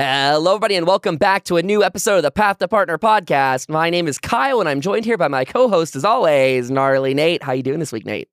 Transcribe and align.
Hello, 0.00 0.52
everybody, 0.52 0.76
and 0.76 0.86
welcome 0.86 1.16
back 1.16 1.42
to 1.42 1.56
a 1.56 1.62
new 1.64 1.82
episode 1.82 2.18
of 2.18 2.22
the 2.22 2.30
Path 2.30 2.58
to 2.58 2.68
Partner 2.68 2.98
podcast. 2.98 3.68
My 3.68 3.90
name 3.90 4.06
is 4.06 4.16
Kyle, 4.16 4.60
and 4.60 4.68
I'm 4.68 4.80
joined 4.80 5.04
here 5.04 5.18
by 5.18 5.26
my 5.26 5.44
co-host, 5.44 5.96
as 5.96 6.04
always, 6.04 6.70
gnarly 6.70 7.14
Nate. 7.14 7.42
How 7.42 7.50
you 7.50 7.64
doing 7.64 7.80
this 7.80 7.90
week, 7.90 8.06
Nate? 8.06 8.28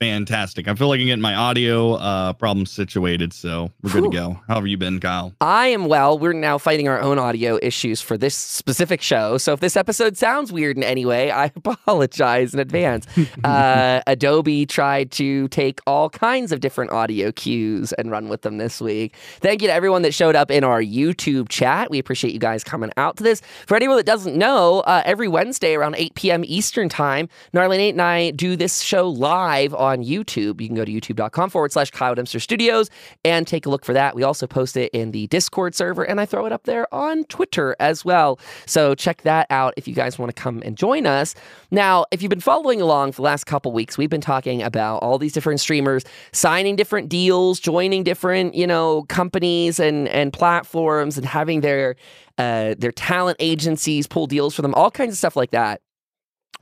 Fantastic. 0.00 0.66
I 0.66 0.74
feel 0.74 0.88
like 0.88 0.98
I'm 0.98 1.04
getting 1.08 1.20
my 1.20 1.34
audio 1.34 1.92
uh, 1.96 2.32
problems 2.32 2.70
situated, 2.70 3.34
so 3.34 3.70
we're 3.82 3.92
good 3.92 4.04
to 4.04 4.08
go. 4.08 4.40
How 4.48 4.54
have 4.54 4.66
you 4.66 4.78
been, 4.78 4.98
Kyle? 4.98 5.34
I 5.42 5.66
am 5.66 5.88
well. 5.88 6.18
We're 6.18 6.32
now 6.32 6.56
fighting 6.56 6.88
our 6.88 6.98
own 6.98 7.18
audio 7.18 7.58
issues 7.60 8.00
for 8.00 8.16
this 8.16 8.34
specific 8.34 9.02
show. 9.02 9.36
So 9.36 9.52
if 9.52 9.60
this 9.60 9.76
episode 9.76 10.16
sounds 10.16 10.50
weird 10.50 10.78
in 10.78 10.84
any 10.84 11.04
way, 11.04 11.30
I 11.30 11.44
apologize 11.54 12.54
in 12.54 12.60
advance. 12.60 13.06
uh, 13.44 14.00
Adobe 14.06 14.64
tried 14.64 15.10
to 15.12 15.48
take 15.48 15.80
all 15.86 16.08
kinds 16.08 16.50
of 16.50 16.60
different 16.60 16.92
audio 16.92 17.30
cues 17.30 17.92
and 17.92 18.10
run 18.10 18.30
with 18.30 18.40
them 18.40 18.56
this 18.56 18.80
week. 18.80 19.14
Thank 19.40 19.60
you 19.60 19.68
to 19.68 19.74
everyone 19.74 20.00
that 20.00 20.14
showed 20.14 20.34
up 20.34 20.50
in 20.50 20.64
our 20.64 20.80
YouTube 20.80 21.50
chat. 21.50 21.90
We 21.90 21.98
appreciate 21.98 22.32
you 22.32 22.40
guys 22.40 22.64
coming 22.64 22.90
out 22.96 23.18
to 23.18 23.22
this. 23.22 23.42
For 23.66 23.76
anyone 23.76 23.98
that 23.98 24.06
doesn't 24.06 24.34
know, 24.34 24.80
uh, 24.80 25.02
every 25.04 25.28
Wednesday 25.28 25.74
around 25.74 25.96
8 25.98 26.14
p.m. 26.14 26.42
Eastern 26.46 26.88
Time, 26.88 27.28
Gnarly 27.52 27.76
Nate 27.76 27.94
and 27.94 28.00
I 28.00 28.30
do 28.30 28.56
this 28.56 28.80
show 28.80 29.06
live 29.06 29.74
on 29.74 29.89
on 29.90 30.04
YouTube. 30.04 30.60
You 30.60 30.68
can 30.68 30.76
go 30.76 30.84
to 30.84 30.92
youtube.com 30.92 31.50
forward 31.50 31.72
slash 31.72 31.90
Kyle 31.90 32.14
Dempster 32.14 32.40
Studios 32.40 32.88
and 33.24 33.46
take 33.46 33.66
a 33.66 33.68
look 33.70 33.84
for 33.84 33.92
that. 33.92 34.14
We 34.14 34.22
also 34.22 34.46
post 34.46 34.76
it 34.76 34.90
in 34.92 35.10
the 35.10 35.26
Discord 35.26 35.74
server 35.74 36.02
and 36.04 36.20
I 36.20 36.26
throw 36.26 36.46
it 36.46 36.52
up 36.52 36.64
there 36.64 36.92
on 36.94 37.24
Twitter 37.24 37.76
as 37.80 38.04
well. 38.04 38.38
So 38.66 38.94
check 38.94 39.22
that 39.22 39.46
out 39.50 39.74
if 39.76 39.86
you 39.86 39.94
guys 39.94 40.18
want 40.18 40.34
to 40.34 40.40
come 40.40 40.62
and 40.64 40.76
join 40.76 41.06
us. 41.06 41.34
Now, 41.70 42.06
if 42.10 42.22
you've 42.22 42.30
been 42.30 42.40
following 42.40 42.80
along 42.80 43.12
for 43.12 43.16
the 43.16 43.22
last 43.22 43.44
couple 43.44 43.72
weeks, 43.72 43.98
we've 43.98 44.10
been 44.10 44.20
talking 44.20 44.62
about 44.62 44.98
all 44.98 45.18
these 45.18 45.32
different 45.32 45.60
streamers 45.60 46.04
signing 46.32 46.76
different 46.76 47.08
deals, 47.08 47.60
joining 47.60 48.04
different, 48.04 48.54
you 48.54 48.66
know, 48.66 49.02
companies 49.08 49.78
and 49.78 50.08
and 50.08 50.32
platforms 50.32 51.16
and 51.16 51.26
having 51.26 51.60
their 51.60 51.96
uh, 52.38 52.74
their 52.78 52.92
talent 52.92 53.36
agencies 53.40 54.06
pull 54.06 54.26
deals 54.26 54.54
for 54.54 54.62
them, 54.62 54.74
all 54.74 54.90
kinds 54.90 55.12
of 55.12 55.18
stuff 55.18 55.36
like 55.36 55.50
that. 55.50 55.82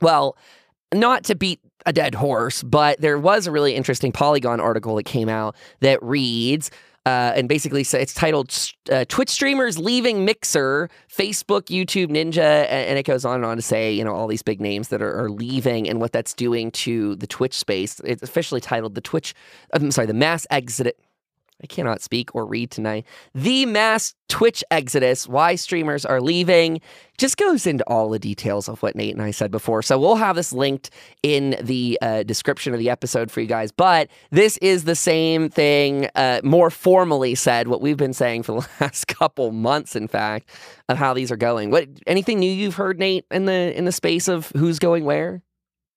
Well, 0.01 0.37
not 0.93 1.23
to 1.25 1.35
beat 1.35 1.59
a 1.85 1.93
dead 1.93 2.15
horse, 2.15 2.63
but 2.63 2.99
there 2.99 3.17
was 3.17 3.47
a 3.47 3.51
really 3.51 3.75
interesting 3.75 4.11
Polygon 4.11 4.59
article 4.59 4.95
that 4.95 5.03
came 5.03 5.29
out 5.29 5.55
that 5.79 6.01
reads. 6.03 6.71
Uh, 7.05 7.31
and 7.35 7.47
basically, 7.47 7.83
so 7.83 7.97
it's 7.97 8.13
titled 8.13 8.53
uh, 8.91 9.05
"Twitch 9.07 9.29
Streamers 9.29 9.79
Leaving 9.79 10.25
Mixer, 10.25 10.89
Facebook, 11.09 11.63
YouTube, 11.63 12.07
Ninja," 12.07 12.67
and, 12.69 12.99
it 12.99 13.03
goes 13.03 13.23
on 13.25 13.35
and 13.35 13.45
on 13.45 13.55
to 13.55 13.63
say, 13.63 13.91
you 13.91 14.03
know, 14.03 14.13
all 14.13 14.27
these 14.27 14.43
big 14.43 14.59
names 14.59 14.89
that 14.89 15.01
are, 15.01 15.23
are, 15.23 15.29
leaving 15.29 15.89
and 15.89 16.01
what 16.01 16.11
that's 16.11 16.33
doing 16.33 16.69
to 16.71 17.15
the 17.15 17.25
Twitch 17.25 17.53
space. 17.53 17.99
It's 18.03 18.21
officially 18.21 18.61
titled 18.61 18.95
"The 18.95 19.01
Twitch," 19.01 19.33
I'm 19.73 19.89
sorry, 19.91 20.07
the 20.07 20.13
mass 20.13 20.45
exit 20.51 20.99
I 21.61 21.67
cannot 21.67 22.01
speak 22.01 22.33
or 22.33 22.45
read 22.45 22.71
tonight. 22.71 23.05
The 23.35 23.65
mass 23.65 24.15
Twitch 24.29 24.63
exodus, 24.71 25.27
why 25.27 25.55
streamers 25.55 26.05
are 26.05 26.21
leaving, 26.21 26.79
just 27.17 27.35
goes 27.35 27.67
into 27.67 27.83
all 27.85 28.09
the 28.09 28.19
details 28.19 28.69
of 28.69 28.81
what 28.81 28.95
Nate 28.95 29.13
and 29.13 29.21
I 29.21 29.31
said 29.31 29.51
before. 29.51 29.81
So 29.81 29.99
we'll 29.99 30.15
have 30.15 30.35
this 30.35 30.53
linked 30.53 30.89
in 31.21 31.57
the 31.61 31.97
uh, 32.01 32.23
description 32.23 32.73
of 32.73 32.79
the 32.79 32.89
episode 32.89 33.29
for 33.29 33.41
you 33.41 33.47
guys. 33.47 33.71
But 33.71 34.09
this 34.31 34.57
is 34.57 34.85
the 34.85 34.95
same 34.95 35.49
thing, 35.49 36.09
uh, 36.15 36.41
more 36.43 36.69
formally 36.69 37.35
said, 37.35 37.67
what 37.67 37.81
we've 37.81 37.97
been 37.97 38.13
saying 38.13 38.43
for 38.43 38.61
the 38.61 38.67
last 38.81 39.07
couple 39.07 39.51
months, 39.51 39.95
in 39.95 40.07
fact, 40.07 40.49
of 40.87 40.97
how 40.97 41.13
these 41.13 41.31
are 41.31 41.37
going. 41.37 41.71
What 41.71 41.89
anything 42.07 42.39
new 42.39 42.51
you've 42.51 42.75
heard, 42.75 42.99
Nate, 42.99 43.25
in 43.31 43.45
the 43.45 43.77
in 43.77 43.85
the 43.85 43.91
space 43.91 44.27
of 44.27 44.51
who's 44.55 44.79
going 44.79 45.03
where? 45.03 45.41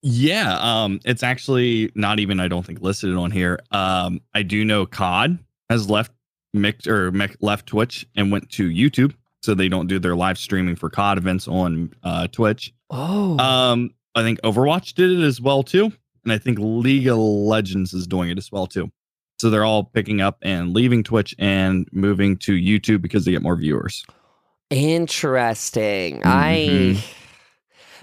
Yeah, 0.04 0.58
um, 0.58 0.98
it's 1.04 1.22
actually 1.22 1.92
not 1.94 2.18
even 2.18 2.40
I 2.40 2.48
don't 2.48 2.66
think 2.66 2.80
listed 2.80 3.14
on 3.14 3.30
here. 3.30 3.60
Um, 3.70 4.20
I 4.34 4.42
do 4.42 4.64
know 4.64 4.84
COD 4.84 5.38
has 5.72 5.88
left 5.90 6.12
Mix 6.54 6.86
or 6.86 7.10
left 7.40 7.66
Twitch 7.66 8.06
and 8.14 8.30
went 8.30 8.50
to 8.50 8.68
YouTube, 8.68 9.14
so 9.42 9.54
they 9.54 9.68
don't 9.68 9.86
do 9.86 9.98
their 9.98 10.14
live 10.14 10.38
streaming 10.38 10.76
for 10.76 10.90
COD 10.90 11.18
events 11.18 11.48
on 11.48 11.92
uh, 12.02 12.26
Twitch. 12.28 12.72
Oh, 12.90 13.38
um, 13.38 13.90
I 14.14 14.22
think 14.22 14.40
Overwatch 14.42 14.94
did 14.94 15.10
it 15.10 15.22
as 15.24 15.40
well 15.40 15.62
too, 15.62 15.90
and 16.24 16.32
I 16.32 16.38
think 16.38 16.58
League 16.60 17.08
of 17.08 17.18
Legends 17.18 17.94
is 17.94 18.06
doing 18.06 18.30
it 18.30 18.38
as 18.38 18.52
well 18.52 18.66
too. 18.66 18.90
So 19.40 19.50
they're 19.50 19.64
all 19.64 19.84
picking 19.84 20.20
up 20.20 20.38
and 20.42 20.72
leaving 20.72 21.02
Twitch 21.02 21.34
and 21.38 21.88
moving 21.90 22.36
to 22.38 22.52
YouTube 22.52 23.02
because 23.02 23.24
they 23.24 23.32
get 23.32 23.42
more 23.42 23.56
viewers. 23.56 24.04
Interesting. 24.70 26.20
Mm-hmm. 26.20 26.28
I 26.28 27.04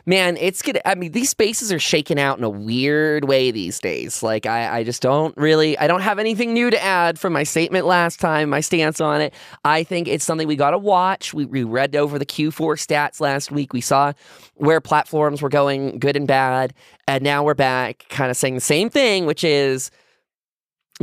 man, 0.05 0.37
it's 0.37 0.61
gonna. 0.61 0.81
I 0.85 0.95
mean, 0.95 1.11
these 1.11 1.29
spaces 1.29 1.71
are 1.71 1.79
shaking 1.79 2.19
out 2.19 2.37
in 2.37 2.43
a 2.43 2.49
weird 2.49 3.25
way 3.25 3.51
these 3.51 3.79
days. 3.79 4.23
Like, 4.23 4.45
I, 4.45 4.79
I 4.79 4.83
just 4.83 5.01
don't 5.01 5.35
really, 5.37 5.77
I 5.77 5.87
don't 5.87 6.01
have 6.01 6.19
anything 6.19 6.53
new 6.53 6.69
to 6.69 6.83
add 6.83 7.19
from 7.19 7.33
my 7.33 7.43
statement 7.43 7.85
last 7.85 8.19
time, 8.19 8.49
my 8.49 8.61
stance 8.61 9.01
on 9.01 9.21
it. 9.21 9.33
I 9.63 9.83
think 9.83 10.07
it's 10.07 10.25
something 10.25 10.47
we 10.47 10.55
got 10.55 10.71
to 10.71 10.77
watch. 10.77 11.33
We, 11.33 11.45
we 11.45 11.63
read 11.63 11.95
over 11.95 12.19
the 12.19 12.25
Q4 12.25 12.75
stats 12.75 13.19
last 13.19 13.51
week. 13.51 13.73
We 13.73 13.81
saw 13.81 14.13
where 14.55 14.81
platforms 14.81 15.41
were 15.41 15.49
going 15.49 15.99
good 15.99 16.15
and 16.15 16.27
bad. 16.27 16.73
And 17.07 17.23
now 17.23 17.43
we're 17.43 17.53
back 17.53 18.05
kind 18.09 18.29
of 18.29 18.37
saying 18.37 18.55
the 18.55 18.61
same 18.61 18.89
thing, 18.89 19.25
which 19.25 19.43
is 19.43 19.91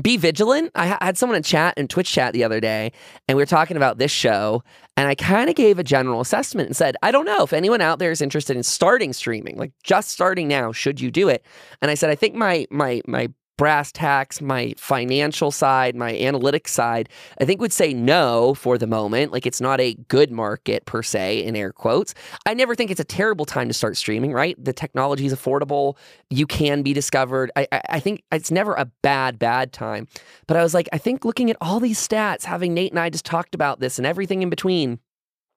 be 0.00 0.16
vigilant. 0.16 0.72
I 0.74 0.98
had 1.00 1.16
someone 1.16 1.36
in 1.36 1.42
chat 1.42 1.74
in 1.76 1.88
Twitch 1.88 2.10
chat 2.10 2.32
the 2.32 2.44
other 2.44 2.60
day, 2.60 2.92
and 3.28 3.36
we 3.36 3.42
were 3.42 3.46
talking 3.46 3.76
about 3.76 3.98
this 3.98 4.10
show, 4.10 4.62
and 4.96 5.08
I 5.08 5.14
kind 5.14 5.50
of 5.50 5.56
gave 5.56 5.78
a 5.78 5.84
general 5.84 6.20
assessment 6.20 6.68
and 6.68 6.76
said, 6.76 6.96
I 7.02 7.10
don't 7.10 7.26
know 7.26 7.42
if 7.42 7.52
anyone 7.52 7.80
out 7.80 7.98
there 7.98 8.10
is 8.10 8.22
interested 8.22 8.56
in 8.56 8.62
starting 8.62 9.12
streaming, 9.12 9.56
like 9.56 9.72
just 9.82 10.08
starting 10.08 10.48
now. 10.48 10.72
Should 10.72 11.00
you 11.00 11.10
do 11.10 11.28
it? 11.28 11.44
And 11.82 11.90
I 11.90 11.94
said, 11.94 12.10
I 12.10 12.14
think 12.14 12.34
my 12.34 12.66
my 12.70 13.02
my 13.06 13.28
brass 13.56 13.90
tacks, 13.90 14.40
my 14.40 14.74
financial 14.76 15.50
side, 15.50 15.96
my 15.96 16.12
analytics 16.12 16.68
side, 16.68 17.08
I 17.40 17.44
think 17.44 17.60
would 17.60 17.72
say 17.72 17.94
no 17.94 18.54
for 18.54 18.78
the 18.78 18.86
moment. 18.86 19.32
Like 19.32 19.46
it's 19.46 19.60
not 19.60 19.80
a 19.80 19.94
good 20.08 20.30
market 20.30 20.84
per 20.84 21.02
se, 21.02 21.42
in 21.42 21.56
air 21.56 21.72
quotes. 21.72 22.14
I 22.44 22.54
never 22.54 22.74
think 22.74 22.90
it's 22.90 23.00
a 23.00 23.04
terrible 23.04 23.44
time 23.44 23.68
to 23.68 23.74
start 23.74 23.96
streaming, 23.96 24.32
right? 24.32 24.62
The 24.62 24.72
technology 24.72 25.26
is 25.26 25.34
affordable. 25.34 25.96
You 26.30 26.46
can 26.46 26.82
be 26.82 26.92
discovered. 26.92 27.50
I, 27.56 27.66
I, 27.72 27.80
I 27.90 28.00
think 28.00 28.22
it's 28.30 28.50
never 28.50 28.74
a 28.74 28.86
bad, 29.02 29.38
bad 29.38 29.72
time. 29.72 30.06
But 30.46 30.56
I 30.56 30.62
was 30.62 30.74
like, 30.74 30.88
I 30.92 30.98
think 30.98 31.24
looking 31.24 31.50
at 31.50 31.56
all 31.60 31.80
these 31.80 32.06
stats, 32.06 32.44
having 32.44 32.74
Nate 32.74 32.92
and 32.92 33.00
I 33.00 33.10
just 33.10 33.24
talked 33.24 33.54
about 33.54 33.80
this 33.80 33.98
and 33.98 34.06
everything 34.06 34.42
in 34.42 34.50
between, 34.50 34.98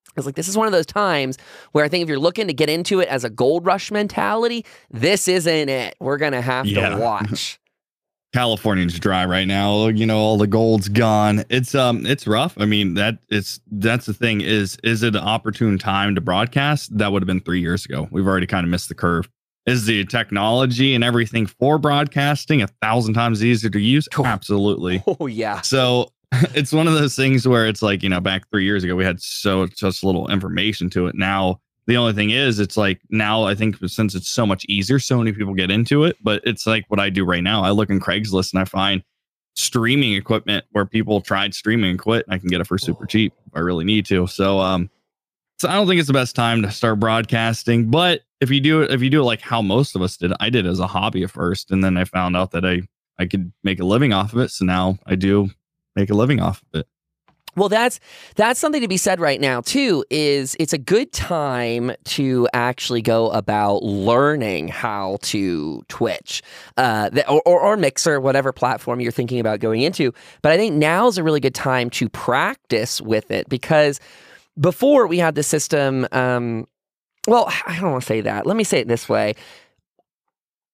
I 0.10 0.14
was 0.16 0.26
like, 0.26 0.36
this 0.36 0.48
is 0.48 0.58
one 0.58 0.68
of 0.68 0.74
those 0.74 0.86
times 0.86 1.38
where 1.72 1.86
I 1.86 1.88
think 1.88 2.02
if 2.04 2.10
you're 2.10 2.20
looking 2.20 2.48
to 2.48 2.54
get 2.54 2.70
into 2.70 3.00
it 3.00 3.08
as 3.10 3.24
a 3.24 3.30
gold 3.30 3.66
rush 3.66 3.92
mentality, 3.92 4.66
this 4.90 5.28
isn't 5.28 5.70
it. 5.70 5.96
We're 6.00 6.18
going 6.18 6.32
to 6.32 6.42
have 6.42 6.66
yeah. 6.66 6.90
to 6.90 6.98
watch. 7.02 7.60
California's 8.34 9.00
dry 9.00 9.26
right 9.26 9.48
now. 9.48 9.88
You 9.88 10.06
know, 10.06 10.18
all 10.18 10.38
the 10.38 10.48
gold's 10.48 10.88
gone. 10.88 11.44
It's 11.50 11.74
um 11.74 12.06
it's 12.06 12.28
rough. 12.28 12.54
I 12.58 12.66
mean, 12.66 12.94
that 12.94 13.20
it's 13.30 13.60
that's 13.72 14.06
the 14.06 14.14
thing 14.14 14.42
is 14.42 14.78
is 14.84 15.04
it 15.04 15.16
an 15.16 15.22
opportune 15.22 15.78
time 15.80 16.16
to 16.16 16.22
broadcast? 16.22 16.96
That 16.98 17.12
would 17.12 17.22
have 17.24 17.28
been 17.28 17.42
3 17.42 17.60
years 17.60 17.86
ago. 17.86 18.08
We've 18.12 18.28
already 18.28 18.48
kind 18.48 18.64
of 18.66 18.70
missed 18.70 18.90
the 18.90 18.96
curve. 18.96 19.30
Is 19.66 19.86
the 19.86 20.06
technology 20.06 20.96
and 20.96 21.04
everything 21.04 21.46
for 21.46 21.78
broadcasting 21.78 22.62
a 22.62 22.68
thousand 22.82 23.14
times 23.14 23.44
easier 23.44 23.70
to 23.72 23.80
use? 23.80 24.08
Absolutely. 24.24 25.04
Oh 25.20 25.28
yeah. 25.28 25.62
So 25.62 26.12
it's 26.54 26.72
one 26.72 26.88
of 26.88 26.94
those 26.94 27.16
things 27.16 27.48
where 27.48 27.66
it's 27.66 27.82
like, 27.82 28.04
you 28.04 28.10
know, 28.10 28.20
back 28.20 28.50
3 28.52 28.64
years 28.64 28.84
ago 28.84 28.96
we 28.96 29.04
had 29.06 29.22
so 29.22 29.66
just 29.68 30.04
little 30.04 30.28
information 30.30 30.90
to 30.92 31.08
it. 31.08 31.16
Now 31.16 31.62
the 31.90 31.98
only 31.98 32.14
thing 32.14 32.30
is, 32.30 32.60
it's 32.60 32.78
like 32.78 33.02
now 33.10 33.46
I 33.46 33.56
think 33.56 33.78
since 33.88 34.14
it's 34.14 34.30
so 34.30 34.46
much 34.46 34.64
easier, 34.70 35.00
so 35.00 35.18
many 35.18 35.34
people 35.34 35.56
get 35.56 35.72
into 35.72 36.04
it. 36.04 36.18
But 36.22 36.44
it's 36.46 36.68
like 36.68 36.86
what 36.88 37.00
I 37.00 37.10
do 37.10 37.26
right 37.26 37.42
now. 37.42 37.64
I 37.64 37.72
look 37.72 37.90
in 37.90 38.00
Craigslist 38.00 38.54
and 38.54 38.62
I 38.62 38.66
find 38.66 39.04
streaming 39.56 40.14
equipment 40.14 40.66
where 40.72 40.86
people 40.86 41.20
tried 41.20 41.56
streaming 41.56 41.90
and 41.90 42.00
quit. 42.00 42.28
And 42.28 42.36
I 42.36 42.38
can 42.38 42.48
get 42.48 42.62
it 42.62 42.68
for 42.68 42.78
super 42.78 43.08
cheap 43.08 43.34
if 43.48 43.56
I 43.56 43.60
really 43.60 43.86
need 43.86 44.06
to. 44.06 44.28
So, 44.28 44.60
um, 44.60 44.92
so 45.58 45.68
I 45.68 45.74
don't 45.74 45.88
think 45.88 45.98
it's 45.98 46.08
the 46.08 46.14
best 46.14 46.36
time 46.36 46.62
to 46.62 46.70
start 46.70 47.00
broadcasting. 47.00 47.90
But 47.90 48.22
if 48.40 48.52
you 48.52 48.62
do 48.62 48.84
it, 48.84 48.92
if 48.92 49.02
you 49.02 49.10
do 49.10 49.22
it 49.22 49.26
like 49.26 49.42
how 49.42 49.60
most 49.62 49.96
of 49.96 50.04
us 50.04 50.16
did, 50.16 50.32
I 50.40 50.52
did 50.52 50.68
as 50.68 50.80
a 50.80 50.88
hobby 50.88 51.24
at 51.24 51.32
first, 51.32 51.72
and 51.72 51.84
then 51.84 51.98
I 51.98 52.06
found 52.06 52.38
out 52.38 52.52
that 52.52 52.66
I 52.66 52.84
I 53.18 53.26
could 53.26 53.52
make 53.64 53.80
a 53.80 53.86
living 53.86 54.14
off 54.14 54.32
of 54.32 54.40
it. 54.40 54.52
So 54.52 54.64
now 54.64 55.00
I 55.08 55.16
do 55.16 55.50
make 55.96 56.12
a 56.12 56.16
living 56.16 56.40
off 56.40 56.62
of 56.72 56.82
it. 56.82 56.88
Well, 57.60 57.68
that's 57.68 58.00
that's 58.36 58.58
something 58.58 58.82
to 58.82 58.88
be 58.88 58.96
said 58.96 59.20
right 59.20 59.40
now 59.40 59.60
too. 59.60 60.06
Is 60.10 60.56
it's 60.60 60.72
a 60.72 60.78
good 60.78 61.12
time 61.12 61.92
to 62.06 62.48
actually 62.54 63.02
go 63.02 63.30
about 63.32 63.84
learning 63.84 64.70
how 64.70 65.18
to 65.24 65.84
Twitch, 65.90 66.42
uh, 66.78 67.10
or, 67.28 67.42
or, 67.46 67.60
or 67.60 67.78
Mixer, 67.78 68.22
whatever 68.22 68.54
platform 68.54 69.02
you're 69.02 69.12
thinking 69.12 69.42
about 69.42 69.60
going 69.60 69.82
into. 69.82 70.14
But 70.42 70.54
I 70.54 70.58
think 70.58 70.76
now 70.76 71.08
is 71.08 71.18
a 71.18 71.24
really 71.24 71.42
good 71.42 71.54
time 71.54 71.90
to 71.92 72.08
practice 72.08 73.02
with 73.02 73.30
it 73.30 73.50
because 73.50 74.00
before 74.58 75.06
we 75.06 75.18
had 75.18 75.36
the 75.36 75.44
system. 75.44 76.08
Um, 76.14 76.66
well, 77.28 77.52
I 77.68 77.78
don't 77.80 77.92
want 77.92 78.02
to 78.02 78.08
say 78.08 78.22
that. 78.22 78.48
Let 78.48 78.56
me 78.56 78.64
say 78.64 78.80
it 78.80 78.88
this 78.88 79.10
way 79.10 79.36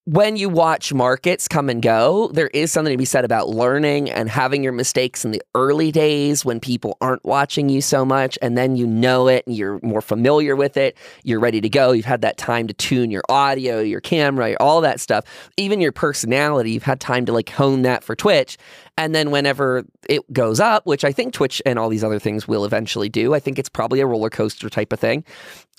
when 0.06 0.38
you 0.38 0.50
watch 0.50 0.94
markets 0.94 1.48
come 1.48 1.68
and 1.68 1.82
go, 1.82 2.30
there 2.32 2.50
is 2.50 2.72
something 2.72 2.94
to 2.94 2.98
be 2.98 3.06
said 3.06 3.26
about 3.26 3.50
learning 3.50 4.12
and 4.12 4.30
having 4.30 4.64
your 4.64 4.72
mistakes 4.72 5.26
in 5.26 5.32
the 5.32 5.42
early 5.56 5.92
days 5.92 6.46
when 6.46 6.60
people 6.60 6.96
aren't 7.02 7.26
watching 7.26 7.70
you 7.70 7.82
so 7.82 8.06
much. 8.06 8.38
And 8.40 8.56
then 8.56 8.76
you 8.76 8.86
know 8.86 9.28
it 9.28 9.48
and 9.48 9.56
you're 9.56 9.80
more 9.82 10.02
familiar 10.02 10.56
with 10.56 10.78
it. 10.78 10.96
You're 11.24 11.40
ready 11.40 11.60
to 11.60 11.70
go. 11.70 11.92
You've 11.92 12.06
had 12.06 12.22
that 12.22 12.38
time 12.38 12.68
to 12.68 12.74
tune 12.76 13.10
your 13.10 13.24
audio, 13.30 13.80
your 13.80 14.00
camera, 14.00 14.56
all 14.60 14.80
that 14.82 15.00
stuff, 15.00 15.26
even 15.58 15.82
your 15.82 15.92
personality. 15.92 16.72
You've 16.72 16.84
had 16.84 17.00
time 17.00 17.26
to 17.26 17.34
like 17.34 17.50
hone 17.50 17.82
that 17.82 18.04
for 18.04 18.16
Twitch. 18.16 18.60
And 18.98 19.14
then 19.14 19.30
whenever 19.30 19.84
it 20.08 20.22
goes 20.32 20.60
up, 20.60 20.86
which 20.86 21.04
I 21.04 21.12
think 21.12 21.34
Twitch 21.34 21.62
and 21.66 21.78
all 21.78 21.90
these 21.90 22.04
other 22.04 22.20
things 22.20 22.48
will 22.48 22.64
eventually 22.64 23.10
do. 23.10 23.34
I 23.34 23.40
think 23.40 23.60
it's 23.60 23.68
probably 23.68 24.00
a 24.00 24.06
roller 24.06 24.30
coaster 24.30 24.70
type 24.70 24.94
of 24.94 25.00
thing. 25.00 25.26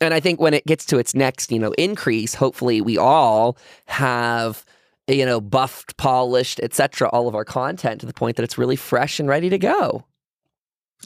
And 0.00 0.12
I 0.12 0.20
think 0.20 0.38
when 0.38 0.52
it 0.52 0.66
gets 0.66 0.84
to 0.86 0.98
its 0.98 1.14
next, 1.14 1.50
you 1.50 1.58
know, 1.58 1.72
increase, 1.78 2.34
hopefully 2.34 2.82
we 2.82 2.98
all 2.98 3.56
have 3.86 4.66
you 5.08 5.24
know, 5.24 5.40
buffed, 5.40 5.96
polished, 5.96 6.60
etc. 6.60 7.08
all 7.10 7.28
of 7.28 7.34
our 7.34 7.44
content 7.44 8.00
to 8.00 8.06
the 8.06 8.12
point 8.12 8.36
that 8.36 8.42
it's 8.42 8.58
really 8.58 8.76
fresh 8.76 9.20
and 9.20 9.28
ready 9.28 9.48
to 9.48 9.58
go. 9.58 10.04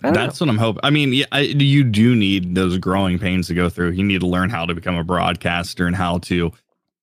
That's 0.02 0.40
know. 0.40 0.46
what 0.46 0.50
I'm 0.50 0.58
hoping. 0.58 0.80
I 0.82 0.90
mean, 0.90 1.12
yeah, 1.12 1.26
I, 1.32 1.40
you 1.40 1.84
do 1.84 2.16
need 2.16 2.54
those 2.54 2.78
growing 2.78 3.18
pains 3.18 3.48
to 3.48 3.54
go 3.54 3.68
through. 3.68 3.90
You 3.90 4.04
need 4.04 4.20
to 4.20 4.26
learn 4.26 4.48
how 4.48 4.64
to 4.64 4.74
become 4.74 4.96
a 4.96 5.04
broadcaster 5.04 5.86
and 5.86 5.94
how 5.94 6.18
to 6.18 6.52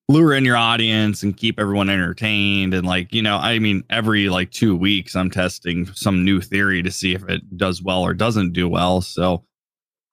lure 0.10 0.34
in 0.34 0.46
your 0.46 0.56
audience 0.56 1.22
and 1.24 1.36
keep 1.36 1.60
everyone 1.60 1.90
entertained. 1.90 2.74
And 2.74 2.88
like 2.88 3.14
you 3.14 3.22
know 3.22 3.38
i 3.38 3.60
mean 3.60 3.84
every 3.90 4.30
like 4.30 4.52
two 4.52 4.76
weeks 4.76 5.16
i'm 5.16 5.30
testing 5.30 5.86
some 5.94 6.24
new 6.24 6.42
theory 6.42 6.82
to 6.84 6.92
see 6.92 7.14
if 7.14 7.28
it 7.28 7.58
does 7.58 7.82
well 7.82 8.02
or 8.04 8.14
doesn't 8.14 8.54
do 8.54 8.68
well. 8.68 9.02
So 9.02 9.44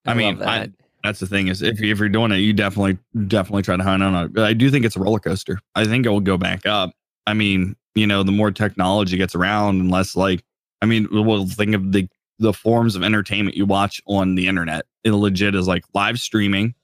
i, 0.06 0.12
I 0.12 0.14
mean 0.14 0.38
that. 0.38 0.48
I, 0.48 0.68
that's 1.02 1.20
the 1.20 1.26
thing 1.26 1.48
is 1.48 1.62
if, 1.62 1.80
if 1.82 1.98
you're 1.98 2.08
doing 2.08 2.32
it 2.32 2.38
you 2.38 2.52
definitely 2.52 2.98
definitely 3.26 3.62
try 3.62 3.76
to 3.76 3.82
hunt 3.82 4.02
on 4.02 4.30
it. 4.30 4.38
I 4.38 4.52
do 4.52 4.70
think 4.70 4.84
it's 4.84 4.96
a 4.96 5.00
roller 5.00 5.20
coaster. 5.20 5.58
I 5.74 5.84
think 5.84 6.06
it 6.06 6.10
will 6.10 6.20
go 6.20 6.36
back 6.36 6.66
up. 6.66 6.92
I 7.26 7.34
mean 7.34 7.76
you 7.94 8.06
know 8.06 8.22
the 8.22 8.32
more 8.32 8.50
technology 8.50 9.16
gets 9.16 9.34
around 9.34 9.80
and 9.80 9.90
less 9.90 10.16
like 10.16 10.42
i 10.82 10.86
mean 10.86 11.06
we'll 11.12 11.46
think 11.46 11.74
of 11.74 11.92
the 11.92 12.08
the 12.40 12.52
forms 12.52 12.96
of 12.96 13.04
entertainment 13.04 13.56
you 13.56 13.64
watch 13.64 14.02
on 14.08 14.34
the 14.34 14.48
internet. 14.48 14.86
It 15.04 15.12
legit 15.12 15.54
is 15.54 15.68
like 15.68 15.84
live 15.94 16.18
streaming 16.18 16.74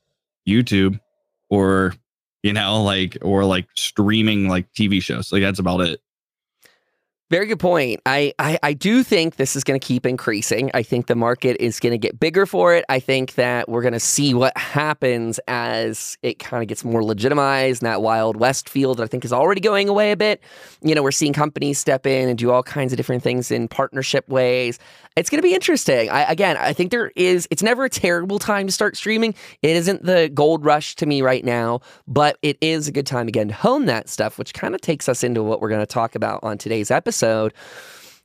youtube 0.48 1.00
or 1.50 1.92
you 2.42 2.52
know, 2.52 2.82
like 2.82 3.18
or 3.22 3.44
like 3.44 3.66
streaming 3.76 4.48
like 4.48 4.72
TV 4.72 5.02
shows. 5.02 5.32
Like 5.32 5.42
that's 5.42 5.58
about 5.58 5.80
it. 5.80 6.00
Very 7.30 7.46
good 7.46 7.60
point. 7.60 8.00
I, 8.06 8.32
I, 8.40 8.58
I 8.60 8.72
do 8.72 9.04
think 9.04 9.36
this 9.36 9.54
is 9.54 9.62
going 9.62 9.78
to 9.78 9.86
keep 9.86 10.04
increasing. 10.04 10.68
I 10.74 10.82
think 10.82 11.06
the 11.06 11.14
market 11.14 11.56
is 11.60 11.78
going 11.78 11.92
to 11.92 11.98
get 11.98 12.18
bigger 12.18 12.44
for 12.44 12.74
it. 12.74 12.84
I 12.88 12.98
think 12.98 13.34
that 13.34 13.68
we're 13.68 13.82
going 13.82 13.92
to 13.92 14.00
see 14.00 14.34
what 14.34 14.58
happens 14.58 15.38
as 15.46 16.18
it 16.24 16.40
kind 16.40 16.60
of 16.60 16.66
gets 16.68 16.84
more 16.84 17.04
legitimized. 17.04 17.82
And 17.82 17.86
that 17.86 18.02
Wild 18.02 18.36
West 18.36 18.68
field, 18.68 19.00
I 19.00 19.06
think, 19.06 19.24
is 19.24 19.32
already 19.32 19.60
going 19.60 19.88
away 19.88 20.10
a 20.10 20.16
bit. 20.16 20.42
You 20.82 20.92
know, 20.92 21.04
we're 21.04 21.12
seeing 21.12 21.32
companies 21.32 21.78
step 21.78 22.04
in 22.04 22.28
and 22.28 22.36
do 22.36 22.50
all 22.50 22.64
kinds 22.64 22.92
of 22.92 22.96
different 22.96 23.22
things 23.22 23.52
in 23.52 23.68
partnership 23.68 24.28
ways. 24.28 24.80
It's 25.14 25.30
going 25.30 25.38
to 25.38 25.46
be 25.46 25.54
interesting. 25.54 26.10
I, 26.10 26.22
again, 26.22 26.56
I 26.56 26.72
think 26.72 26.90
there 26.90 27.12
is, 27.14 27.46
it's 27.52 27.62
never 27.62 27.84
a 27.84 27.90
terrible 27.90 28.40
time 28.40 28.66
to 28.66 28.72
start 28.72 28.96
streaming. 28.96 29.36
It 29.62 29.76
isn't 29.76 30.02
the 30.04 30.32
gold 30.34 30.64
rush 30.64 30.96
to 30.96 31.06
me 31.06 31.22
right 31.22 31.44
now, 31.44 31.80
but 32.08 32.38
it 32.42 32.58
is 32.60 32.88
a 32.88 32.92
good 32.92 33.06
time 33.06 33.28
again 33.28 33.48
to 33.48 33.54
hone 33.54 33.86
that 33.86 34.08
stuff, 34.08 34.36
which 34.36 34.52
kind 34.52 34.74
of 34.74 34.80
takes 34.80 35.08
us 35.08 35.22
into 35.22 35.44
what 35.44 35.60
we're 35.60 35.68
going 35.68 35.80
to 35.80 35.86
talk 35.86 36.16
about 36.16 36.40
on 36.42 36.58
today's 36.58 36.90
episode 36.90 37.19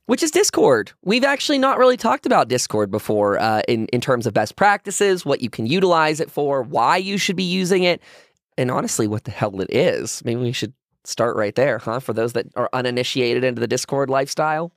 which 0.06 0.22
is 0.22 0.30
Discord. 0.30 0.92
We've 1.02 1.24
actually 1.24 1.58
not 1.58 1.78
really 1.78 1.96
talked 1.96 2.26
about 2.26 2.48
Discord 2.48 2.90
before 2.90 3.38
uh, 3.38 3.62
in, 3.68 3.86
in 3.86 4.00
terms 4.00 4.26
of 4.26 4.34
best 4.34 4.56
practices, 4.56 5.24
what 5.24 5.40
you 5.40 5.50
can 5.50 5.66
utilize 5.66 6.20
it 6.20 6.30
for, 6.30 6.62
why 6.62 6.96
you 6.96 7.18
should 7.18 7.36
be 7.36 7.42
using 7.42 7.82
it, 7.82 8.00
and 8.56 8.70
honestly, 8.70 9.06
what 9.06 9.24
the 9.24 9.30
hell 9.30 9.60
it 9.60 9.68
is. 9.70 10.22
Maybe 10.24 10.40
we 10.40 10.52
should 10.52 10.72
start 11.04 11.36
right 11.36 11.54
there, 11.54 11.78
huh? 11.78 12.00
For 12.00 12.12
those 12.12 12.32
that 12.34 12.46
are 12.56 12.70
uninitiated 12.72 13.44
into 13.44 13.60
the 13.60 13.66
Discord 13.66 14.08
lifestyle. 14.08 14.72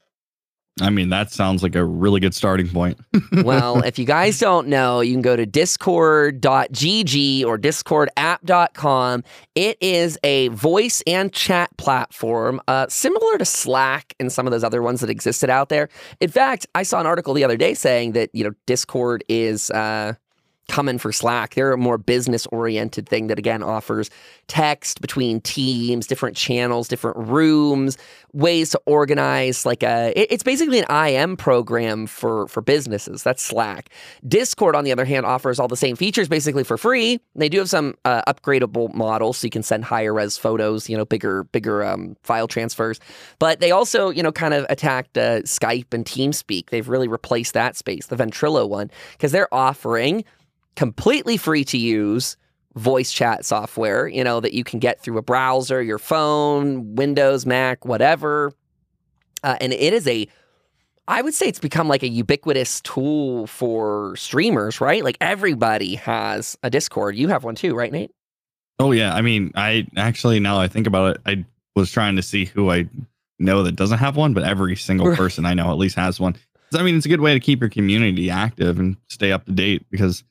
I 0.81 0.89
mean, 0.89 1.09
that 1.09 1.31
sounds 1.31 1.63
like 1.63 1.75
a 1.75 1.83
really 1.83 2.19
good 2.19 2.33
starting 2.33 2.69
point. 2.69 2.99
well, 3.43 3.83
if 3.83 3.99
you 3.99 4.05
guys 4.05 4.39
don't 4.39 4.67
know, 4.67 5.01
you 5.01 5.13
can 5.13 5.21
go 5.21 5.35
to 5.35 5.45
discord.gg 5.45 7.45
or 7.45 7.57
discordapp.com. 7.57 9.23
It 9.55 9.77
is 9.81 10.17
a 10.23 10.47
voice 10.49 11.03
and 11.05 11.33
chat 11.33 11.75
platform 11.77 12.61
uh, 12.67 12.87
similar 12.89 13.37
to 13.37 13.45
Slack 13.45 14.15
and 14.19 14.31
some 14.31 14.47
of 14.47 14.51
those 14.51 14.63
other 14.63 14.81
ones 14.81 15.01
that 15.01 15.09
existed 15.09 15.49
out 15.49 15.69
there. 15.69 15.89
In 16.19 16.29
fact, 16.29 16.67
I 16.75 16.83
saw 16.83 16.99
an 16.99 17.05
article 17.05 17.33
the 17.33 17.43
other 17.43 17.57
day 17.57 17.73
saying 17.73 18.13
that, 18.13 18.29
you 18.33 18.43
know, 18.43 18.51
Discord 18.65 19.23
is. 19.27 19.69
Uh, 19.71 20.13
coming 20.69 20.97
for 20.97 21.11
Slack. 21.11 21.55
They're 21.55 21.73
a 21.73 21.77
more 21.77 21.97
business 21.97 22.45
oriented 22.47 23.09
thing 23.09 23.27
that 23.27 23.37
again 23.37 23.61
offers 23.61 24.09
text 24.47 25.01
between 25.01 25.41
teams, 25.41 26.07
different 26.07 26.37
channels, 26.37 26.87
different 26.87 27.17
rooms, 27.17 27.97
ways 28.33 28.69
to 28.69 28.81
organize 28.85 29.65
like 29.65 29.83
a 29.83 30.13
it's 30.15 30.43
basically 30.43 30.79
an 30.79 31.07
IM 31.07 31.35
program 31.35 32.07
for 32.07 32.47
for 32.47 32.61
businesses. 32.61 33.23
That's 33.23 33.41
Slack. 33.41 33.89
Discord 34.27 34.75
on 34.75 34.83
the 34.83 34.91
other 34.91 35.05
hand 35.05 35.25
offers 35.25 35.59
all 35.59 35.67
the 35.67 35.75
same 35.75 35.95
features 35.95 36.27
basically 36.27 36.63
for 36.63 36.77
free. 36.77 37.19
They 37.35 37.49
do 37.49 37.59
have 37.59 37.69
some 37.69 37.95
uh, 38.05 38.21
upgradable 38.31 38.93
models 38.93 39.37
so 39.37 39.47
you 39.47 39.51
can 39.51 39.63
send 39.63 39.83
higher 39.83 40.13
res 40.13 40.37
photos, 40.37 40.87
you 40.89 40.97
know, 40.97 41.05
bigger 41.05 41.43
bigger 41.45 41.83
um, 41.83 42.15
file 42.23 42.47
transfers. 42.47 42.99
But 43.39 43.59
they 43.59 43.71
also, 43.71 44.09
you 44.09 44.23
know, 44.23 44.31
kind 44.31 44.53
of 44.53 44.65
attacked 44.69 45.17
uh, 45.17 45.41
Skype 45.41 45.93
and 45.93 46.05
TeamSpeak. 46.05 46.69
They've 46.69 46.87
really 46.87 47.07
replaced 47.07 47.53
that 47.53 47.75
space, 47.75 48.07
the 48.07 48.15
Ventrilo 48.15 48.69
one, 48.69 48.91
because 49.13 49.31
they're 49.31 49.53
offering 49.53 50.23
completely 50.75 51.37
free 51.37 51.63
to 51.65 51.77
use 51.77 52.37
voice 52.75 53.11
chat 53.11 53.45
software, 53.45 54.07
you 54.07 54.23
know, 54.23 54.39
that 54.39 54.53
you 54.53 54.63
can 54.63 54.79
get 54.79 55.01
through 55.01 55.17
a 55.17 55.21
browser, 55.21 55.81
your 55.81 55.97
phone, 55.97 56.95
Windows, 56.95 57.45
Mac, 57.45 57.85
whatever. 57.85 58.53
Uh, 59.43 59.57
and 59.59 59.73
it 59.73 59.93
is 59.93 60.07
a, 60.07 60.27
I 61.07 61.21
would 61.21 61.33
say 61.33 61.47
it's 61.47 61.59
become 61.59 61.87
like 61.87 62.03
a 62.03 62.07
ubiquitous 62.07 62.81
tool 62.81 63.47
for 63.47 64.15
streamers, 64.15 64.79
right? 64.79 65.03
Like 65.03 65.17
everybody 65.19 65.95
has 65.95 66.57
a 66.63 66.69
Discord. 66.69 67.15
You 67.15 67.29
have 67.29 67.43
one 67.43 67.55
too, 67.55 67.75
right, 67.75 67.91
Nate? 67.91 68.11
Oh, 68.79 68.91
yeah. 68.91 69.13
I 69.13 69.21
mean, 69.21 69.51
I 69.55 69.87
actually, 69.97 70.39
now 70.39 70.59
I 70.59 70.67
think 70.67 70.87
about 70.87 71.15
it, 71.15 71.21
I 71.25 71.45
was 71.75 71.91
trying 71.91 72.15
to 72.15 72.21
see 72.21 72.45
who 72.45 72.71
I 72.71 72.87
know 73.39 73.63
that 73.63 73.75
doesn't 73.75 73.97
have 73.97 74.15
one, 74.15 74.33
but 74.33 74.43
every 74.43 74.75
single 74.75 75.15
person 75.15 75.45
I 75.45 75.53
know 75.53 75.71
at 75.71 75.77
least 75.77 75.95
has 75.95 76.19
one. 76.19 76.35
I 76.73 76.83
mean, 76.83 76.95
it's 76.95 77.05
a 77.05 77.09
good 77.09 77.21
way 77.21 77.33
to 77.33 77.39
keep 77.39 77.61
your 77.61 77.69
community 77.69 78.29
active 78.29 78.79
and 78.79 78.95
stay 79.09 79.31
up 79.31 79.45
to 79.45 79.51
date 79.51 79.85
because 79.89 80.23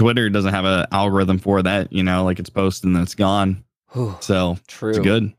Twitter 0.00 0.30
doesn't 0.30 0.54
have 0.54 0.64
an 0.64 0.86
algorithm 0.92 1.38
for 1.38 1.62
that, 1.62 1.92
you 1.92 2.02
know, 2.02 2.24
like 2.24 2.38
it's 2.38 2.48
posted 2.48 2.88
and 2.88 2.96
it's 2.96 3.14
gone. 3.14 3.62
so 4.20 4.56
True. 4.66 4.90
it's 4.90 4.98
good. 4.98 5.32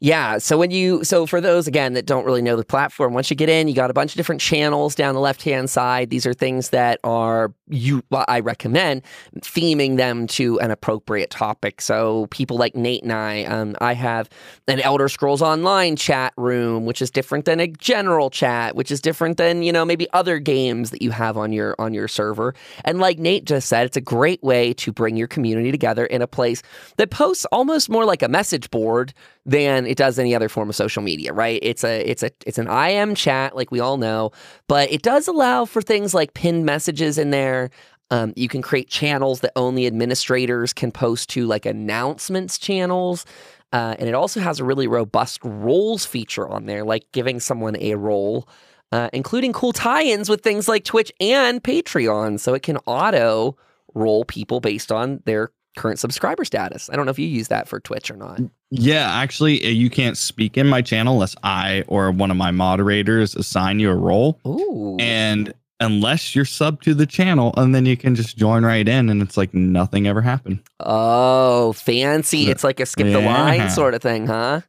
Yeah. 0.00 0.38
So 0.38 0.56
when 0.58 0.70
you 0.70 1.02
so 1.02 1.26
for 1.26 1.40
those 1.40 1.66
again 1.66 1.94
that 1.94 2.06
don't 2.06 2.24
really 2.24 2.42
know 2.42 2.56
the 2.56 2.64
platform, 2.64 3.14
once 3.14 3.30
you 3.30 3.36
get 3.36 3.48
in, 3.48 3.68
you 3.68 3.74
got 3.74 3.90
a 3.90 3.94
bunch 3.94 4.12
of 4.12 4.16
different 4.16 4.40
channels 4.40 4.94
down 4.94 5.14
the 5.14 5.20
left 5.20 5.42
hand 5.42 5.68
side. 5.70 6.10
These 6.10 6.26
are 6.26 6.34
things 6.34 6.70
that 6.70 7.00
are 7.02 7.52
you 7.68 8.02
well, 8.10 8.24
I 8.28 8.40
recommend 8.40 9.02
theming 9.40 9.96
them 9.96 10.26
to 10.28 10.60
an 10.60 10.70
appropriate 10.70 11.30
topic. 11.30 11.80
So 11.80 12.26
people 12.30 12.56
like 12.56 12.76
Nate 12.76 13.02
and 13.02 13.12
I, 13.12 13.44
um, 13.44 13.76
I 13.80 13.94
have 13.94 14.28
an 14.68 14.80
Elder 14.80 15.08
Scrolls 15.08 15.42
Online 15.42 15.96
chat 15.96 16.32
room, 16.36 16.86
which 16.86 17.02
is 17.02 17.10
different 17.10 17.44
than 17.44 17.58
a 17.60 17.66
general 17.66 18.30
chat, 18.30 18.76
which 18.76 18.90
is 18.90 19.00
different 19.00 19.38
than 19.38 19.62
you 19.62 19.72
know 19.72 19.84
maybe 19.84 20.06
other 20.12 20.38
games 20.38 20.90
that 20.90 21.02
you 21.02 21.10
have 21.10 21.36
on 21.36 21.52
your 21.52 21.74
on 21.78 21.94
your 21.94 22.08
server. 22.08 22.54
And 22.84 23.00
like 23.00 23.18
Nate 23.18 23.44
just 23.44 23.68
said, 23.68 23.86
it's 23.86 23.96
a 23.96 24.02
great 24.02 24.42
way 24.42 24.72
to 24.74 24.92
bring 24.92 25.16
your 25.16 25.28
community 25.28 25.72
together 25.72 26.06
in 26.06 26.22
a 26.22 26.26
place 26.26 26.62
that 26.96 27.10
posts 27.10 27.46
almost 27.46 27.88
more 27.88 28.04
like 28.04 28.22
a 28.22 28.28
message 28.28 28.70
board 28.70 29.14
than 29.46 29.86
it 29.86 29.96
does 29.96 30.18
any 30.18 30.34
other 30.34 30.48
form 30.48 30.68
of 30.68 30.76
social 30.76 31.02
media, 31.02 31.32
right? 31.32 31.58
It's 31.62 31.84
a 31.84 32.08
it's 32.08 32.22
a 32.22 32.30
it's 32.46 32.58
an 32.58 32.68
IM 32.68 33.14
chat 33.14 33.54
like 33.54 33.70
we 33.70 33.80
all 33.80 33.96
know, 33.96 34.30
but 34.68 34.90
it 34.90 35.02
does 35.02 35.28
allow 35.28 35.64
for 35.64 35.82
things 35.82 36.14
like 36.14 36.34
pinned 36.34 36.64
messages 36.64 37.18
in 37.18 37.30
there. 37.30 37.70
Um, 38.10 38.32
you 38.36 38.48
can 38.48 38.62
create 38.62 38.88
channels 38.88 39.40
that 39.40 39.52
only 39.56 39.86
administrators 39.86 40.72
can 40.72 40.92
post 40.92 41.30
to, 41.30 41.46
like 41.46 41.66
announcements 41.66 42.58
channels. 42.58 43.24
Uh, 43.72 43.96
and 43.98 44.08
it 44.08 44.14
also 44.14 44.40
has 44.40 44.60
a 44.60 44.64
really 44.64 44.86
robust 44.86 45.40
roles 45.42 46.04
feature 46.04 46.48
on 46.48 46.66
there, 46.66 46.84
like 46.84 47.10
giving 47.12 47.40
someone 47.40 47.76
a 47.80 47.96
role, 47.96 48.48
uh, 48.92 49.08
including 49.12 49.52
cool 49.52 49.72
tie 49.72 50.04
ins 50.04 50.28
with 50.28 50.42
things 50.42 50.68
like 50.68 50.84
Twitch 50.84 51.12
and 51.18 51.62
Patreon. 51.62 52.38
So 52.38 52.54
it 52.54 52.62
can 52.62 52.76
auto 52.86 53.56
roll 53.94 54.24
people 54.24 54.60
based 54.60 54.92
on 54.92 55.22
their 55.24 55.50
current 55.76 55.98
subscriber 55.98 56.44
status. 56.44 56.88
I 56.88 56.96
don't 56.96 57.04
know 57.04 57.10
if 57.10 57.18
you 57.18 57.26
use 57.26 57.48
that 57.48 57.66
for 57.68 57.80
Twitch 57.80 58.10
or 58.10 58.16
not. 58.16 58.38
Yeah, 58.76 59.10
actually, 59.10 59.64
uh, 59.64 59.68
you 59.68 59.88
can't 59.88 60.16
speak 60.16 60.56
in 60.56 60.66
my 60.66 60.82
channel 60.82 61.14
unless 61.14 61.36
I 61.42 61.84
or 61.86 62.10
one 62.10 62.30
of 62.30 62.36
my 62.36 62.50
moderators 62.50 63.34
assign 63.36 63.78
you 63.78 63.90
a 63.90 63.94
role. 63.94 64.40
Ooh. 64.46 64.96
And 64.98 65.54
unless 65.80 66.34
you're 66.34 66.44
sub 66.44 66.82
to 66.82 66.94
the 66.94 67.06
channel, 67.06 67.54
and 67.56 67.74
then 67.74 67.86
you 67.86 67.96
can 67.96 68.14
just 68.14 68.36
join 68.36 68.64
right 68.64 68.86
in, 68.86 69.08
and 69.08 69.22
it's 69.22 69.36
like 69.36 69.54
nothing 69.54 70.06
ever 70.06 70.20
happened. 70.20 70.60
Oh, 70.80 71.72
fancy! 71.74 72.50
It's 72.50 72.64
like 72.64 72.80
a 72.80 72.86
skip 72.86 73.06
the 73.06 73.20
line 73.20 73.70
sort 73.70 73.94
of 73.94 74.02
thing, 74.02 74.26
huh? 74.26 74.62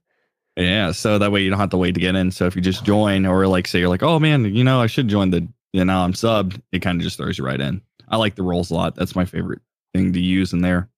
Yeah, 0.55 0.91
so 0.91 1.17
that 1.17 1.31
way 1.31 1.41
you 1.41 1.49
don't 1.49 1.59
have 1.59 1.71
to 1.71 1.77
wait 1.77 1.95
to 1.95 1.99
get 1.99 2.15
in. 2.15 2.31
So 2.31 2.45
if 2.45 2.55
you 2.55 2.61
just 2.61 2.85
join, 2.85 3.25
or 3.25 3.47
like 3.47 3.67
say 3.67 3.79
you're 3.79 3.89
like, 3.89 4.03
oh 4.03 4.19
man, 4.19 4.45
you 4.55 4.63
know, 4.63 4.81
I 4.81 4.87
should 4.87 5.07
join 5.07 5.31
the, 5.31 5.47
you 5.73 5.83
know, 5.83 5.99
I'm 5.99 6.13
subbed. 6.13 6.61
It 6.71 6.79
kind 6.79 6.99
of 6.99 7.03
just 7.03 7.17
throws 7.17 7.37
you 7.37 7.45
right 7.45 7.59
in. 7.59 7.81
I 8.07 8.17
like 8.17 8.35
the 8.35 8.43
roles 8.43 8.71
a 8.71 8.75
lot. 8.75 8.95
That's 8.95 9.15
my 9.15 9.25
favorite 9.25 9.61
thing 9.93 10.13
to 10.13 10.21
use 10.21 10.53
in 10.53 10.61
there. 10.61 10.89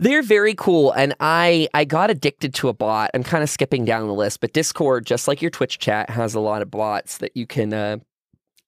They're 0.00 0.22
very 0.22 0.54
cool, 0.54 0.92
and 0.92 1.14
I 1.18 1.68
I 1.74 1.84
got 1.84 2.10
addicted 2.10 2.54
to 2.54 2.68
a 2.68 2.72
bot. 2.72 3.10
I'm 3.14 3.24
kind 3.24 3.42
of 3.42 3.50
skipping 3.50 3.84
down 3.84 4.06
the 4.06 4.14
list, 4.14 4.40
but 4.40 4.52
Discord, 4.52 5.06
just 5.06 5.26
like 5.26 5.42
your 5.42 5.50
Twitch 5.50 5.78
chat, 5.80 6.08
has 6.10 6.34
a 6.34 6.40
lot 6.40 6.62
of 6.62 6.70
bots 6.70 7.18
that 7.18 7.36
you 7.36 7.46
can 7.46 7.74
uh, 7.74 7.96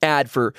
add 0.03 0.29
for 0.29 0.55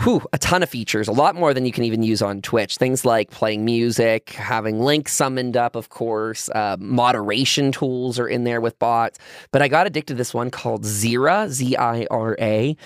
whew, 0.00 0.22
a 0.32 0.38
ton 0.38 0.62
of 0.62 0.70
features, 0.70 1.08
a 1.08 1.12
lot 1.12 1.34
more 1.34 1.52
than 1.52 1.66
you 1.66 1.72
can 1.72 1.84
even 1.84 2.02
use 2.02 2.22
on 2.22 2.40
Twitch. 2.40 2.76
Things 2.76 3.04
like 3.04 3.30
playing 3.30 3.64
music, 3.64 4.30
having 4.30 4.80
links 4.80 5.12
summoned 5.12 5.56
up, 5.56 5.76
of 5.76 5.88
course. 5.88 6.48
Uh, 6.50 6.76
moderation 6.78 7.72
tools 7.72 8.18
are 8.18 8.28
in 8.28 8.44
there 8.44 8.60
with 8.60 8.78
bots. 8.78 9.18
But 9.50 9.62
I 9.62 9.68
got 9.68 9.86
addicted 9.86 10.14
to 10.14 10.16
this 10.16 10.32
one 10.32 10.50
called 10.50 10.84
Zira, 10.84 11.48
Z 11.48 11.76
I 11.76 12.06
R 12.10 12.36
A. 12.40 12.76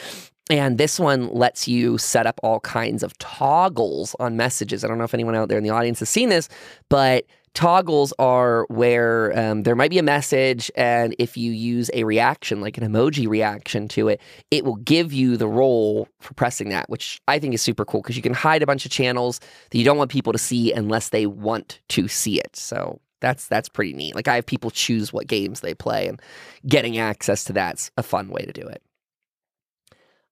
And 0.52 0.76
this 0.76 1.00
one 1.00 1.32
lets 1.32 1.66
you 1.66 1.96
set 1.96 2.26
up 2.26 2.38
all 2.42 2.60
kinds 2.60 3.02
of 3.02 3.16
toggles 3.16 4.14
on 4.20 4.36
messages. 4.36 4.84
I 4.84 4.86
don't 4.86 4.98
know 4.98 5.04
if 5.04 5.14
anyone 5.14 5.34
out 5.34 5.48
there 5.48 5.56
in 5.56 5.64
the 5.64 5.70
audience 5.70 6.00
has 6.00 6.10
seen 6.10 6.28
this, 6.28 6.50
but 6.90 7.24
toggles 7.54 8.12
are 8.18 8.66
where 8.68 9.32
um, 9.38 9.62
there 9.62 9.74
might 9.74 9.88
be 9.88 9.96
a 9.96 10.02
message, 10.02 10.70
and 10.76 11.16
if 11.18 11.38
you 11.38 11.52
use 11.52 11.90
a 11.94 12.04
reaction, 12.04 12.60
like 12.60 12.76
an 12.76 12.84
emoji 12.84 13.26
reaction 13.26 13.88
to 13.88 14.08
it, 14.08 14.20
it 14.50 14.66
will 14.66 14.76
give 14.76 15.10
you 15.10 15.38
the 15.38 15.48
role 15.48 16.06
for 16.20 16.34
pressing 16.34 16.68
that, 16.68 16.90
which 16.90 17.18
I 17.26 17.38
think 17.38 17.54
is 17.54 17.62
super 17.62 17.86
cool 17.86 18.02
because 18.02 18.16
you 18.16 18.22
can 18.22 18.34
hide 18.34 18.62
a 18.62 18.66
bunch 18.66 18.84
of 18.84 18.90
channels 18.90 19.40
that 19.70 19.78
you 19.78 19.86
don't 19.86 19.96
want 19.96 20.10
people 20.10 20.34
to 20.34 20.38
see 20.38 20.70
unless 20.70 21.08
they 21.08 21.24
want 21.24 21.80
to 21.88 22.08
see 22.08 22.38
it. 22.38 22.54
So 22.56 23.00
that's 23.20 23.48
that's 23.48 23.70
pretty 23.70 23.94
neat. 23.94 24.14
Like 24.14 24.28
I 24.28 24.34
have 24.34 24.44
people 24.44 24.70
choose 24.70 25.14
what 25.14 25.28
games 25.28 25.60
they 25.60 25.72
play, 25.72 26.08
and 26.08 26.20
getting 26.68 26.98
access 26.98 27.42
to 27.44 27.54
that's 27.54 27.90
a 27.96 28.02
fun 28.02 28.28
way 28.28 28.44
to 28.44 28.52
do 28.52 28.66
it. 28.66 28.82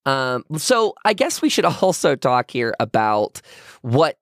Um, 0.06 0.44
so 0.56 0.94
I 1.04 1.12
guess 1.12 1.42
we 1.42 1.48
should 1.48 1.64
also 1.82 2.16
talk 2.16 2.50
here 2.50 2.74
about 2.80 3.40
what 3.82 4.16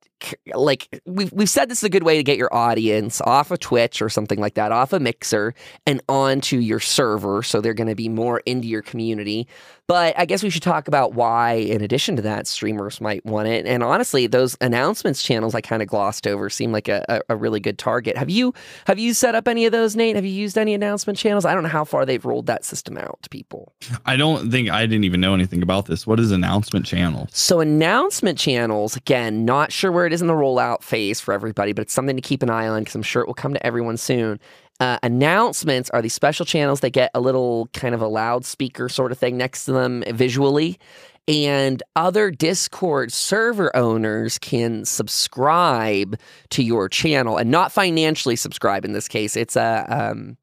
like 0.52 1.00
we've 1.06 1.32
we've 1.32 1.48
said 1.48 1.68
this 1.68 1.78
is 1.78 1.84
a 1.84 1.88
good 1.88 2.02
way 2.02 2.16
to 2.16 2.24
get 2.24 2.36
your 2.36 2.52
audience 2.52 3.20
off 3.20 3.50
of 3.52 3.60
Twitch 3.60 4.02
or 4.02 4.08
something 4.08 4.40
like 4.40 4.54
that, 4.54 4.72
off 4.72 4.92
a 4.92 4.96
of 4.96 5.02
Mixer 5.02 5.54
and 5.86 6.00
onto 6.08 6.58
your 6.58 6.80
server, 6.80 7.42
so 7.42 7.60
they're 7.60 7.74
going 7.74 7.88
to 7.88 7.94
be 7.94 8.08
more 8.08 8.40
into 8.40 8.66
your 8.66 8.82
community. 8.82 9.46
But 9.88 10.18
I 10.18 10.26
guess 10.26 10.42
we 10.42 10.50
should 10.50 10.62
talk 10.62 10.86
about 10.86 11.14
why, 11.14 11.52
in 11.52 11.82
addition 11.82 12.14
to 12.16 12.22
that, 12.22 12.46
streamers 12.46 13.00
might 13.00 13.24
want 13.24 13.48
it. 13.48 13.64
And 13.64 13.82
honestly, 13.82 14.26
those 14.26 14.54
announcements 14.60 15.22
channels 15.22 15.54
I 15.54 15.62
kind 15.62 15.80
of 15.80 15.88
glossed 15.88 16.26
over 16.26 16.50
seem 16.50 16.72
like 16.72 16.88
a, 16.88 17.06
a, 17.08 17.20
a, 17.30 17.36
really 17.36 17.58
good 17.58 17.78
target. 17.78 18.18
Have 18.18 18.28
you 18.28 18.52
have 18.86 18.98
you 18.98 19.14
set 19.14 19.34
up 19.34 19.48
any 19.48 19.64
of 19.64 19.72
those, 19.72 19.96
Nate? 19.96 20.14
Have 20.14 20.26
you 20.26 20.30
used 20.30 20.58
any 20.58 20.74
announcement 20.74 21.18
channels? 21.18 21.46
I 21.46 21.54
don't 21.54 21.62
know 21.62 21.70
how 21.70 21.86
far 21.86 22.04
they've 22.04 22.22
rolled 22.22 22.44
that 22.46 22.66
system 22.66 22.98
out 22.98 23.18
to 23.22 23.30
people. 23.30 23.72
I 24.04 24.16
don't 24.16 24.50
think 24.50 24.68
I 24.68 24.84
didn't 24.84 25.04
even 25.04 25.22
know 25.22 25.32
anything 25.32 25.62
about 25.62 25.86
this. 25.86 26.06
What 26.06 26.20
is 26.20 26.32
announcement 26.32 26.84
channel? 26.84 27.26
So 27.32 27.60
announcement 27.60 28.38
channels, 28.38 28.94
again, 28.94 29.46
not 29.46 29.72
sure 29.72 29.90
where 29.90 30.04
it 30.04 30.12
is 30.12 30.20
in 30.20 30.26
the 30.26 30.34
rollout 30.34 30.82
phase 30.82 31.18
for 31.18 31.32
everybody, 31.32 31.72
but 31.72 31.80
it's 31.80 31.94
something 31.94 32.16
to 32.16 32.20
keep 32.20 32.42
an 32.42 32.50
eye 32.50 32.68
on 32.68 32.82
because 32.82 32.94
I'm 32.94 33.02
sure 33.02 33.22
it 33.22 33.26
will 33.26 33.32
come 33.32 33.54
to 33.54 33.66
everyone 33.66 33.96
soon. 33.96 34.38
Uh, 34.80 34.98
announcements 35.02 35.90
are 35.90 36.00
these 36.00 36.14
special 36.14 36.46
channels 36.46 36.80
that 36.80 36.90
get 36.90 37.10
a 37.14 37.20
little 37.20 37.68
kind 37.72 37.94
of 37.94 38.00
a 38.00 38.06
loudspeaker 38.06 38.88
sort 38.88 39.10
of 39.10 39.18
thing 39.18 39.36
next 39.36 39.64
to 39.64 39.72
them 39.72 40.04
visually. 40.08 40.78
And 41.26 41.82
other 41.94 42.30
Discord 42.30 43.12
server 43.12 43.74
owners 43.76 44.38
can 44.38 44.84
subscribe 44.84 46.18
to 46.50 46.62
your 46.62 46.88
channel 46.88 47.36
and 47.36 47.50
not 47.50 47.72
financially 47.72 48.36
subscribe 48.36 48.84
in 48.84 48.92
this 48.92 49.08
case. 49.08 49.36
It's 49.36 49.56
a, 49.56 49.84
um, 49.88 50.38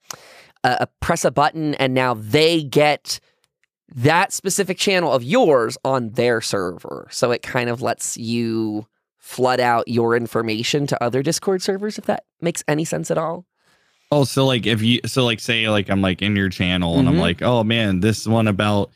a, 0.63 0.77
a 0.81 0.87
press 0.99 1.25
a 1.25 1.31
button 1.31 1.73
and 1.75 1.93
now 1.93 2.13
they 2.13 2.61
get 2.61 3.19
that 3.95 4.33
specific 4.33 4.77
channel 4.77 5.11
of 5.11 5.23
yours 5.23 5.77
on 5.85 6.11
their 6.11 6.41
server. 6.41 7.07
So 7.09 7.31
it 7.31 7.41
kind 7.41 7.69
of 7.69 7.81
lets 7.81 8.17
you 8.17 8.85
flood 9.17 9.59
out 9.59 9.87
your 9.87 10.15
information 10.15 10.85
to 10.87 11.03
other 11.03 11.23
Discord 11.23 11.61
servers, 11.61 11.97
if 11.97 12.05
that 12.05 12.25
makes 12.41 12.63
any 12.67 12.85
sense 12.85 13.09
at 13.09 13.17
all. 13.17 13.45
Oh, 14.11 14.23
so 14.23 14.45
like 14.45 14.65
if 14.65 14.81
you 14.81 14.99
so 15.05 15.25
like 15.25 15.39
say 15.39 15.67
like 15.69 15.89
I'm 15.89 16.01
like 16.01 16.21
in 16.21 16.35
your 16.35 16.49
channel 16.49 16.97
and 16.97 17.07
mm-hmm. 17.07 17.15
I'm 17.15 17.19
like, 17.19 17.41
oh 17.41 17.63
man, 17.63 17.99
this 17.99 18.27
one 18.27 18.47
about 18.47 18.91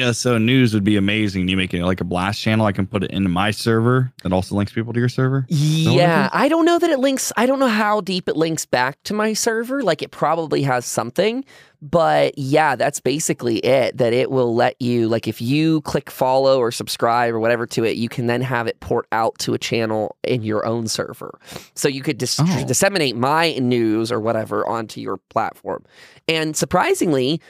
ESO 0.00 0.38
news 0.38 0.74
would 0.74 0.84
be 0.84 0.96
amazing. 0.96 1.48
You 1.48 1.56
make 1.56 1.74
it 1.74 1.84
like 1.84 2.00
a 2.00 2.04
blast 2.04 2.40
channel. 2.40 2.66
I 2.66 2.72
can 2.72 2.86
put 2.86 3.04
it 3.04 3.10
into 3.10 3.28
my 3.28 3.50
server 3.50 4.12
that 4.22 4.32
also 4.32 4.54
links 4.54 4.72
people 4.72 4.92
to 4.92 5.00
your 5.00 5.08
server. 5.08 5.46
Yeah, 5.48 6.28
I 6.32 6.48
don't 6.48 6.64
know 6.64 6.78
that 6.78 6.90
it 6.90 6.98
links. 6.98 7.32
I 7.36 7.46
don't 7.46 7.58
know 7.58 7.68
how 7.68 8.00
deep 8.00 8.28
it 8.28 8.36
links 8.36 8.66
back 8.66 9.02
to 9.04 9.14
my 9.14 9.32
server. 9.32 9.82
Like 9.82 10.02
it 10.02 10.10
probably 10.10 10.62
has 10.62 10.86
something, 10.86 11.44
but 11.82 12.38
yeah, 12.38 12.76
that's 12.76 13.00
basically 13.00 13.58
it. 13.58 13.96
That 13.98 14.12
it 14.12 14.30
will 14.30 14.54
let 14.54 14.80
you, 14.80 15.08
like, 15.08 15.26
if 15.26 15.42
you 15.42 15.80
click 15.80 16.10
follow 16.10 16.58
or 16.58 16.70
subscribe 16.70 17.34
or 17.34 17.40
whatever 17.40 17.66
to 17.66 17.84
it, 17.84 17.96
you 17.96 18.08
can 18.08 18.26
then 18.26 18.40
have 18.40 18.68
it 18.68 18.78
port 18.78 19.06
out 19.10 19.36
to 19.40 19.52
a 19.52 19.58
channel 19.58 20.16
in 20.22 20.42
your 20.42 20.64
own 20.64 20.86
server. 20.86 21.38
So 21.74 21.88
you 21.88 22.02
could 22.02 22.18
dis- 22.18 22.38
oh. 22.40 22.64
disseminate 22.66 23.16
my 23.16 23.54
news 23.54 24.12
or 24.12 24.20
whatever 24.20 24.66
onto 24.66 25.00
your 25.00 25.16
platform. 25.16 25.84
And 26.28 26.56
surprisingly, 26.56 27.40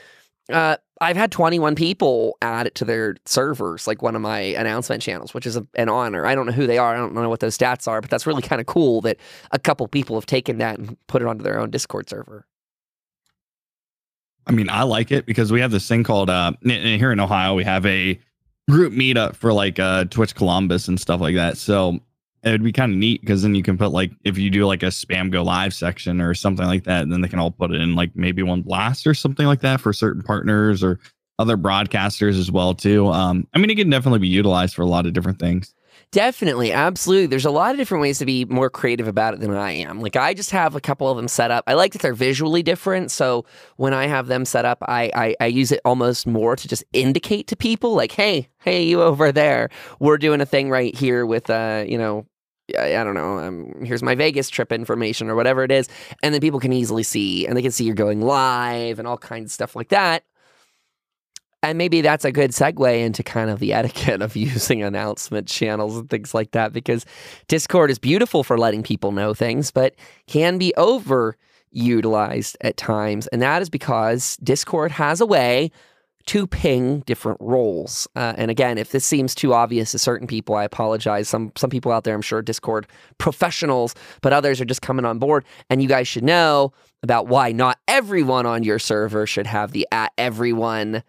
uh, 0.51 0.77
I've 1.01 1.17
had 1.17 1.31
21 1.31 1.75
people 1.75 2.37
add 2.41 2.67
it 2.67 2.75
to 2.75 2.85
their 2.85 3.15
servers, 3.25 3.87
like 3.87 4.01
one 4.01 4.15
of 4.15 4.21
my 4.21 4.39
announcement 4.39 5.01
channels, 5.01 5.33
which 5.33 5.45
is 5.45 5.57
a, 5.57 5.65
an 5.75 5.89
honor. 5.89 6.25
I 6.25 6.35
don't 6.35 6.45
know 6.45 6.51
who 6.51 6.67
they 6.67 6.77
are. 6.77 6.93
I 6.93 6.97
don't 6.97 7.13
know 7.13 7.29
what 7.29 7.39
those 7.39 7.57
stats 7.57 7.87
are, 7.87 8.01
but 8.01 8.09
that's 8.09 8.25
really 8.25 8.41
kind 8.41 8.59
of 8.61 8.67
cool 8.67 9.01
that 9.01 9.17
a 9.51 9.59
couple 9.59 9.87
people 9.87 10.15
have 10.15 10.25
taken 10.25 10.57
that 10.59 10.77
and 10.77 10.97
put 11.07 11.21
it 11.21 11.27
onto 11.27 11.43
their 11.43 11.59
own 11.59 11.69
Discord 11.71 12.09
server. 12.09 12.45
I 14.45 14.51
mean, 14.51 14.69
I 14.69 14.83
like 14.83 15.11
it 15.11 15.25
because 15.25 15.51
we 15.51 15.61
have 15.61 15.71
this 15.71 15.87
thing 15.87 16.03
called 16.03 16.29
uh, 16.29 16.53
here 16.63 17.11
in 17.11 17.19
Ohio, 17.19 17.53
we 17.53 17.63
have 17.63 17.85
a 17.85 18.19
group 18.69 18.93
meetup 18.93 19.35
for 19.35 19.53
like 19.53 19.79
uh, 19.79 20.05
Twitch 20.05 20.35
Columbus 20.35 20.87
and 20.87 20.99
stuff 20.99 21.21
like 21.21 21.35
that. 21.35 21.57
So 21.57 21.99
it 22.43 22.51
would 22.51 22.63
be 22.63 22.73
kind 22.73 22.91
of 22.91 22.97
neat 22.97 23.21
because 23.21 23.41
then 23.41 23.55
you 23.55 23.63
can 23.63 23.77
put 23.77 23.91
like 23.91 24.11
if 24.23 24.37
you 24.37 24.49
do 24.49 24.65
like 24.65 24.83
a 24.83 24.87
spam 24.87 25.31
go 25.31 25.43
live 25.43 25.73
section 25.73 26.19
or 26.19 26.33
something 26.33 26.65
like 26.65 26.83
that, 26.83 27.09
then 27.09 27.21
they 27.21 27.27
can 27.29 27.39
all 27.39 27.51
put 27.51 27.71
it 27.71 27.81
in 27.81 27.95
like 27.95 28.11
maybe 28.15 28.43
one 28.43 28.61
blast 28.61 29.07
or 29.07 29.13
something 29.13 29.47
like 29.47 29.61
that 29.61 29.79
for 29.79 29.93
certain 29.93 30.21
partners 30.21 30.83
or 30.83 30.99
other 31.39 31.57
broadcasters 31.57 32.37
as 32.37 32.51
well 32.51 32.73
too. 32.73 33.07
Um, 33.07 33.47
I 33.53 33.59
mean, 33.59 33.69
it 33.69 33.75
can 33.75 33.89
definitely 33.89 34.19
be 34.19 34.27
utilized 34.27 34.75
for 34.75 34.81
a 34.81 34.87
lot 34.87 35.05
of 35.05 35.13
different 35.13 35.39
things. 35.39 35.73
Definitely, 36.11 36.71
absolutely. 36.71 37.25
There's 37.25 37.45
a 37.45 37.51
lot 37.51 37.71
of 37.71 37.77
different 37.77 38.03
ways 38.03 38.19
to 38.19 38.25
be 38.25 38.45
more 38.45 38.69
creative 38.69 39.07
about 39.07 39.33
it 39.33 39.39
than 39.39 39.51
I 39.55 39.71
am. 39.71 39.99
Like 39.99 40.15
I 40.15 40.35
just 40.35 40.51
have 40.51 40.75
a 40.75 40.81
couple 40.81 41.09
of 41.09 41.17
them 41.17 41.27
set 41.27 41.49
up. 41.49 41.63
I 41.65 41.73
like 41.73 41.93
that 41.93 42.03
they're 42.03 42.13
visually 42.13 42.61
different. 42.61 43.09
So 43.09 43.45
when 43.77 43.93
I 43.93 44.05
have 44.05 44.27
them 44.27 44.45
set 44.45 44.63
up, 44.63 44.77
I, 44.83 45.09
I, 45.15 45.35
I 45.39 45.45
use 45.47 45.71
it 45.71 45.81
almost 45.85 46.27
more 46.27 46.55
to 46.55 46.67
just 46.67 46.83
indicate 46.93 47.47
to 47.47 47.55
people, 47.55 47.95
like, 47.95 48.11
hey, 48.11 48.47
hey, 48.59 48.83
you 48.83 49.01
over 49.01 49.31
there, 49.31 49.69
we're 49.99 50.19
doing 50.19 50.39
a 50.39 50.45
thing 50.45 50.69
right 50.69 50.95
here 50.95 51.25
with 51.25 51.49
uh, 51.49 51.83
you 51.87 51.97
know, 51.97 52.27
I, 52.77 52.97
I 52.97 53.03
don't 53.03 53.13
know, 53.13 53.39
um, 53.39 53.83
here's 53.83 54.03
my 54.03 54.15
Vegas 54.15 54.49
trip 54.49 54.71
information 54.71 55.29
or 55.29 55.35
whatever 55.35 55.63
it 55.63 55.71
is. 55.71 55.87
And 56.21 56.33
then 56.33 56.41
people 56.41 56.59
can 56.59 56.73
easily 56.73 57.03
see 57.03 57.45
and 57.45 57.57
they 57.57 57.61
can 57.61 57.71
see 57.71 57.83
you're 57.85 57.95
going 57.95 58.21
live 58.21 58.99
and 58.99 59.07
all 59.07 59.17
kinds 59.17 59.47
of 59.47 59.51
stuff 59.51 59.75
like 59.75 59.89
that. 59.89 60.23
And 61.63 61.77
maybe 61.77 62.01
that's 62.01 62.25
a 62.25 62.31
good 62.31 62.51
segue 62.51 62.99
into 62.99 63.23
kind 63.23 63.49
of 63.49 63.59
the 63.59 63.73
etiquette 63.73 64.21
of 64.21 64.35
using 64.35 64.83
announcement 64.83 65.47
channels 65.47 65.97
and 65.97 66.09
things 66.09 66.33
like 66.33 66.51
that, 66.51 66.73
because 66.73 67.05
Discord 67.47 67.89
is 67.89 67.97
beautiful 67.97 68.43
for 68.43 68.57
letting 68.57 68.83
people 68.83 69.13
know 69.13 69.33
things, 69.33 69.71
but 69.71 69.95
can 70.27 70.57
be 70.57 70.73
overutilized 70.77 72.57
at 72.61 72.75
times. 72.75 73.27
And 73.27 73.41
that 73.41 73.61
is 73.61 73.69
because 73.69 74.35
Discord 74.43 74.91
has 74.91 75.21
a 75.21 75.25
way 75.25 75.71
to 76.25 76.47
ping 76.47 77.01
different 77.01 77.39
roles. 77.41 78.07
Uh, 78.15 78.33
and 78.37 78.49
again, 78.49 78.77
if 78.77 78.91
this 78.91 79.05
seems 79.05 79.35
too 79.35 79.53
obvious 79.53 79.91
to 79.91 79.99
certain 79.99 80.27
people, 80.27 80.55
I 80.55 80.63
apologize. 80.63 81.27
Some 81.27 81.51
some 81.55 81.69
people 81.69 81.91
out 81.91 82.03
there, 82.03 82.15
I'm 82.15 82.21
sure, 82.21 82.41
Discord 82.41 82.87
professionals, 83.17 83.95
but 84.21 84.33
others 84.33 84.61
are 84.61 84.65
just 84.65 84.81
coming 84.81 85.05
on 85.05 85.19
board. 85.19 85.45
And 85.69 85.81
you 85.81 85.89
guys 85.89 86.07
should 86.07 86.23
know 86.23 86.73
about 87.01 87.27
why 87.27 87.51
not 87.51 87.79
everyone 87.87 88.45
on 88.45 88.63
your 88.63 88.79
server 88.79 89.27
should 89.27 89.47
have 89.47 89.71
the 89.71 89.87
at 89.91 90.11
everyone 90.17 91.03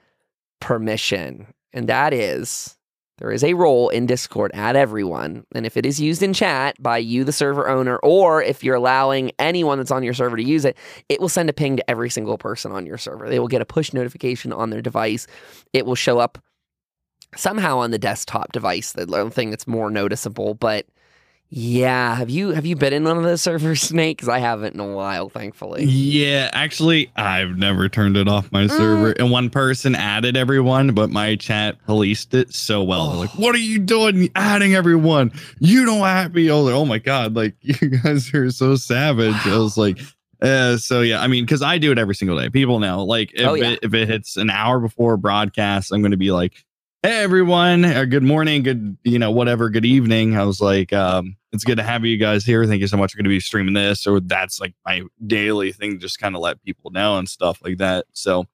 permission, 0.60 1.46
and 1.72 1.88
that 1.88 2.12
is 2.12 2.76
there 3.24 3.32
is 3.32 3.42
a 3.42 3.54
role 3.54 3.88
in 3.88 4.04
Discord 4.04 4.50
at 4.52 4.76
everyone. 4.76 5.46
And 5.54 5.64
if 5.64 5.78
it 5.78 5.86
is 5.86 5.98
used 5.98 6.22
in 6.22 6.34
chat 6.34 6.76
by 6.82 6.98
you, 6.98 7.24
the 7.24 7.32
server 7.32 7.70
owner, 7.70 7.96
or 8.02 8.42
if 8.42 8.62
you're 8.62 8.74
allowing 8.74 9.32
anyone 9.38 9.78
that's 9.78 9.90
on 9.90 10.02
your 10.02 10.12
server 10.12 10.36
to 10.36 10.44
use 10.44 10.66
it, 10.66 10.76
it 11.08 11.22
will 11.22 11.30
send 11.30 11.48
a 11.48 11.54
ping 11.54 11.78
to 11.78 11.90
every 11.90 12.10
single 12.10 12.36
person 12.36 12.70
on 12.70 12.84
your 12.84 12.98
server. 12.98 13.30
They 13.30 13.38
will 13.38 13.48
get 13.48 13.62
a 13.62 13.64
push 13.64 13.94
notification 13.94 14.52
on 14.52 14.68
their 14.68 14.82
device. 14.82 15.26
It 15.72 15.86
will 15.86 15.94
show 15.94 16.18
up 16.18 16.36
somehow 17.34 17.78
on 17.78 17.92
the 17.92 17.98
desktop 17.98 18.52
device, 18.52 18.92
the 18.92 19.30
thing 19.30 19.48
that's 19.48 19.66
more 19.66 19.90
noticeable, 19.90 20.52
but 20.52 20.84
yeah, 21.56 22.16
have 22.16 22.30
you 22.30 22.48
have 22.48 22.66
you 22.66 22.74
been 22.74 22.92
in 22.92 23.04
one 23.04 23.16
of 23.16 23.22
those 23.22 23.40
servers, 23.40 23.80
Snake? 23.88 24.16
Because 24.16 24.28
I 24.28 24.40
haven't 24.40 24.74
in 24.74 24.80
a 24.80 24.92
while, 24.92 25.28
thankfully. 25.28 25.84
Yeah, 25.84 26.50
actually, 26.52 27.12
I've 27.14 27.56
never 27.56 27.88
turned 27.88 28.16
it 28.16 28.26
off 28.26 28.50
my 28.50 28.64
mm. 28.64 28.70
server, 28.70 29.12
and 29.12 29.30
one 29.30 29.50
person 29.50 29.94
added 29.94 30.36
everyone, 30.36 30.94
but 30.94 31.10
my 31.10 31.36
chat 31.36 31.76
policed 31.86 32.34
it 32.34 32.52
so 32.52 32.82
well. 32.82 33.12
Oh. 33.12 33.20
Like, 33.20 33.38
what 33.38 33.54
are 33.54 33.58
you 33.58 33.78
doing, 33.78 34.30
adding 34.34 34.74
everyone? 34.74 35.30
You 35.60 35.84
don't 35.84 36.02
have 36.02 36.34
me. 36.34 36.50
Like, 36.50 36.74
oh 36.74 36.86
my 36.86 36.98
god, 36.98 37.36
like 37.36 37.54
you 37.60 37.88
guys 37.88 38.34
are 38.34 38.50
so 38.50 38.74
savage. 38.74 39.46
Wow. 39.46 39.54
I 39.54 39.58
was 39.58 39.78
like, 39.78 40.00
uh, 40.42 40.76
so 40.76 41.02
yeah, 41.02 41.22
I 41.22 41.28
mean, 41.28 41.44
because 41.44 41.62
I 41.62 41.78
do 41.78 41.92
it 41.92 41.98
every 41.98 42.16
single 42.16 42.36
day. 42.36 42.50
People 42.50 42.80
know, 42.80 43.04
like, 43.04 43.32
if 43.32 43.46
oh, 43.46 43.54
yeah. 43.54 43.70
it, 43.70 43.78
if 43.84 43.94
it 43.94 44.08
hits 44.08 44.36
an 44.36 44.50
hour 44.50 44.80
before 44.80 45.16
broadcast, 45.16 45.92
I'm 45.92 46.02
going 46.02 46.10
to 46.10 46.16
be 46.16 46.32
like, 46.32 46.64
hey 47.04 47.18
everyone, 47.22 47.84
or 47.84 47.98
uh, 48.00 48.04
good 48.06 48.22
morning, 48.22 48.62
good 48.62 48.96
you 49.04 49.18
know 49.18 49.30
whatever, 49.30 49.68
good 49.68 49.84
evening. 49.84 50.38
I 50.38 50.44
was 50.44 50.58
like, 50.62 50.90
um, 50.94 51.36
it's 51.52 51.62
good 51.62 51.76
to 51.76 51.82
have 51.82 52.02
you 52.06 52.16
guys 52.16 52.46
here. 52.46 52.64
Thank 52.64 52.80
you 52.80 52.86
so 52.86 52.96
much. 52.96 53.14
We're 53.14 53.18
going 53.18 53.24
to 53.30 53.36
be 53.36 53.40
streaming 53.40 53.74
this, 53.74 54.06
or 54.06 54.20
that's 54.20 54.58
like 54.58 54.74
my 54.86 55.02
daily 55.26 55.70
thing, 55.72 55.98
just 55.98 56.18
kind 56.18 56.34
of 56.34 56.40
let 56.40 56.62
people 56.62 56.90
know 56.92 57.18
and 57.18 57.28
stuff 57.28 57.60
like 57.62 57.76
that. 57.76 58.06
So 58.14 58.46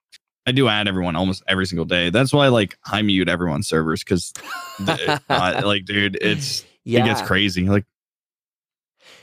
I 0.47 0.52
do 0.52 0.66
add 0.66 0.88
everyone 0.88 1.14
almost 1.14 1.45
every 1.47 1.64
single 1.64 1.85
day. 1.85 2.11
That's 2.11 2.33
why 2.33 2.49
like 2.49 2.76
I 2.85 3.02
mute 3.02 3.28
everyone's 3.28 3.69
servers 3.69 4.02
because 4.02 4.33
like 5.28 5.85
dude, 5.85 6.19
it's 6.21 6.64
yeah. 6.83 7.04
it 7.04 7.07
gets 7.07 7.23
crazy. 7.23 7.69
Like 7.69 7.85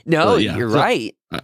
No, 0.05 0.37
yeah, 0.37 0.55
you're 0.55 0.69
so- 0.71 0.77
right. 0.77 1.13
uh, 1.31 1.41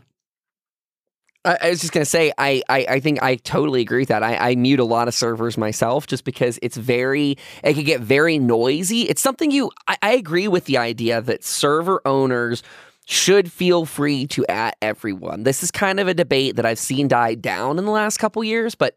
I, 1.45 1.57
I 1.61 1.69
was 1.69 1.81
just 1.81 1.93
gonna 1.93 2.05
say, 2.05 2.31
I, 2.37 2.61
I, 2.69 2.85
I 2.89 2.99
think 2.99 3.21
I 3.21 3.35
totally 3.35 3.81
agree 3.81 3.99
with 3.99 4.09
that. 4.09 4.23
I, 4.23 4.51
I 4.51 4.55
mute 4.55 4.79
a 4.79 4.85
lot 4.85 5.07
of 5.07 5.13
servers 5.13 5.57
myself 5.57 6.07
just 6.07 6.23
because 6.23 6.59
it's 6.61 6.77
very, 6.77 7.37
it 7.63 7.73
can 7.73 7.83
get 7.83 8.01
very 8.01 8.39
noisy. 8.39 9.01
It's 9.03 9.21
something 9.21 9.51
you, 9.51 9.71
I, 9.87 9.97
I 10.01 10.11
agree 10.13 10.47
with 10.47 10.65
the 10.65 10.77
idea 10.77 11.21
that 11.21 11.43
server 11.43 12.01
owners 12.05 12.63
should 13.05 13.51
feel 13.51 13.85
free 13.85 14.25
to 14.27 14.45
at 14.47 14.77
everyone. 14.81 15.43
This 15.43 15.61
is 15.61 15.71
kind 15.71 15.99
of 15.99 16.07
a 16.07 16.13
debate 16.13 16.55
that 16.55 16.65
I've 16.65 16.79
seen 16.79 17.09
die 17.09 17.35
down 17.35 17.77
in 17.77 17.85
the 17.85 17.91
last 17.91 18.17
couple 18.17 18.43
years, 18.43 18.75
but 18.75 18.95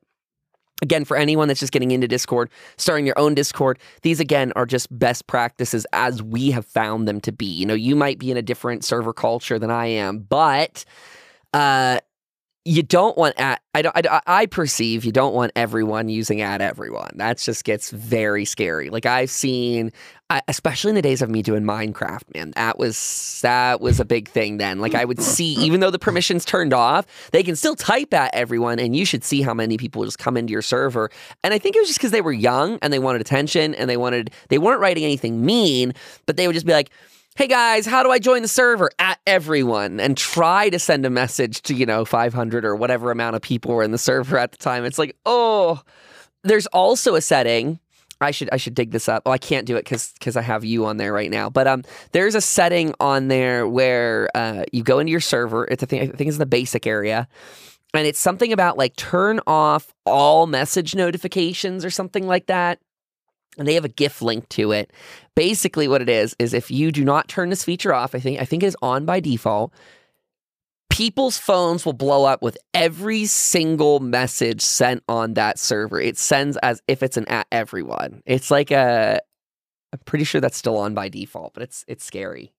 again, 0.82 1.04
for 1.04 1.16
anyone 1.16 1.48
that's 1.48 1.58
just 1.58 1.72
getting 1.72 1.90
into 1.90 2.06
Discord, 2.06 2.50
starting 2.76 3.06
your 3.06 3.18
own 3.18 3.34
Discord, 3.34 3.78
these 4.02 4.20
again 4.20 4.52
are 4.54 4.66
just 4.66 4.96
best 4.96 5.26
practices 5.26 5.86
as 5.92 6.22
we 6.22 6.52
have 6.52 6.66
found 6.66 7.08
them 7.08 7.20
to 7.22 7.32
be. 7.32 7.46
You 7.46 7.66
know, 7.66 7.74
you 7.74 7.96
might 7.96 8.18
be 8.18 8.30
in 8.30 8.36
a 8.36 8.42
different 8.42 8.84
server 8.84 9.12
culture 9.12 9.58
than 9.58 9.70
I 9.70 9.86
am, 9.86 10.18
but 10.20 10.84
uh 11.52 12.00
you 12.66 12.82
don't 12.82 13.16
want 13.16 13.38
at 13.38 13.62
I 13.74 13.82
don't 13.82 13.96
I, 13.96 14.20
I 14.26 14.46
perceive 14.46 15.04
you 15.04 15.12
don't 15.12 15.34
want 15.34 15.52
everyone 15.54 16.08
using 16.08 16.40
at 16.40 16.60
everyone. 16.60 17.12
That 17.14 17.38
just 17.38 17.64
gets 17.64 17.90
very 17.92 18.44
scary. 18.44 18.90
Like 18.90 19.06
I've 19.06 19.30
seen, 19.30 19.92
especially 20.48 20.88
in 20.88 20.94
the 20.96 21.02
days 21.02 21.22
of 21.22 21.30
me 21.30 21.42
doing 21.42 21.62
Minecraft, 21.62 22.34
man, 22.34 22.50
that 22.56 22.76
was 22.76 23.38
that 23.42 23.80
was 23.80 24.00
a 24.00 24.04
big 24.04 24.28
thing 24.28 24.56
then. 24.56 24.80
Like 24.80 24.96
I 24.96 25.04
would 25.04 25.22
see, 25.22 25.54
even 25.54 25.78
though 25.78 25.92
the 25.92 25.98
permissions 26.00 26.44
turned 26.44 26.72
off, 26.72 27.06
they 27.30 27.44
can 27.44 27.54
still 27.54 27.76
type 27.76 28.12
at 28.12 28.34
everyone, 28.34 28.80
and 28.80 28.96
you 28.96 29.04
should 29.04 29.22
see 29.22 29.42
how 29.42 29.54
many 29.54 29.76
people 29.76 30.04
just 30.04 30.18
come 30.18 30.36
into 30.36 30.50
your 30.50 30.62
server. 30.62 31.10
And 31.44 31.54
I 31.54 31.58
think 31.58 31.76
it 31.76 31.78
was 31.78 31.88
just 31.88 32.00
because 32.00 32.10
they 32.10 32.20
were 32.20 32.32
young 32.32 32.80
and 32.82 32.92
they 32.92 32.98
wanted 32.98 33.20
attention 33.20 33.76
and 33.76 33.88
they 33.88 33.96
wanted 33.96 34.32
they 34.48 34.58
weren't 34.58 34.80
writing 34.80 35.04
anything 35.04 35.46
mean, 35.46 35.92
but 36.26 36.36
they 36.36 36.48
would 36.48 36.54
just 36.54 36.66
be 36.66 36.72
like 36.72 36.90
hey 37.36 37.46
guys, 37.46 37.84
how 37.84 38.02
do 38.02 38.10
I 38.10 38.18
join 38.18 38.40
the 38.40 38.48
server? 38.48 38.90
At 38.98 39.20
everyone 39.26 40.00
and 40.00 40.16
try 40.16 40.70
to 40.70 40.78
send 40.78 41.04
a 41.04 41.10
message 41.10 41.60
to, 41.62 41.74
you 41.74 41.84
know, 41.84 42.06
500 42.06 42.64
or 42.64 42.74
whatever 42.74 43.10
amount 43.10 43.36
of 43.36 43.42
people 43.42 43.74
were 43.74 43.82
in 43.82 43.90
the 43.90 43.98
server 43.98 44.38
at 44.38 44.52
the 44.52 44.58
time. 44.58 44.86
It's 44.86 44.98
like, 44.98 45.14
oh, 45.26 45.82
there's 46.44 46.66
also 46.68 47.14
a 47.14 47.20
setting. 47.20 47.78
I 48.22 48.30
should 48.30 48.48
I 48.50 48.56
should 48.56 48.74
dig 48.74 48.92
this 48.92 49.06
up. 49.10 49.24
Oh, 49.26 49.30
I 49.30 49.36
can't 49.36 49.66
do 49.66 49.76
it 49.76 49.84
because 49.84 50.14
because 50.14 50.38
I 50.38 50.40
have 50.40 50.64
you 50.64 50.86
on 50.86 50.96
there 50.96 51.12
right 51.12 51.30
now. 51.30 51.50
But 51.50 51.66
um, 51.66 51.84
there's 52.12 52.34
a 52.34 52.40
setting 52.40 52.94
on 52.98 53.28
there 53.28 53.68
where 53.68 54.30
uh, 54.34 54.64
you 54.72 54.82
go 54.82 54.98
into 54.98 55.10
your 55.10 55.20
server. 55.20 55.66
It's 55.66 55.82
a 55.82 55.86
thing. 55.86 56.00
I 56.00 56.06
think 56.06 56.28
it's 56.28 56.36
in 56.36 56.38
the 56.38 56.46
basic 56.46 56.86
area, 56.86 57.28
and 57.92 58.06
it's 58.06 58.18
something 58.18 58.54
about 58.54 58.78
like 58.78 58.96
turn 58.96 59.40
off 59.46 59.92
all 60.06 60.46
message 60.46 60.94
notifications 60.94 61.84
or 61.84 61.90
something 61.90 62.26
like 62.26 62.46
that. 62.46 62.78
And 63.58 63.66
they 63.66 63.74
have 63.74 63.84
a 63.84 63.88
GIF 63.90 64.20
link 64.20 64.48
to 64.50 64.72
it. 64.72 64.92
Basically, 65.34 65.88
what 65.88 66.02
it 66.02 66.08
is 66.08 66.36
is 66.38 66.52
if 66.54 66.70
you 66.70 66.92
do 66.92 67.04
not 67.04 67.28
turn 67.28 67.48
this 67.50 67.64
feature 67.64 67.94
off, 67.94 68.14
I 68.14 68.18
think 68.20 68.40
I 68.40 68.44
think 68.44 68.62
it 68.62 68.66
is 68.66 68.76
on 68.82 69.04
by 69.06 69.20
default. 69.20 69.72
People's 70.90 71.36
phones 71.36 71.84
will 71.84 71.92
blow 71.92 72.24
up 72.24 72.42
with 72.42 72.56
every 72.72 73.26
single 73.26 74.00
message 74.00 74.62
sent 74.62 75.02
on 75.08 75.34
that 75.34 75.58
server. 75.58 76.00
It 76.00 76.16
sends 76.16 76.56
as 76.58 76.80
if 76.88 77.02
it's 77.02 77.16
an 77.18 77.26
at 77.28 77.46
everyone. 77.52 78.22
It's 78.24 78.50
like 78.50 78.70
a. 78.70 79.20
I'm 79.92 79.98
pretty 80.04 80.24
sure 80.24 80.40
that's 80.40 80.56
still 80.56 80.78
on 80.78 80.94
by 80.94 81.08
default, 81.08 81.54
but 81.54 81.62
it's 81.62 81.84
it's 81.88 82.04
scary. 82.04 82.52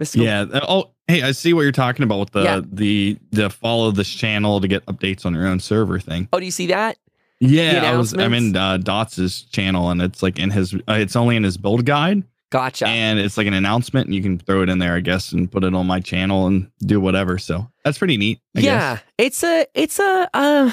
Mr. 0.00 0.22
Yeah. 0.24 0.40
uh, 0.42 0.66
Oh, 0.68 0.90
hey, 1.06 1.22
I 1.22 1.32
see 1.32 1.52
what 1.52 1.62
you're 1.62 1.72
talking 1.72 2.02
about 2.04 2.18
with 2.20 2.30
the 2.30 2.42
Yeah. 2.42 2.60
the 2.64 3.18
the 3.30 3.50
follow 3.50 3.90
this 3.90 4.08
channel 4.08 4.60
to 4.60 4.66
get 4.68 4.84
updates 4.86 5.24
on 5.26 5.34
your 5.34 5.46
own 5.46 5.60
server 5.60 6.00
thing. 6.00 6.28
Oh, 6.32 6.40
do 6.40 6.44
you 6.46 6.50
see 6.50 6.66
that? 6.68 6.96
Yeah, 7.40 7.90
I 7.92 7.96
was. 7.96 8.14
I'm 8.14 8.32
in 8.32 8.56
uh, 8.56 8.78
Dots's 8.78 9.42
channel, 9.42 9.90
and 9.90 10.00
it's 10.00 10.22
like 10.22 10.38
in 10.38 10.50
his. 10.50 10.74
Uh, 10.74 10.94
it's 10.94 11.16
only 11.16 11.36
in 11.36 11.42
his 11.42 11.56
build 11.56 11.84
guide, 11.84 12.22
Gotcha. 12.50 12.86
and 12.86 13.18
it's 13.18 13.36
like 13.36 13.46
an 13.46 13.54
announcement, 13.54 14.06
and 14.06 14.14
you 14.14 14.22
can 14.22 14.38
throw 14.38 14.62
it 14.62 14.68
in 14.68 14.78
there, 14.78 14.94
I 14.94 15.00
guess, 15.00 15.32
and 15.32 15.50
put 15.50 15.64
it 15.64 15.74
on 15.74 15.86
my 15.86 16.00
channel 16.00 16.46
and 16.46 16.70
do 16.80 17.00
whatever. 17.00 17.38
So 17.38 17.68
that's 17.84 17.98
pretty 17.98 18.16
neat. 18.16 18.40
I 18.56 18.60
yeah, 18.60 18.94
guess. 18.94 19.04
it's 19.18 19.44
a 19.44 19.66
it's 19.74 19.98
a 19.98 20.30
uh, 20.32 20.72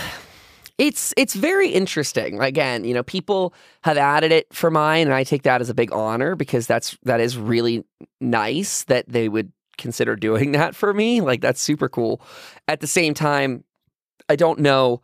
it's 0.78 1.14
it's 1.18 1.34
very 1.34 1.70
interesting. 1.70 2.40
Again, 2.40 2.86
you 2.86 2.94
know, 2.94 3.04
people 3.04 3.54
have 3.84 3.98
added 3.98 4.32
it 4.32 4.54
for 4.54 4.72
mine, 4.72 5.08
and 5.08 5.14
I 5.14 5.24
take 5.24 5.44
that 5.44 5.62
as 5.62 5.70
a 5.70 5.74
big 5.74 5.92
honor 5.92 6.36
because 6.36 6.68
that's 6.68 6.98
that 7.04 7.20
is 7.20 7.38
really 7.38 7.84
nice 8.20 8.84
that 8.84 9.06
they 9.08 9.28
would 9.28 9.52
consider 9.78 10.16
doing 10.28 10.54
that 10.54 10.76
for 10.76 10.94
me. 10.94 11.22
Like 11.22 11.42
that's 11.42 11.62
super 11.62 11.90
cool. 11.90 12.22
At 12.68 12.80
the 12.80 12.88
same 12.88 13.14
time, 13.14 13.64
I 14.30 14.36
don't 14.36 14.60
know 14.60 15.02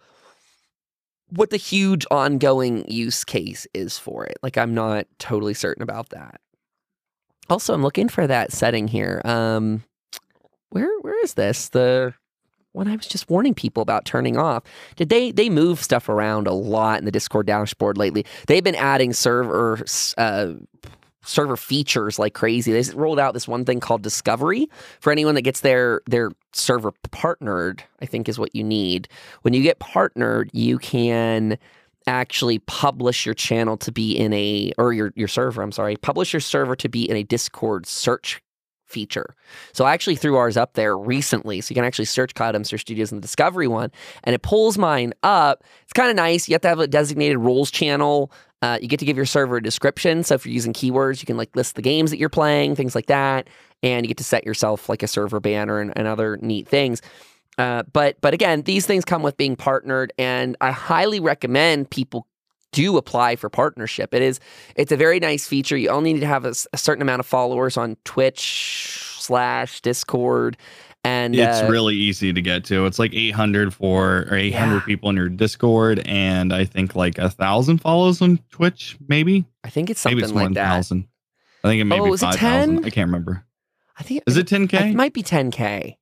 what 1.29 1.49
the 1.49 1.57
huge 1.57 2.05
ongoing 2.09 2.89
use 2.89 3.23
case 3.23 3.67
is 3.73 3.97
for 3.97 4.25
it. 4.25 4.37
Like 4.41 4.57
I'm 4.57 4.73
not 4.73 5.07
totally 5.19 5.53
certain 5.53 5.83
about 5.83 6.09
that. 6.09 6.39
Also, 7.49 7.73
I'm 7.73 7.83
looking 7.83 8.09
for 8.09 8.27
that 8.27 8.51
setting 8.51 8.87
here. 8.87 9.21
Um 9.25 9.83
where 10.69 10.89
where 11.01 11.23
is 11.23 11.33
this? 11.33 11.69
The 11.69 12.13
when 12.73 12.87
I 12.87 12.95
was 12.95 13.07
just 13.07 13.29
warning 13.29 13.55
people 13.55 13.81
about 13.81 14.05
turning 14.05 14.37
off. 14.37 14.63
Did 14.95 15.09
they 15.09 15.31
they 15.31 15.49
move 15.49 15.81
stuff 15.81 16.09
around 16.09 16.47
a 16.47 16.53
lot 16.53 16.99
in 16.99 17.05
the 17.05 17.11
Discord 17.11 17.47
dashboard 17.47 17.97
lately? 17.97 18.25
They've 18.47 18.63
been 18.63 18.75
adding 18.75 19.13
server 19.13 19.83
uh, 20.17 20.53
server 21.27 21.57
features 21.57 22.17
like 22.17 22.33
crazy. 22.33 22.71
They 22.71 22.91
rolled 22.93 23.19
out 23.19 23.33
this 23.33 23.47
one 23.47 23.65
thing 23.65 23.79
called 23.79 24.01
Discovery 24.01 24.69
for 24.99 25.11
anyone 25.11 25.35
that 25.35 25.41
gets 25.43 25.61
their 25.61 26.01
their 26.05 26.31
server 26.53 26.91
partnered. 27.11 27.83
I 28.01 28.05
think 28.05 28.27
is 28.29 28.39
what 28.39 28.55
you 28.55 28.63
need. 28.63 29.07
When 29.41 29.53
you 29.53 29.61
get 29.61 29.79
partnered, 29.79 30.49
you 30.53 30.77
can 30.77 31.57
actually 32.07 32.59
publish 32.59 33.25
your 33.25 33.35
channel 33.35 33.75
to 33.77 33.91
be 33.91 34.17
in 34.17 34.33
a 34.33 34.71
or 34.77 34.93
your 34.93 35.11
your 35.15 35.27
server, 35.27 35.61
I'm 35.61 35.71
sorry, 35.71 35.97
publish 35.97 36.33
your 36.33 36.39
server 36.39 36.75
to 36.77 36.89
be 36.89 37.09
in 37.09 37.17
a 37.17 37.23
Discord 37.23 37.85
search 37.85 38.41
feature. 38.87 39.35
So 39.73 39.85
I 39.85 39.93
actually 39.93 40.15
threw 40.15 40.37
ours 40.37 40.57
up 40.57 40.73
there 40.73 40.97
recently. 40.97 41.61
So 41.61 41.71
you 41.71 41.75
can 41.75 41.83
actually 41.83 42.05
search 42.05 42.33
Cloud 42.33 42.65
Studios 42.65 43.11
in 43.11 43.17
the 43.17 43.21
Discovery 43.21 43.67
one, 43.67 43.91
and 44.23 44.33
it 44.33 44.41
pulls 44.41 44.77
mine 44.77 45.13
up. 45.23 45.63
It's 45.83 45.93
kind 45.93 46.09
of 46.09 46.15
nice. 46.15 46.47
You 46.47 46.53
have 46.53 46.61
to 46.61 46.69
have 46.69 46.79
a 46.79 46.87
designated 46.87 47.37
rules 47.37 47.69
channel. 47.69 48.31
Uh, 48.61 48.79
you 48.81 48.87
get 48.87 48.99
to 48.99 49.05
give 49.05 49.17
your 49.17 49.25
server 49.25 49.57
a 49.57 49.63
description. 49.63 50.23
So 50.23 50.35
if 50.35 50.45
you're 50.45 50.53
using 50.53 50.73
keywords, 50.73 51.19
you 51.21 51.25
can 51.25 51.37
like 51.37 51.55
list 51.55 51.75
the 51.75 51.81
games 51.81 52.11
that 52.11 52.17
you're 52.17 52.29
playing, 52.29 52.75
things 52.75 52.95
like 52.95 53.05
that, 53.07 53.49
and 53.83 54.05
you 54.05 54.07
get 54.07 54.17
to 54.17 54.23
set 54.23 54.45
yourself 54.45 54.89
like 54.89 55.03
a 55.03 55.07
server 55.07 55.39
banner 55.39 55.79
and, 55.79 55.93
and 55.95 56.07
other 56.07 56.37
neat 56.37 56.67
things. 56.67 57.01
Uh, 57.57 57.83
but 57.93 58.19
but 58.21 58.33
again, 58.33 58.61
these 58.63 58.85
things 58.85 59.05
come 59.05 59.23
with 59.23 59.37
being 59.37 59.55
partnered, 59.55 60.13
and 60.17 60.55
I 60.61 60.71
highly 60.71 61.19
recommend 61.19 61.89
people 61.89 62.27
do 62.71 62.97
apply 62.97 63.35
for 63.35 63.49
partnership. 63.49 64.13
It 64.13 64.21
is 64.21 64.39
it's 64.75 64.91
a 64.91 64.97
very 64.97 65.19
nice 65.19 65.47
feature. 65.47 65.77
You 65.77 65.89
only 65.89 66.13
need 66.13 66.19
to 66.19 66.27
have 66.27 66.45
a 66.45 66.53
certain 66.77 67.01
amount 67.01 67.19
of 67.19 67.25
followers 67.25 67.77
on 67.77 67.97
Twitch 68.03 69.03
slash 69.19 69.81
Discord, 69.81 70.57
and 71.07 71.35
It's 71.35 71.61
uh, 71.61 71.67
really 71.69 71.95
easy 71.95 72.33
to 72.33 72.41
get 72.41 72.65
to. 72.65 72.85
It's 72.85 72.99
like 72.99 73.13
800 73.13 73.73
for 73.73 74.25
or 74.29 74.35
800 74.35 74.73
Yeah. 74.75 74.79
people 74.85 75.09
in 75.09 75.15
your 75.15 75.29
Discord, 75.29 75.99
and 76.05 76.53
I 76.53 76.65
think 76.65 76.95
like 76.95 77.17
a 77.17 77.29
thousand 77.29 77.79
follows 77.79 78.21
on 78.21 78.39
Twitch. 78.51 78.97
Maybe 79.07 79.45
I 79.63 79.69
think 79.69 79.89
it's 79.89 80.03
maybe 80.05 80.21
something 80.21 80.23
it's 80.29 80.33
like 80.35 80.43
one 80.43 80.53
that. 80.53 80.67
thousand. 80.75 81.07
I 81.63 81.69
think 81.69 81.81
it 81.81 81.85
may 81.85 81.99
Oh, 81.99 82.11
be 82.11 82.17
five 82.17 82.35
thousand. 82.35 82.75
10? 82.77 82.85
I 82.85 82.89
can't 82.89 83.07
remember. 83.07 83.43
I 83.99 84.03
think 84.03 84.23
Is 84.27 84.37
it 84.37 84.51
It 84.51 84.69
10k? 84.69 84.91
It 84.91 84.95
might 84.95 85.13
be 85.13 85.23
10k. 85.23 85.95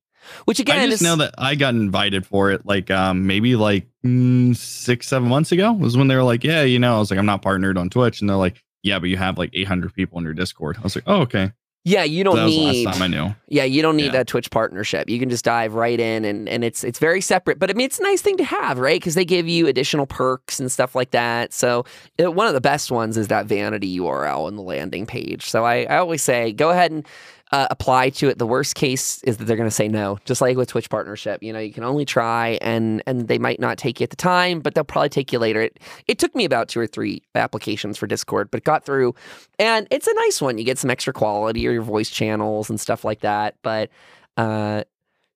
Which 0.44 0.58
again 0.58 0.80
I 0.80 0.84
just 0.86 0.94
is 0.96 1.02
know 1.02 1.16
that 1.16 1.34
I 1.38 1.54
got 1.54 1.74
invited 1.74 2.26
for 2.26 2.50
it 2.50 2.66
like 2.66 2.90
um 2.90 3.26
maybe 3.28 3.54
like 3.54 3.86
mm, 4.04 4.56
six 4.56 5.06
seven 5.06 5.28
months 5.28 5.52
ago 5.52 5.72
was 5.72 5.96
when 5.96 6.08
they 6.08 6.16
were 6.16 6.24
like 6.24 6.42
yeah 6.42 6.62
you 6.62 6.80
know 6.80 6.96
I 6.96 6.98
was 6.98 7.10
like 7.12 7.18
I'm 7.20 7.26
not 7.26 7.42
partnered 7.42 7.78
on 7.78 7.90
Twitch 7.90 8.20
and 8.20 8.28
they're 8.28 8.36
like 8.36 8.60
yeah 8.82 8.98
but 8.98 9.08
you 9.08 9.16
have 9.18 9.38
like 9.38 9.50
800 9.52 9.94
people 9.94 10.18
in 10.18 10.24
your 10.24 10.34
Discord 10.34 10.78
I 10.78 10.82
was 10.82 10.96
like 10.96 11.04
oh 11.06 11.20
okay 11.22 11.52
yeah. 11.86 12.02
You 12.04 12.24
don't 12.24 12.36
that 12.36 12.46
need 12.46 12.84
last 12.84 12.98
time 12.98 13.02
I 13.02 13.06
knew 13.06 13.34
Yeah, 13.48 13.64
you 13.64 13.80
don't 13.80 13.96
need 13.96 14.12
Yeah. 14.12 14.20
a 14.20 14.24
Twitch 14.24 14.50
partnership. 14.50 15.08
You 15.08 15.18
can 15.18 15.30
just 15.30 15.44
dive 15.44 15.74
right 15.74 15.98
in, 15.98 16.24
and 16.24 16.48
and 16.48 16.64
it's 16.64 16.84
it's 16.84 16.98
very 16.98 17.20
separate. 17.20 17.58
But 17.58 17.70
I 17.70 17.72
mean, 17.72 17.86
it's 17.86 17.98
a 17.98 18.02
nice 18.02 18.20
thing 18.20 18.36
to 18.38 18.44
have, 18.44 18.78
right? 18.78 19.00
Because 19.00 19.14
they 19.14 19.24
give 19.24 19.48
you 19.48 19.66
additional 19.68 20.06
perks 20.06 20.60
and 20.60 20.70
stuff 20.70 20.94
like 20.94 21.12
that. 21.12 21.52
So 21.52 21.84
uh, 22.22 22.30
one 22.30 22.46
of 22.46 22.54
the 22.54 22.60
best 22.60 22.90
ones 22.90 23.16
is 23.16 23.28
that 23.28 23.46
vanity 23.46 23.98
URL 23.98 24.46
on 24.46 24.56
the 24.56 24.62
landing 24.62 25.06
page. 25.06 25.48
So 25.48 25.64
I, 25.64 25.84
I 25.84 25.98
always 25.98 26.22
say 26.22 26.52
go 26.52 26.70
ahead 26.70 26.90
and 26.90 27.06
uh, 27.52 27.68
apply 27.70 28.10
to 28.10 28.28
it. 28.28 28.38
The 28.38 28.46
worst 28.46 28.74
case 28.74 29.22
is 29.22 29.36
that 29.36 29.44
they're 29.44 29.56
going 29.56 29.68
to 29.68 29.74
say 29.74 29.88
no, 29.88 30.18
just 30.24 30.40
like 30.40 30.56
with 30.56 30.68
Twitch 30.68 30.90
partnership. 30.90 31.42
You 31.42 31.52
know, 31.52 31.58
you 31.58 31.72
can 31.72 31.84
only 31.84 32.04
try, 32.04 32.58
and 32.60 33.02
and 33.06 33.28
they 33.28 33.38
might 33.38 33.60
not 33.60 33.78
take 33.78 34.00
you 34.00 34.04
at 34.04 34.10
the 34.10 34.16
time, 34.16 34.60
but 34.60 34.74
they'll 34.74 34.84
probably 34.84 35.08
take 35.08 35.32
you 35.32 35.38
later. 35.38 35.60
It 35.60 35.78
it 36.06 36.18
took 36.18 36.34
me 36.34 36.44
about 36.44 36.68
two 36.68 36.80
or 36.80 36.86
three 36.86 37.22
applications 37.34 37.98
for 37.98 38.06
Discord, 38.06 38.50
but 38.50 38.64
got 38.64 38.84
through, 38.84 39.14
and 39.58 39.86
it's 39.90 40.06
a 40.06 40.14
nice 40.14 40.40
one. 40.40 40.58
You 40.58 40.64
get 40.64 40.78
some 40.78 40.90
extra 40.90 41.12
quality 41.12 41.66
or 41.68 41.72
your 41.72 41.82
voice 41.82 42.10
channels 42.10 42.68
and 42.68 42.80
stuff 42.80 43.04
like 43.04 43.20
that. 43.20 43.56
But 43.62 43.90
uh, 44.36 44.82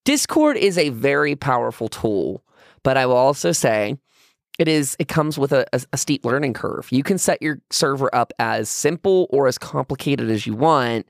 Discord 0.05 0.57
is 0.57 0.79
a 0.79 0.89
very 0.89 1.37
powerful 1.37 1.89
tool, 1.89 2.43
but 2.83 2.97
I 2.97 3.07
will 3.07 3.17
also 3.17 3.53
say 3.53 3.97
it 4.59 4.67
is 4.67 4.97
it 4.99 5.07
comes 5.07 5.39
with 5.39 5.53
a, 5.53 5.65
a, 5.73 5.81
a 5.93 5.97
steep 5.97 6.25
learning 6.25 6.55
curve. 6.55 6.91
You 6.91 7.05
can 7.05 7.19
set 7.19 7.41
your 7.41 7.61
server 7.71 8.13
up 8.13 8.33
as 8.41 8.69
simple 8.69 9.29
or 9.31 9.47
as 9.47 9.59
complicated 9.59 10.29
as 10.29 10.45
you 10.45 10.55
want 10.55 11.07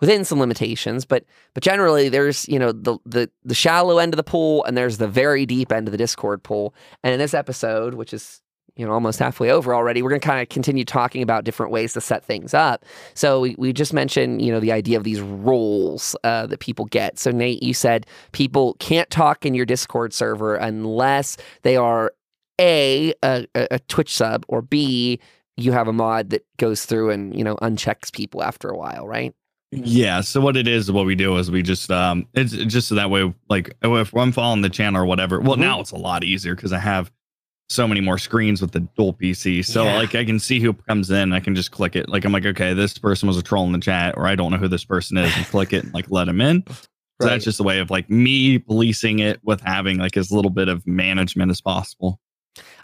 within 0.00 0.24
some 0.24 0.40
limitations, 0.40 1.04
but 1.04 1.24
but 1.54 1.62
generally 1.62 2.08
there's 2.08 2.48
you 2.48 2.58
know 2.58 2.72
the 2.72 2.98
the 3.04 3.30
the 3.44 3.54
shallow 3.54 3.98
end 3.98 4.12
of 4.12 4.16
the 4.16 4.24
pool 4.24 4.64
and 4.64 4.76
there's 4.76 4.98
the 4.98 5.08
very 5.08 5.46
deep 5.46 5.70
end 5.72 5.88
of 5.88 5.92
the 5.92 5.98
Discord 5.98 6.42
pool. 6.42 6.74
And 7.04 7.12
in 7.12 7.18
this 7.18 7.34
episode, 7.34 7.94
which 7.94 8.12
is 8.12 8.40
you 8.76 8.86
know 8.86 8.92
almost 8.92 9.18
halfway 9.18 9.50
over 9.50 9.74
already, 9.74 10.02
we're 10.02 10.10
going 10.10 10.20
to 10.20 10.26
kind 10.26 10.40
of 10.40 10.48
continue 10.48 10.84
talking 10.84 11.22
about 11.22 11.44
different 11.44 11.72
ways 11.72 11.92
to 11.92 12.00
set 12.00 12.24
things 12.24 12.54
up. 12.54 12.84
So 13.14 13.40
we, 13.40 13.54
we 13.58 13.72
just 13.72 13.92
mentioned 13.92 14.42
you 14.42 14.50
know 14.50 14.60
the 14.60 14.72
idea 14.72 14.96
of 14.96 15.04
these 15.04 15.20
roles 15.20 16.16
uh, 16.24 16.46
that 16.46 16.60
people 16.60 16.86
get. 16.86 17.18
So 17.18 17.30
Nate, 17.30 17.62
you 17.62 17.74
said 17.74 18.06
people 18.32 18.74
can't 18.80 19.10
talk 19.10 19.44
in 19.44 19.54
your 19.54 19.66
Discord 19.66 20.12
server 20.12 20.56
unless 20.56 21.36
they 21.62 21.76
are 21.76 22.12
a, 22.60 23.14
a, 23.22 23.46
a 23.54 23.78
Twitch 23.80 24.14
sub 24.14 24.44
or 24.48 24.60
B 24.60 25.20
you 25.56 25.72
have 25.72 25.88
a 25.88 25.92
mod 25.92 26.30
that 26.30 26.46
goes 26.56 26.86
through 26.86 27.10
and 27.10 27.36
you 27.36 27.44
know 27.44 27.56
unchecks 27.56 28.12
people 28.12 28.42
after 28.42 28.68
a 28.68 28.76
while, 28.76 29.06
right? 29.06 29.34
Yeah. 29.72 30.20
So 30.20 30.40
what 30.40 30.56
it 30.56 30.66
is, 30.66 30.90
what 30.90 31.06
we 31.06 31.14
do 31.14 31.36
is 31.36 31.50
we 31.50 31.62
just 31.62 31.90
um, 31.90 32.26
it's 32.34 32.52
just 32.52 32.88
so 32.88 32.96
that 32.96 33.10
way, 33.10 33.32
like 33.48 33.76
if 33.82 34.14
I'm 34.14 34.32
following 34.32 34.62
the 34.62 34.68
channel 34.68 35.02
or 35.02 35.06
whatever. 35.06 35.40
Well, 35.40 35.52
mm-hmm. 35.52 35.62
now 35.62 35.80
it's 35.80 35.92
a 35.92 35.96
lot 35.96 36.24
easier 36.24 36.56
because 36.56 36.72
I 36.72 36.78
have 36.78 37.10
so 37.68 37.86
many 37.86 38.00
more 38.00 38.18
screens 38.18 38.60
with 38.60 38.72
the 38.72 38.80
dual 38.80 39.14
PC. 39.14 39.64
So 39.64 39.84
yeah. 39.84 39.96
like 39.96 40.16
I 40.16 40.24
can 40.24 40.40
see 40.40 40.58
who 40.58 40.72
comes 40.72 41.10
in. 41.10 41.32
I 41.32 41.38
can 41.38 41.54
just 41.54 41.70
click 41.70 41.94
it. 41.94 42.08
Like 42.08 42.24
I'm 42.24 42.32
like, 42.32 42.44
okay, 42.44 42.74
this 42.74 42.98
person 42.98 43.28
was 43.28 43.38
a 43.38 43.42
troll 43.42 43.64
in 43.64 43.72
the 43.72 43.78
chat, 43.78 44.16
or 44.16 44.26
I 44.26 44.34
don't 44.34 44.50
know 44.50 44.58
who 44.58 44.68
this 44.68 44.84
person 44.84 45.16
is, 45.16 45.34
and 45.36 45.46
click 45.46 45.72
it 45.72 45.84
and 45.84 45.94
like 45.94 46.10
let 46.10 46.24
them 46.24 46.40
in. 46.40 46.64
So 46.66 46.74
right. 47.20 47.30
that's 47.30 47.44
just 47.44 47.60
a 47.60 47.62
way 47.62 47.78
of 47.78 47.90
like 47.90 48.10
me 48.10 48.58
policing 48.58 49.20
it 49.20 49.38
with 49.44 49.60
having 49.60 49.98
like 49.98 50.16
as 50.16 50.32
little 50.32 50.50
bit 50.50 50.68
of 50.68 50.84
management 50.86 51.50
as 51.50 51.60
possible. 51.60 52.18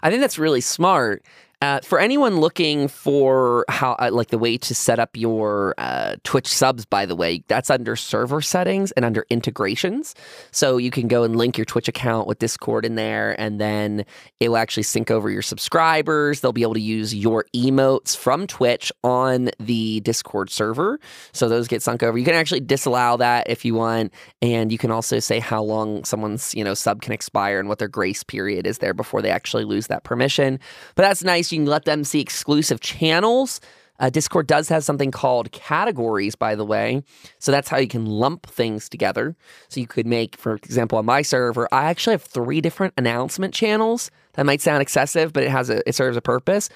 I 0.01 0.09
think 0.09 0.21
that's 0.21 0.39
really 0.39 0.61
smart 0.61 1.25
uh, 1.61 1.79
for 1.81 1.99
anyone 1.99 2.39
looking 2.39 2.87
for 2.87 3.65
how, 3.67 3.93
uh, 3.93 4.09
like, 4.11 4.27
the 4.27 4.37
way 4.37 4.57
to 4.59 4.75
set 4.75 4.99
up 4.99 5.17
your 5.17 5.73
uh, 5.79 6.15
Twitch 6.23 6.47
subs, 6.47 6.85
by 6.85 7.05
the 7.07 7.15
way, 7.15 7.43
that's 7.47 7.71
under 7.71 7.95
server 7.95 8.41
settings 8.41 8.91
and 8.91 9.03
under 9.03 9.25
integrations. 9.31 10.13
So 10.51 10.77
you 10.77 10.91
can 10.91 11.07
go 11.07 11.23
and 11.23 11.35
link 11.35 11.57
your 11.57 11.65
Twitch 11.65 11.87
account 11.87 12.27
with 12.27 12.37
Discord 12.37 12.85
in 12.85 12.93
there, 12.93 13.39
and 13.39 13.59
then 13.59 14.05
it 14.39 14.49
will 14.49 14.57
actually 14.57 14.83
sync 14.83 15.09
over 15.09 15.31
your 15.31 15.41
subscribers. 15.41 16.41
They'll 16.41 16.53
be 16.53 16.61
able 16.61 16.75
to 16.75 16.79
use 16.79 17.15
your 17.15 17.45
emotes 17.55 18.15
from 18.15 18.45
Twitch 18.45 18.91
on 19.03 19.49
the 19.59 20.01
Discord 20.01 20.51
server. 20.51 20.99
So 21.31 21.49
those 21.49 21.67
get 21.67 21.81
sunk 21.81 22.03
over. 22.03 22.19
You 22.19 22.25
can 22.25 22.35
actually 22.35 22.59
disallow 22.59 23.17
that 23.17 23.49
if 23.49 23.65
you 23.65 23.73
want, 23.73 24.13
and 24.43 24.71
you 24.71 24.77
can 24.77 24.91
also 24.91 25.17
say 25.17 25.39
how 25.39 25.63
long 25.63 26.03
someone's 26.03 26.53
you 26.53 26.63
know 26.63 26.75
sub 26.75 27.01
can 27.01 27.13
expire 27.13 27.59
and 27.59 27.67
what 27.67 27.79
their 27.79 27.87
grace 27.87 28.23
period 28.23 28.67
is 28.67 28.77
there 28.77 28.93
before 28.93 29.23
they 29.23 29.31
actually 29.31 29.65
lose 29.65 29.87
that 29.87 30.03
permission. 30.03 30.59
But 30.93 31.01
that's 31.01 31.23
nice 31.23 31.46
you 31.55 31.61
can 31.61 31.67
let 31.67 31.85
them 31.85 32.03
see 32.03 32.19
exclusive 32.19 32.79
channels. 32.79 33.61
Uh, 33.99 34.09
Discord 34.09 34.45
does 34.45 34.69
have 34.69 34.83
something 34.83 35.11
called 35.11 35.51
categories, 35.51 36.35
by 36.35 36.55
the 36.55 36.65
way. 36.65 37.01
So 37.39 37.51
that's 37.51 37.67
how 37.67 37.77
you 37.77 37.87
can 37.87 38.05
lump 38.05 38.45
things 38.45 38.89
together. 38.89 39.35
So 39.69 39.79
you 39.79 39.87
could 39.87 40.05
make, 40.05 40.37
for 40.37 40.55
example, 40.55 40.99
on 40.99 41.05
my 41.05 41.23
server, 41.23 41.67
I 41.71 41.85
actually 41.85 42.13
have 42.13 42.23
three 42.23 42.61
different 42.61 42.93
announcement 42.97 43.53
channels. 43.53 44.11
That 44.33 44.45
might 44.45 44.61
sound 44.61 44.81
excessive, 44.81 45.33
but 45.33 45.43
it 45.43 45.49
has 45.49 45.69
a 45.69 45.87
it 45.87 45.95
serves 45.95 46.15
a 46.15 46.21
purpose. 46.21 46.69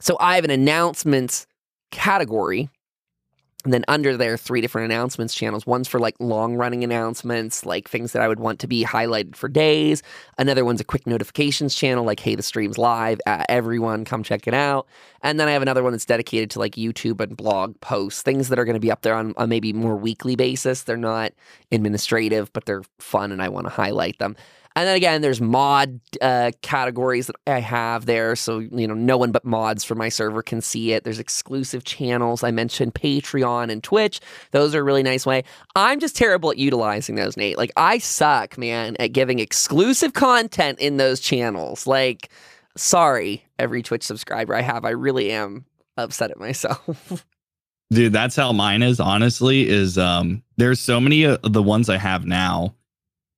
So 0.00 0.18
I 0.20 0.34
have 0.34 0.44
an 0.44 0.50
announcements 0.50 1.46
category 1.90 2.68
and 3.64 3.72
then 3.72 3.84
under 3.88 4.16
there, 4.16 4.36
three 4.36 4.60
different 4.60 4.92
announcements 4.92 5.34
channels. 5.34 5.66
One's 5.66 5.88
for 5.88 5.98
like 5.98 6.14
long 6.20 6.54
running 6.54 6.84
announcements, 6.84 7.64
like 7.64 7.88
things 7.88 8.12
that 8.12 8.20
I 8.20 8.28
would 8.28 8.38
want 8.38 8.60
to 8.60 8.66
be 8.66 8.84
highlighted 8.84 9.36
for 9.36 9.48
days. 9.48 10.02
Another 10.36 10.66
one's 10.66 10.82
a 10.82 10.84
quick 10.84 11.06
notifications 11.06 11.74
channel, 11.74 12.04
like, 12.04 12.20
hey, 12.20 12.34
the 12.34 12.42
stream's 12.42 12.76
live. 12.76 13.20
Uh, 13.26 13.44
everyone 13.48 14.04
come 14.04 14.22
check 14.22 14.46
it 14.46 14.54
out. 14.54 14.86
And 15.22 15.40
then 15.40 15.48
I 15.48 15.52
have 15.52 15.62
another 15.62 15.82
one 15.82 15.92
that's 15.92 16.04
dedicated 16.04 16.50
to 16.50 16.58
like 16.58 16.74
YouTube 16.74 17.20
and 17.20 17.36
blog 17.36 17.80
posts, 17.80 18.20
things 18.20 18.50
that 18.50 18.58
are 18.58 18.66
going 18.66 18.74
to 18.74 18.80
be 18.80 18.90
up 18.90 19.00
there 19.00 19.14
on 19.14 19.32
a 19.38 19.46
maybe 19.46 19.72
more 19.72 19.96
weekly 19.96 20.36
basis. 20.36 20.82
They're 20.82 20.98
not 20.98 21.32
administrative, 21.72 22.52
but 22.52 22.66
they're 22.66 22.82
fun 22.98 23.32
and 23.32 23.40
I 23.40 23.48
want 23.48 23.66
to 23.66 23.72
highlight 23.72 24.18
them. 24.18 24.36
And 24.76 24.88
then 24.88 24.96
again, 24.96 25.22
there's 25.22 25.40
mod 25.40 26.00
uh, 26.20 26.50
categories 26.62 27.28
that 27.28 27.36
I 27.46 27.60
have 27.60 28.06
there. 28.06 28.34
So, 28.34 28.58
you 28.58 28.88
know, 28.88 28.94
no 28.94 29.16
one 29.16 29.30
but 29.30 29.44
mods 29.44 29.84
for 29.84 29.94
my 29.94 30.08
server 30.08 30.42
can 30.42 30.60
see 30.60 30.92
it. 30.92 31.04
There's 31.04 31.20
exclusive 31.20 31.84
channels. 31.84 32.42
I 32.42 32.50
mentioned 32.50 32.94
Patreon 32.94 33.70
and 33.70 33.84
Twitch. 33.84 34.20
Those 34.50 34.74
are 34.74 34.80
a 34.80 34.82
really 34.82 35.04
nice 35.04 35.24
way. 35.24 35.44
I'm 35.76 36.00
just 36.00 36.16
terrible 36.16 36.50
at 36.50 36.58
utilizing 36.58 37.14
those, 37.14 37.36
Nate. 37.36 37.56
Like, 37.56 37.70
I 37.76 37.98
suck, 37.98 38.58
man, 38.58 38.96
at 38.98 39.12
giving 39.12 39.38
exclusive 39.38 40.12
content 40.12 40.80
in 40.80 40.96
those 40.96 41.20
channels. 41.20 41.86
Like, 41.86 42.30
sorry, 42.76 43.44
every 43.60 43.82
Twitch 43.82 44.02
subscriber 44.02 44.56
I 44.56 44.62
have. 44.62 44.84
I 44.84 44.90
really 44.90 45.30
am 45.30 45.66
upset 45.96 46.32
at 46.32 46.38
myself. 46.38 47.24
Dude, 47.92 48.12
that's 48.12 48.34
how 48.34 48.50
mine 48.52 48.82
is, 48.82 48.98
honestly, 48.98 49.68
is 49.68 49.98
um 49.98 50.42
there's 50.56 50.80
so 50.80 51.00
many 51.00 51.24
of 51.24 51.40
the 51.44 51.62
ones 51.62 51.88
I 51.88 51.98
have 51.98 52.24
now 52.26 52.74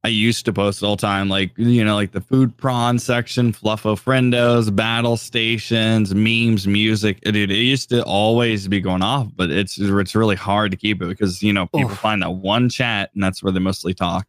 I 0.06 0.10
used 0.10 0.44
to 0.44 0.52
post 0.52 0.84
all 0.84 0.94
the 0.94 1.00
time, 1.00 1.28
like 1.28 1.50
you 1.58 1.84
know, 1.84 1.96
like 1.96 2.12
the 2.12 2.20
food 2.20 2.56
prawn 2.56 3.00
section, 3.00 3.52
fluffo 3.52 4.00
friendos, 4.00 4.74
battle 4.74 5.16
stations, 5.16 6.14
memes, 6.14 6.64
music. 6.64 7.20
Dude, 7.22 7.50
it 7.50 7.56
used 7.56 7.88
to 7.88 8.04
always 8.04 8.68
be 8.68 8.80
going 8.80 9.02
off, 9.02 9.26
but 9.34 9.50
it's 9.50 9.80
it's 9.80 10.14
really 10.14 10.36
hard 10.36 10.70
to 10.70 10.76
keep 10.76 11.02
it 11.02 11.08
because 11.08 11.42
you 11.42 11.52
know 11.52 11.66
people 11.66 11.90
Oof. 11.90 11.98
find 11.98 12.22
that 12.22 12.30
one 12.30 12.68
chat 12.68 13.10
and 13.14 13.24
that's 13.24 13.42
where 13.42 13.50
they 13.50 13.58
mostly 13.58 13.94
talk. 13.94 14.28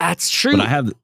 That's 0.00 0.30
true. 0.30 0.52
But 0.52 0.62
I 0.62 0.68
have, 0.70 0.94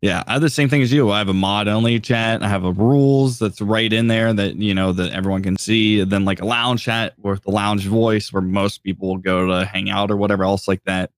yeah, 0.00 0.24
I 0.26 0.32
have 0.32 0.40
the 0.40 0.48
same 0.48 0.70
thing 0.70 0.80
as 0.80 0.90
you. 0.90 1.10
I 1.10 1.18
have 1.18 1.28
a 1.28 1.34
mod 1.34 1.68
only 1.68 2.00
chat. 2.00 2.42
I 2.42 2.48
have 2.48 2.64
a 2.64 2.72
rules 2.72 3.38
that's 3.38 3.60
right 3.60 3.92
in 3.92 4.06
there 4.06 4.32
that 4.32 4.56
you 4.56 4.72
know 4.72 4.94
that 4.94 5.12
everyone 5.12 5.42
can 5.42 5.58
see. 5.58 6.00
And 6.00 6.10
then 6.10 6.24
like 6.24 6.40
a 6.40 6.46
lounge 6.46 6.84
chat 6.84 7.12
with 7.18 7.42
the 7.42 7.50
lounge 7.50 7.86
voice 7.86 8.32
where 8.32 8.40
most 8.40 8.82
people 8.82 9.08
will 9.08 9.18
go 9.18 9.48
to 9.48 9.66
hang 9.66 9.90
out 9.90 10.10
or 10.10 10.16
whatever 10.16 10.42
else 10.42 10.66
like 10.66 10.82
that 10.84 11.10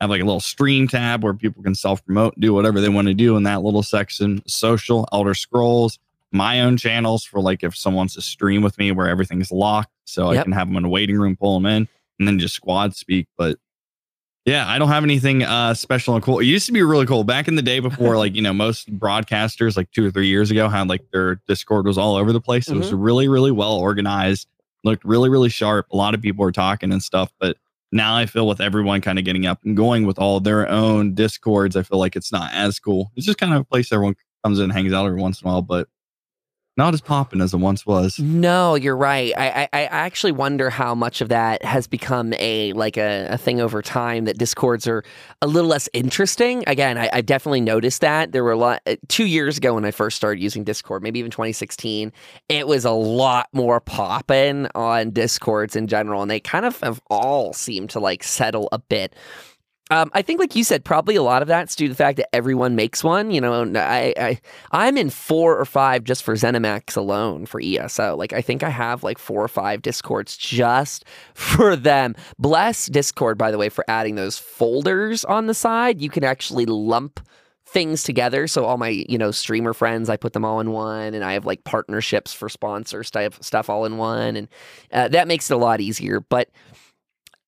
have 0.00 0.10
like 0.10 0.22
a 0.22 0.24
little 0.24 0.40
stream 0.40 0.88
tab 0.88 1.22
where 1.22 1.34
people 1.34 1.62
can 1.62 1.74
self 1.74 2.04
promote, 2.04 2.38
do 2.40 2.54
whatever 2.54 2.80
they 2.80 2.88
want 2.88 3.08
to 3.08 3.14
do 3.14 3.36
in 3.36 3.42
that 3.44 3.62
little 3.62 3.82
section. 3.82 4.42
Social, 4.46 5.06
Elder 5.12 5.34
Scrolls, 5.34 5.98
my 6.32 6.60
own 6.60 6.76
channels 6.76 7.24
for 7.24 7.40
like 7.40 7.62
if 7.62 7.76
someone 7.76 7.98
wants 7.98 8.14
to 8.14 8.22
stream 8.22 8.62
with 8.62 8.78
me 8.78 8.92
where 8.92 9.08
everything's 9.08 9.52
locked, 9.52 9.92
so 10.04 10.30
yep. 10.30 10.40
I 10.40 10.42
can 10.44 10.52
have 10.52 10.68
them 10.68 10.76
in 10.76 10.84
a 10.84 10.88
waiting 10.88 11.18
room, 11.18 11.36
pull 11.36 11.60
them 11.60 11.66
in, 11.66 11.88
and 12.18 12.28
then 12.28 12.38
just 12.38 12.54
squad 12.54 12.94
speak. 12.96 13.26
But 13.36 13.58
yeah, 14.46 14.66
I 14.66 14.78
don't 14.78 14.88
have 14.88 15.04
anything 15.04 15.42
uh, 15.42 15.74
special 15.74 16.14
and 16.14 16.24
cool. 16.24 16.38
It 16.38 16.46
used 16.46 16.66
to 16.66 16.72
be 16.72 16.82
really 16.82 17.04
cool 17.04 17.24
back 17.24 17.46
in 17.46 17.56
the 17.56 17.62
day 17.62 17.80
before, 17.80 18.16
like 18.18 18.34
you 18.34 18.42
know, 18.42 18.54
most 18.54 18.96
broadcasters 18.98 19.76
like 19.76 19.90
two 19.90 20.06
or 20.06 20.10
three 20.10 20.28
years 20.28 20.50
ago 20.50 20.68
had 20.68 20.88
like 20.88 21.02
their 21.12 21.36
Discord 21.46 21.86
was 21.86 21.98
all 21.98 22.16
over 22.16 22.32
the 22.32 22.40
place. 22.40 22.66
Mm-hmm. 22.66 22.76
It 22.76 22.78
was 22.78 22.88
mm-hmm. 22.88 23.00
really, 23.00 23.28
really 23.28 23.52
well 23.52 23.74
organized, 23.74 24.48
looked 24.82 25.04
really, 25.04 25.28
really 25.28 25.50
sharp. 25.50 25.86
A 25.92 25.96
lot 25.96 26.14
of 26.14 26.22
people 26.22 26.42
were 26.42 26.52
talking 26.52 26.90
and 26.90 27.02
stuff, 27.02 27.30
but 27.38 27.58
now 27.92 28.16
I 28.16 28.26
feel 28.26 28.46
with 28.46 28.60
everyone 28.60 29.00
kind 29.00 29.18
of 29.18 29.24
getting 29.24 29.46
up 29.46 29.58
and 29.64 29.76
going 29.76 30.06
with 30.06 30.18
all 30.18 30.40
their 30.40 30.68
own 30.68 31.14
discords, 31.14 31.76
I 31.76 31.82
feel 31.82 31.98
like 31.98 32.16
it's 32.16 32.32
not 32.32 32.52
as 32.52 32.78
cool. 32.78 33.10
It's 33.16 33.26
just 33.26 33.38
kind 33.38 33.52
of 33.52 33.60
a 33.60 33.64
place 33.64 33.92
everyone 33.92 34.16
comes 34.44 34.58
in 34.58 34.64
and 34.64 34.72
hangs 34.72 34.92
out 34.92 35.06
every 35.06 35.20
once 35.20 35.40
in 35.40 35.48
a 35.48 35.50
while, 35.50 35.62
but 35.62 35.88
not 36.80 36.94
as 36.94 37.02
popping 37.02 37.42
as 37.42 37.52
it 37.52 37.58
once 37.58 37.84
was. 37.84 38.18
No, 38.18 38.74
you're 38.74 38.96
right. 38.96 39.34
I, 39.36 39.50
I, 39.50 39.68
I 39.74 39.82
actually 39.84 40.32
wonder 40.32 40.70
how 40.70 40.94
much 40.94 41.20
of 41.20 41.28
that 41.28 41.62
has 41.62 41.86
become 41.86 42.32
a 42.38 42.72
like 42.72 42.96
a, 42.96 43.26
a 43.28 43.36
thing 43.36 43.60
over 43.60 43.82
time 43.82 44.24
that 44.24 44.38
discords 44.38 44.88
are 44.88 45.04
a 45.42 45.46
little 45.46 45.68
less 45.68 45.90
interesting. 45.92 46.64
Again, 46.66 46.96
I, 46.96 47.10
I 47.12 47.20
definitely 47.20 47.60
noticed 47.60 48.00
that 48.00 48.32
there 48.32 48.42
were 48.42 48.52
a 48.52 48.56
lot 48.56 48.80
uh, 48.86 48.96
two 49.08 49.26
years 49.26 49.58
ago 49.58 49.74
when 49.74 49.84
I 49.84 49.90
first 49.90 50.16
started 50.16 50.40
using 50.42 50.64
Discord, 50.64 51.02
maybe 51.02 51.18
even 51.18 51.30
2016. 51.30 52.14
It 52.48 52.66
was 52.66 52.86
a 52.86 52.92
lot 52.92 53.48
more 53.52 53.80
popping 53.80 54.66
on 54.74 55.10
discords 55.10 55.76
in 55.76 55.86
general, 55.86 56.22
and 56.22 56.30
they 56.30 56.40
kind 56.40 56.64
of 56.64 56.80
have 56.80 57.02
all 57.10 57.52
seemed 57.52 57.90
to 57.90 58.00
like 58.00 58.22
settle 58.22 58.70
a 58.72 58.78
bit. 58.78 59.14
Um, 59.90 60.08
I 60.14 60.22
think, 60.22 60.38
like 60.38 60.54
you 60.54 60.62
said, 60.62 60.84
probably 60.84 61.16
a 61.16 61.22
lot 61.22 61.42
of 61.42 61.48
that's 61.48 61.74
due 61.74 61.86
to 61.86 61.92
the 61.92 61.96
fact 61.96 62.16
that 62.18 62.34
everyone 62.34 62.76
makes 62.76 63.02
one. 63.02 63.30
You 63.30 63.40
know, 63.40 63.64
I, 63.74 64.14
I 64.16 64.40
I'm 64.70 64.96
in 64.96 65.10
four 65.10 65.58
or 65.58 65.64
five 65.64 66.04
just 66.04 66.22
for 66.22 66.34
ZeniMax 66.34 66.96
alone 66.96 67.46
for 67.46 67.60
ESO. 67.60 68.16
Like, 68.16 68.32
I 68.32 68.40
think 68.40 68.62
I 68.62 68.70
have 68.70 69.02
like 69.02 69.18
four 69.18 69.42
or 69.42 69.48
five 69.48 69.82
discords 69.82 70.36
just 70.36 71.04
for 71.34 71.74
them. 71.74 72.14
Bless 72.38 72.86
Discord, 72.86 73.36
by 73.36 73.50
the 73.50 73.58
way, 73.58 73.68
for 73.68 73.84
adding 73.88 74.14
those 74.14 74.38
folders 74.38 75.24
on 75.24 75.46
the 75.46 75.54
side. 75.54 76.00
You 76.00 76.08
can 76.08 76.22
actually 76.22 76.66
lump 76.66 77.20
things 77.66 78.02
together. 78.02 78.46
So 78.46 78.64
all 78.64 78.78
my, 78.78 78.88
you 78.88 79.16
know, 79.16 79.30
streamer 79.30 79.72
friends, 79.72 80.08
I 80.08 80.16
put 80.16 80.32
them 80.32 80.44
all 80.44 80.60
in 80.60 80.72
one, 80.72 81.14
and 81.14 81.24
I 81.24 81.34
have 81.34 81.46
like 81.46 81.64
partnerships 81.64 82.32
for 82.32 82.48
sponsor 82.48 83.04
stuff, 83.04 83.42
stuff 83.42 83.70
all 83.70 83.84
in 83.84 83.96
one, 83.96 84.36
and 84.36 84.48
uh, 84.92 85.08
that 85.08 85.28
makes 85.28 85.50
it 85.50 85.54
a 85.54 85.58
lot 85.58 85.80
easier. 85.80 86.20
But 86.20 86.48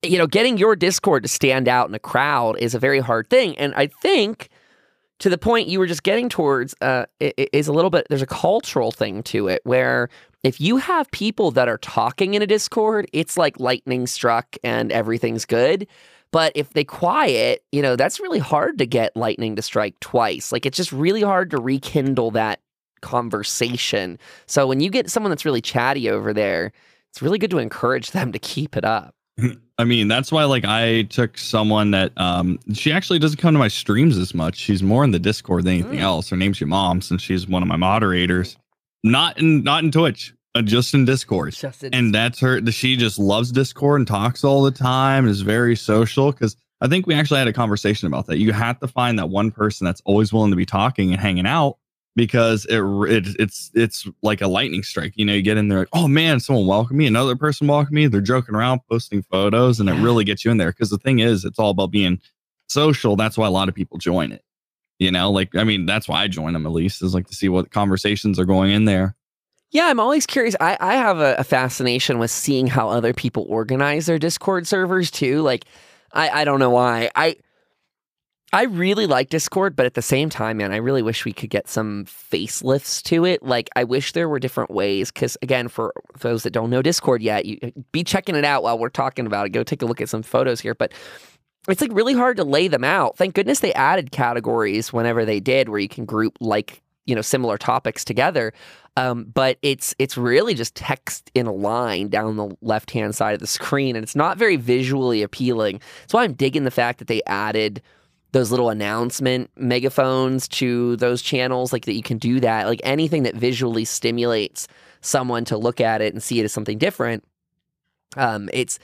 you 0.03 0.19
know, 0.19 0.27
getting 0.27 0.59
your 0.59 0.77
Discord 0.77 1.23
to 1.23 1.29
stand 1.29 1.69
out 1.69 1.89
in 1.89 1.95
a 1.95 1.99
crowd 1.99 2.59
is 2.59 2.75
a 2.75 2.79
very 2.79 3.01
hard 3.01 3.31
thing. 3.31 3.57
And 3.59 3.73
I 3.75 3.87
think 3.87 4.49
to 5.21 5.29
the 5.29 5.39
point 5.39 5.69
you 5.69 5.79
were 5.79 5.87
just 5.87 6.03
getting 6.03 6.29
towards 6.29 6.75
uh, 6.81 7.07
is 7.21 7.69
a 7.69 7.73
little 7.73 7.91
bit, 7.91 8.07
there's 8.09 8.23
a 8.23 8.27
cultural 8.27 8.91
thing 8.91 9.23
to 9.25 9.49
it 9.49 9.61
where 9.65 10.09
if 10.43 10.61
you 10.61 10.79
have 10.79 11.09
people 11.13 11.53
that 11.53 11.69
are 11.69 11.79
talking 11.79 12.35
in 12.35 12.43
a 12.43 12.47
Discord, 12.47 13.09
it's 13.13 13.37
like 13.37 13.61
lightning 13.61 14.09
struck 14.09 14.57
and 14.65 14.91
everything's 14.91 15.45
good. 15.45 15.87
But 16.33 16.53
if 16.57 16.71
they 16.71 16.83
quiet, 16.83 17.63
you 17.71 17.83
know, 17.83 17.95
that's 17.95 18.19
really 18.19 18.41
hard 18.41 18.79
to 18.79 18.87
get 18.87 19.17
lightning 19.17 19.55
to 19.57 19.63
strike 19.63 20.01
twice. 20.01 20.51
Like 20.51 20.67
it's 20.67 20.77
just 20.77 20.91
really 20.91 21.23
hard 21.23 21.51
to 21.51 21.61
rekindle 21.61 22.33
that 22.33 22.61
conversation. 23.03 24.19
So 24.47 24.67
when 24.67 24.81
you 24.81 24.91
get 24.91 25.11
someone 25.11 25.31
that's 25.31 25.45
really 25.45 25.61
chatty 25.61 26.11
over 26.11 26.33
there, 26.33 26.73
it's 27.11 27.23
really 27.23 27.39
good 27.39 27.51
to 27.51 27.59
encourage 27.59 28.11
them 28.11 28.33
to 28.33 28.39
keep 28.39 28.77
it 28.77 28.85
up. 28.85 29.15
I 29.79 29.85
mean, 29.85 30.09
that's 30.09 30.31
why 30.31 30.45
like 30.45 30.65
I 30.65 31.03
took 31.03 31.39
someone 31.39 31.91
that 31.93 32.13
um 32.17 32.59
she 32.73 32.93
actually 32.93 33.19
doesn't 33.19 33.39
come 33.39 33.55
to 33.55 33.59
my 33.59 33.69
streams 33.69 34.17
as 34.19 34.35
much. 34.35 34.57
She's 34.57 34.83
more 34.83 35.05
in 35.05 35.11
the 35.11 35.19
Discord 35.19 35.65
than 35.65 35.75
anything 35.75 35.99
Mm. 35.99 36.03
else. 36.03 36.29
Her 36.31 36.37
name's 36.37 36.61
your 36.61 36.69
mom, 36.69 37.01
since 37.01 37.23
she's 37.23 37.49
one 37.49 37.63
of 37.63 37.69
my 37.69 37.77
moderators. 37.77 38.57
Not 39.05 39.39
in 39.39 39.65
not 39.65 39.83
in 39.83 39.91
Twitch, 39.91 40.33
uh, 40.55 40.63
just 40.63 40.95
in 40.95 41.05
Discord. 41.05 41.55
Just 41.55 41.83
in- 41.83 41.95
And 41.95 42.15
that's 42.15 42.39
her. 42.41 42.61
She 42.71 42.97
just 42.97 43.19
loves 43.19 43.51
Discord 43.51 44.01
and 44.01 44.07
talks 44.07 44.45
all 44.45 44.63
the 44.63 44.71
time. 44.71 45.27
Is 45.27 45.41
very 45.41 45.75
social 45.75 46.31
because 46.31 46.57
I 46.81 46.89
think 46.89 47.07
we 47.07 47.15
actually 47.15 47.39
had 47.39 47.49
a 47.49 47.53
conversation 47.53 48.07
about 48.07 48.27
that. 48.27 48.39
You 48.39 48.53
have 48.53 48.79
to 48.81 48.89
find 48.89 49.19
that 49.19 49.29
one 49.31 49.51
person 49.51 49.85
that's 49.85 50.03
always 50.05 50.33
willing 50.33 50.51
to 50.51 50.57
be 50.57 50.67
talking 50.67 51.13
and 51.13 51.21
hanging 51.21 51.47
out 51.47 51.79
because 52.15 52.67
it, 52.67 52.81
it 52.81 53.37
it's 53.39 53.71
it's 53.75 54.07
like 54.23 54.41
a 54.41 54.49
lightning 54.49 54.83
strike. 54.83 55.13
You 55.17 55.25
know, 55.25 55.33
you 55.33 55.43
get 55.43 55.57
in 55.57 55.69
there 55.69 55.81
like, 55.81 55.89
oh 55.93 56.09
man, 56.09 56.41
someone 56.41 56.67
welcome 56.67 56.97
me, 56.97 57.07
another 57.07 57.37
person 57.37 57.67
welcome 57.67 57.95
me. 57.95 58.07
They're 58.07 58.21
joking 58.21 58.55
around, 58.55 58.81
posting 58.89 59.23
photos, 59.23 59.81
and 59.81 59.89
it 59.89 59.95
really 59.95 60.25
gets 60.25 60.45
you 60.45 60.51
in 60.51 60.59
there. 60.59 60.73
Because 60.73 60.91
the 60.91 60.99
thing 60.99 61.21
is, 61.21 61.45
it's 61.45 61.59
all 61.59 61.71
about 61.71 61.91
being 61.91 62.21
social. 62.69 63.17
That's 63.17 63.39
why 63.39 63.47
a 63.47 63.51
lot 63.51 63.69
of 63.69 63.75
people 63.75 63.99
join 63.99 64.33
it. 64.33 64.45
You 64.99 65.11
know, 65.11 65.31
like 65.31 65.57
I 65.57 65.65
mean, 65.65 65.87
that's 65.87 66.09
why 66.09 66.23
I 66.23 66.29
join 66.29 66.53
them 66.53 66.67
at 66.67 66.73
least 66.73 67.03
is 67.03 67.15
like 67.15 67.27
to 67.29 67.35
see 67.35 67.49
what 67.49 67.71
conversations 67.71 68.39
are 68.39 68.45
going 68.45 68.71
in 68.71 68.85
there. 68.85 69.17
Yeah, 69.71 69.87
I'm 69.87 70.01
always 70.01 70.27
curious. 70.27 70.55
I, 70.61 70.77
I 70.81 70.97
have 70.97 71.19
a, 71.19 71.35
a 71.39 71.45
fascination 71.45 72.19
with 72.19 72.31
seeing 72.31 72.67
how 72.67 72.91
other 72.91 73.15
people 73.15 73.47
organize 73.49 74.05
their 74.05 74.19
Discord 74.19 74.67
servers 74.67 75.11
too. 75.11 75.41
Like, 75.41 75.65
I, 76.13 76.29
I 76.29 76.45
don't 76.45 76.59
know 76.59 76.69
why. 76.69 77.11
I 77.17 77.37
I 78.55 78.65
really 78.65 79.07
like 79.07 79.31
Discord, 79.31 79.75
but 79.75 79.87
at 79.87 79.95
the 79.95 80.03
same 80.03 80.29
time, 80.29 80.59
man, 80.59 80.73
I 80.73 80.77
really 80.77 81.01
wish 81.01 81.25
we 81.25 81.33
could 81.33 81.49
get 81.49 81.69
some 81.69 82.05
facelifts 82.05 83.03
to 83.05 83.25
it. 83.25 83.43
Like, 83.43 83.71
I 83.77 83.85
wish 83.85 84.13
there 84.13 84.29
were 84.29 84.39
different 84.39 84.71
ways. 84.71 85.11
Because 85.11 85.39
again, 85.41 85.69
for 85.69 85.95
those 86.21 86.43
that 86.43 86.51
don't 86.51 86.69
know 86.69 86.83
Discord 86.83 87.23
yet, 87.23 87.47
you 87.47 87.59
be 87.93 88.05
checking 88.05 88.35
it 88.35 88.45
out 88.45 88.63
while 88.63 88.79
we're 88.79 88.91
talking 88.91 89.27
about 89.27 89.47
it. 89.47 89.51
Go 89.51 89.63
take 89.63 89.81
a 89.81 89.87
look 89.87 90.01
at 90.01 90.09
some 90.09 90.23
photos 90.23 90.61
here, 90.61 90.75
but. 90.75 90.93
It's 91.69 91.81
like 91.81 91.93
really 91.93 92.15
hard 92.15 92.39
to 92.39 92.45
lay 92.45 92.67
them 92.67 92.83
out. 92.83 93.17
Thank 93.17 93.37
goodness 93.37 93.61
they 93.61 93.73
added 93.75 94.11
categories 94.11 94.93
whenever 94.93 95.25
they 95.25 95.39
did, 95.39 95.69
where 95.69 95.79
you 95.79 95.89
can 95.89 96.05
group 96.05 96.37
like 96.41 96.83
you 97.07 97.15
know 97.15 97.23
similar 97.23 97.57
topics 97.57 98.05
together. 98.05 98.53
Um, 98.97 99.27
but 99.33 99.59
it's 99.63 99.95
it's 100.01 100.19
really 100.19 100.55
just 100.55 100.75
text 100.75 101.31
in 101.35 101.47
a 101.47 101.53
line 101.53 102.09
down 102.09 102.35
the 102.35 102.57
left 102.63 102.91
hand 102.91 103.15
side 103.15 103.35
of 103.35 103.39
the 103.39 103.47
screen, 103.47 103.95
and 103.95 104.03
it's 104.03 104.17
not 104.17 104.39
very 104.39 104.57
visually 104.57 105.23
appealing. 105.23 105.81
That's 106.01 106.15
why 106.15 106.25
I'm 106.25 106.33
digging 106.33 106.65
the 106.65 106.73
fact 106.73 106.99
that 106.99 107.07
they 107.07 107.23
added 107.29 107.81
those 108.33 108.51
little 108.51 108.71
announcement 108.71 109.51
megaphones 109.57 110.49
to 110.49 110.97
those 110.97 111.23
channels, 111.23 111.73
like 111.73 111.85
that 111.85 111.93
you 111.95 112.03
can 112.03 112.19
do 112.19 112.41
that. 112.41 112.67
Like 112.67 112.81
anything 112.83 113.23
that 113.25 113.35
visually 113.35 113.85
stimulates 113.85 114.67
someone 115.03 115.45
to 115.47 115.57
look 115.57 115.81
at 115.81 116.01
it 116.01 116.13
and 116.15 116.23
see 116.23 116.41
it 116.41 116.45
as 116.45 116.53
something 116.53 116.79
different. 116.79 117.25
Um, 118.17 118.49
it's 118.53 118.79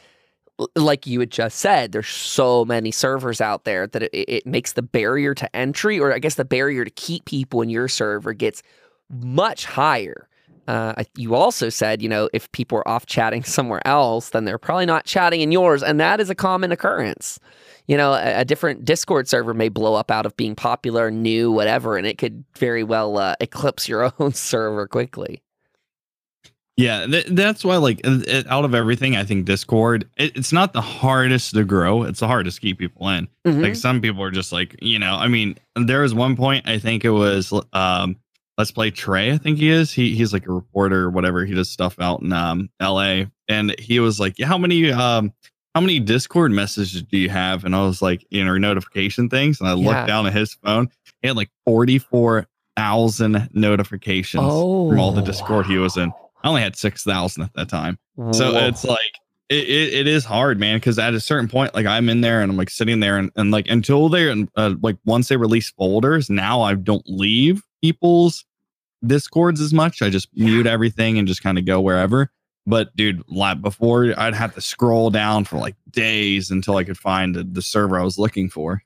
like 0.75 1.07
you 1.07 1.21
had 1.21 1.31
just 1.31 1.59
said, 1.59 1.93
there's 1.93 2.09
so 2.09 2.65
many 2.65 2.91
servers 2.91 3.41
out 3.41 3.65
there 3.65 3.87
that 3.87 4.03
it, 4.03 4.11
it 4.13 4.47
makes 4.47 4.73
the 4.73 4.83
barrier 4.83 5.35
to 5.35 5.57
entry, 5.57 5.99
or 5.99 6.13
I 6.13 6.19
guess 6.19 6.35
the 6.35 6.45
barrier 6.45 6.85
to 6.85 6.91
keep 6.91 7.25
people 7.25 7.63
in 7.63 7.71
your 7.71 7.89
server 7.89 8.33
gets 8.33 8.63
much 9.09 9.65
higher. 9.65 10.29
Uh, 10.69 11.03
you 11.17 11.35
also 11.35 11.71
said, 11.71 12.03
you 12.03 12.11
know, 12.11 12.29
if 12.35 12.53
people 12.53 12.77
are 12.79 12.87
off 12.87 13.07
chatting 13.07 13.43
somewhere 13.57 13.81
else, 13.87 14.31
then 14.31 14.45
they're 14.45 14.59
probably 14.59 14.87
not 14.87 15.07
chatting 15.07 15.41
in 15.41 15.51
yours, 15.51 15.83
and 15.83 15.99
that 15.99 16.21
is 16.21 16.29
a 16.31 16.35
common 16.35 16.71
occurrence. 16.71 17.41
You 17.87 17.97
know, 17.97 18.13
a, 18.13 18.41
a 18.41 18.45
different 18.45 18.85
Discord 18.85 19.27
server 19.29 19.55
may 19.55 19.71
blow 19.71 19.95
up 19.95 20.11
out 20.11 20.27
of 20.27 20.37
being 20.37 20.55
popular, 20.55 21.11
new, 21.11 21.51
whatever, 21.51 21.97
and 21.97 22.07
it 22.07 22.19
could 22.19 22.45
very 22.59 22.85
well 22.85 23.17
uh, 23.17 23.35
eclipse 23.41 23.89
your 23.89 24.13
own 24.21 24.35
server 24.35 24.87
quickly. 24.87 25.43
Yeah, 26.77 27.07
th- 27.07 27.27
that's 27.31 27.65
why, 27.65 27.79
like, 27.79 28.01
it, 28.05 28.47
out 28.47 28.65
of 28.65 28.73
everything, 28.73 29.17
I 29.17 29.25
think 29.25 29.47
Discord, 29.47 30.09
it, 30.17 30.37
it's 30.37 30.53
not 30.53 30.75
the 30.75 30.81
hardest 30.83 31.55
to 31.55 31.65
grow. 31.65 32.05
It's 32.05 32.21
the 32.21 32.29
hardest 32.29 32.59
to 32.59 32.61
keep 32.61 32.79
people 32.79 33.09
in. 33.09 33.27
Mhm. 33.45 33.63
Like, 33.63 33.75
some 33.75 34.01
people 34.01 34.23
are 34.23 34.31
just 34.31 34.53
like, 34.53 34.77
you 34.81 34.99
know, 34.99 35.15
I 35.17 35.27
mean, 35.27 35.57
there 35.75 36.03
was 36.03 36.15
one 36.15 36.37
point, 36.37 36.69
I 36.69 36.79
think 36.79 37.05
it 37.05 37.11
was, 37.11 37.53
um, 37.73 38.17
Let's 38.59 38.73
Play 38.73 38.91
Trey, 38.91 39.33
I 39.33 39.39
think 39.39 39.59
he 39.59 39.71
is. 39.71 39.93
He 39.93 40.17
He's 40.17 40.33
like 40.33 40.47
a 40.49 40.53
reporter 40.53 41.05
or 41.05 41.11
whatever. 41.11 41.45
He 41.45 41.55
does 41.55 41.71
stuff 41.71 41.97
out 42.01 42.21
in 42.23 42.33
um, 42.33 42.69
LA. 42.83 43.27
And 43.49 43.79
he 43.79 44.01
was 44.01 44.19
like, 44.19 44.37
yeah, 44.39 44.47
how 44.47 44.59
many, 44.59 44.91
um, 44.91 45.33
how 45.77 45.81
many 45.81 46.01
Discord 46.01 46.51
messages 46.51 47.03
do 47.05 47.17
you 47.17 47.29
have? 47.31 47.65
And 47.65 47.75
I 47.77 47.83
was 47.87 48.03
like, 48.03 48.27
you 48.31 48.45
know, 48.45 48.59
notification 48.59 49.29
things. 49.31 49.61
And 49.61 49.69
I 49.69 49.75
Yeah. 49.75 49.87
looked 49.95 50.09
down 50.09 50.27
at 50.27 50.33
his 50.33 50.55
phone. 50.55 50.89
He 51.23 51.29
had 51.29 51.37
like 51.37 51.51
44,000 51.67 53.49
notifications 53.53 54.43
from 54.89 54.99
all 54.99 55.13
the 55.13 55.21
Oh, 55.21 55.25
Discord 55.25 55.67
he 55.67 55.79
was 55.79 55.97
in. 55.97 56.13
I 56.43 56.49
only 56.49 56.63
had 56.63 56.75
6,000 56.77 57.43
at 57.45 57.55
that 57.55 57.69
time. 57.69 57.99
So 58.33 58.57
it's 58.57 58.85
like, 58.85 59.13
it, 59.49 59.69
it, 59.69 59.95
it 59.95 60.07
is 60.09 60.25
hard, 60.25 60.59
man. 60.59 60.79
Cause 60.81 60.99
at 60.99 61.15
a 61.15 61.21
certain 61.21 61.49
point, 61.49 61.75
like 61.75 61.87
I'm 61.87 62.09
in 62.09 62.21
there 62.21 62.43
and 62.43 62.51
I'm 62.51 62.59
like 62.59 62.71
sitting 62.71 63.01
there 63.01 63.17
and, 63.17 63.31
and 63.37 63.51
like 63.51 63.69
until 63.69 64.09
they're 64.09 64.35
uh, 64.57 64.75
like 64.83 64.97
once 65.07 65.29
they 65.29 65.37
release 65.37 65.71
folders, 65.71 66.29
now 66.29 66.61
I 66.61 66.75
don't 66.75 67.05
leave 67.07 67.63
people's 67.83 68.45
discords 69.07 69.61
as 69.61 69.73
much. 69.73 70.03
I 70.03 70.11
just 70.11 70.29
mute 70.35 70.67
everything 70.67 71.19
and 71.19 71.29
just 71.29 71.43
kind 71.43 71.59
of 71.59 71.65
go 71.65 71.81
wherever. 71.81 72.31
But 72.67 72.95
dude, 72.97 73.23
like 73.29 73.63
before, 73.63 74.13
I'd 74.19 74.35
have 74.35 74.55
to 74.55 74.61
scroll 74.61 75.11
down 75.11 75.45
for 75.45 75.57
like 75.57 75.75
days 75.91 76.51
until 76.51 76.77
I 76.77 76.85
could 76.85 76.99
find 76.99 77.35
the, 77.35 77.43
the 77.45 77.63
server 77.63 77.99
I 77.99 78.05
was 78.05 78.19
looking 78.19 78.51
for. 78.51 78.83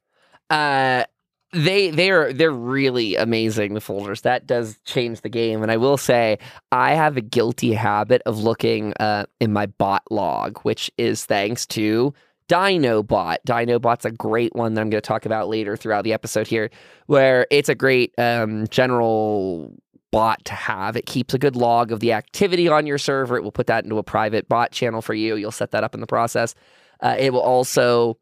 Uh, 0.51 1.05
they 1.53 1.91
they're 1.91 2.33
they're 2.33 2.51
really 2.51 3.17
amazing. 3.17 3.75
The 3.75 3.81
folders 3.81 4.23
that 4.23 4.47
does 4.47 4.79
change 4.85 5.21
the 5.21 5.29
game, 5.29 5.63
and 5.63 5.71
I 5.71 5.77
will 5.77 5.97
say 5.97 6.39
I 6.71 6.95
have 6.95 7.17
a 7.17 7.21
guilty 7.21 7.75
habit 7.75 8.23
of 8.25 8.39
looking 8.39 8.95
uh, 9.01 9.27
in 9.41 9.53
my 9.53 9.67
bot 9.67 10.03
log, 10.11 10.61
which 10.61 10.91
is 10.97 11.27
thanks 11.27 11.67
to 11.67 12.15
DynoBot. 12.49 13.39
DynoBot's 13.47 14.05
a 14.05 14.11
great 14.11 14.55
one 14.55 14.75
that 14.75 14.81
I'm 14.81 14.91
going 14.91 15.03
to 15.03 15.07
talk 15.07 15.27
about 15.27 15.49
later 15.49 15.77
throughout 15.77 16.05
the 16.05 16.13
episode 16.13 16.47
here, 16.47 16.71
where 17.07 17.47
it's 17.51 17.69
a 17.69 17.75
great 17.75 18.15
um, 18.19 18.67
general 18.69 19.75
bot 20.13 20.45
to 20.45 20.53
have. 20.53 20.97
It 20.97 21.07
keeps 21.07 21.35
a 21.35 21.39
good 21.39 21.57
log 21.57 21.91
of 21.91 21.99
the 21.99 22.13
activity 22.13 22.69
on 22.69 22.87
your 22.87 22.99
server. 22.99 23.37
It 23.37 23.43
will 23.43 23.51
put 23.51 23.67
that 23.67 23.83
into 23.83 23.99
a 23.99 24.05
private 24.05 24.49
bot 24.49 24.71
channel 24.71 25.03
for 25.03 25.15
you. 25.15 25.35
You'll 25.35 25.51
set 25.51 25.73
that 25.73 25.83
up 25.83 25.95
in 25.95 26.01
the 26.01 26.07
process. 26.07 26.55
Uh, 27.01 27.17
it 27.19 27.33
will 27.33 27.41
also 27.41 28.19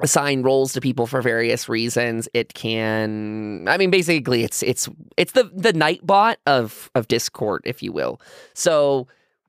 assign 0.00 0.42
roles 0.42 0.72
to 0.72 0.80
people 0.80 1.06
for 1.06 1.22
various 1.22 1.68
reasons. 1.68 2.28
It 2.34 2.54
can 2.54 3.66
I 3.68 3.76
mean 3.76 3.90
basically 3.90 4.42
it's 4.42 4.62
it's 4.62 4.88
it's 5.16 5.32
the 5.32 5.44
the 5.54 5.72
Nightbot 5.72 6.36
of 6.46 6.90
of 6.94 7.06
Discord, 7.06 7.62
if 7.64 7.82
you 7.82 7.92
will. 7.92 8.20
So 8.54 9.06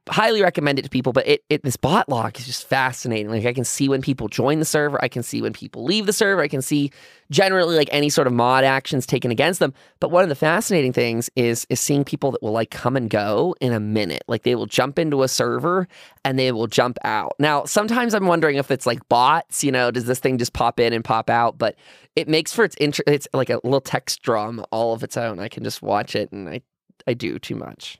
highly 0.09 0.41
recommend 0.41 0.79
it 0.79 0.81
to 0.81 0.89
people, 0.89 1.13
but 1.13 1.25
it, 1.25 1.43
it 1.49 1.63
this 1.63 1.77
bot 1.77 2.09
log 2.09 2.37
is 2.37 2.45
just 2.45 2.67
fascinating. 2.67 3.29
Like 3.29 3.45
I 3.45 3.53
can 3.53 3.63
see 3.63 3.87
when 3.87 4.01
people 4.01 4.27
join 4.27 4.59
the 4.59 4.65
server, 4.65 5.01
I 5.01 5.07
can 5.07 5.23
see 5.23 5.41
when 5.41 5.53
people 5.53 5.83
leave 5.85 6.05
the 6.05 6.13
server, 6.13 6.41
I 6.41 6.49
can 6.49 6.61
see 6.61 6.91
generally 7.31 7.77
like 7.77 7.87
any 7.91 8.09
sort 8.09 8.27
of 8.27 8.33
mod 8.33 8.65
actions 8.65 9.05
taken 9.05 9.31
against 9.31 9.59
them. 9.59 9.73
But 10.01 10.11
one 10.11 10.23
of 10.23 10.29
the 10.29 10.35
fascinating 10.35 10.91
things 10.91 11.29
is 11.35 11.65
is 11.69 11.79
seeing 11.79 12.03
people 12.03 12.31
that 12.31 12.43
will 12.43 12.51
like 12.51 12.69
come 12.69 12.97
and 12.97 13.09
go 13.09 13.55
in 13.61 13.71
a 13.71 13.79
minute. 13.79 14.23
Like 14.27 14.43
they 14.43 14.55
will 14.55 14.65
jump 14.65 14.99
into 14.99 15.23
a 15.23 15.29
server 15.29 15.87
and 16.25 16.37
they 16.37 16.51
will 16.51 16.67
jump 16.67 16.97
out. 17.05 17.35
Now, 17.39 17.63
sometimes 17.63 18.13
I'm 18.13 18.27
wondering 18.27 18.57
if 18.57 18.71
it's 18.71 18.85
like 18.85 19.07
bots, 19.07 19.63
you 19.63 19.71
know, 19.71 19.89
does 19.89 20.05
this 20.05 20.19
thing 20.19 20.37
just 20.37 20.53
pop 20.53 20.79
in 20.81 20.91
and 20.91 21.03
pop 21.03 21.29
out? 21.29 21.57
But 21.57 21.75
it 22.17 22.27
makes 22.27 22.51
for 22.51 22.65
its 22.65 22.75
inter- 22.75 23.03
it's 23.07 23.27
like 23.33 23.49
a 23.49 23.61
little 23.63 23.81
text 23.81 24.21
drum 24.21 24.65
all 24.69 24.93
of 24.93 25.01
its 25.01 25.15
own. 25.15 25.39
I 25.39 25.47
can 25.47 25.63
just 25.63 25.81
watch 25.81 26.15
it 26.15 26.31
and 26.33 26.49
I 26.49 26.61
I 27.07 27.13
do 27.13 27.39
too 27.39 27.55
much. 27.55 27.99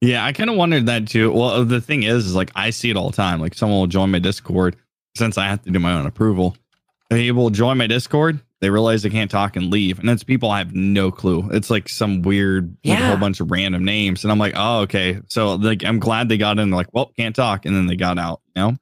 Yeah, 0.00 0.24
I 0.24 0.32
kind 0.32 0.50
of 0.50 0.56
wondered 0.56 0.86
that 0.86 1.06
too. 1.08 1.32
Well, 1.32 1.48
uh, 1.50 1.64
the 1.64 1.80
thing 1.80 2.02
is, 2.02 2.26
is 2.26 2.34
like 2.34 2.50
I 2.54 2.70
see 2.70 2.90
it 2.90 2.96
all 2.96 3.10
the 3.10 3.16
time. 3.16 3.40
Like 3.40 3.54
someone 3.54 3.78
will 3.78 3.86
join 3.86 4.10
my 4.10 4.18
Discord 4.18 4.76
since 5.16 5.38
I 5.38 5.46
have 5.46 5.62
to 5.62 5.70
do 5.70 5.78
my 5.78 5.92
own 5.92 6.06
approval. 6.06 6.56
They 7.10 7.30
will 7.30 7.50
join 7.50 7.78
my 7.78 7.86
Discord. 7.86 8.40
They 8.60 8.70
realize 8.70 9.02
they 9.02 9.10
can't 9.10 9.30
talk 9.30 9.56
and 9.56 9.70
leave, 9.70 9.98
and 9.98 10.08
it's 10.08 10.22
people 10.22 10.50
I 10.50 10.58
have 10.58 10.74
no 10.74 11.10
clue. 11.10 11.48
It's 11.52 11.68
like 11.68 11.88
some 11.88 12.22
weird, 12.22 12.76
like, 12.84 12.98
Yeah. 12.98 13.08
whole 13.08 13.16
bunch 13.16 13.40
of 13.40 13.50
random 13.50 13.84
names, 13.84 14.22
and 14.24 14.30
I'm 14.30 14.38
like, 14.38 14.54
oh, 14.56 14.80
okay. 14.82 15.20
So 15.28 15.54
like, 15.56 15.84
I'm 15.84 15.98
glad 15.98 16.28
they 16.28 16.36
got 16.38 16.58
in. 16.58 16.70
They're 16.70 16.76
like, 16.76 16.92
well, 16.92 17.10
can't 17.16 17.34
talk, 17.34 17.66
and 17.66 17.74
then 17.74 17.86
they 17.86 17.96
got 17.96 18.18
out. 18.18 18.40
You 18.54 18.62
know? 18.62 18.76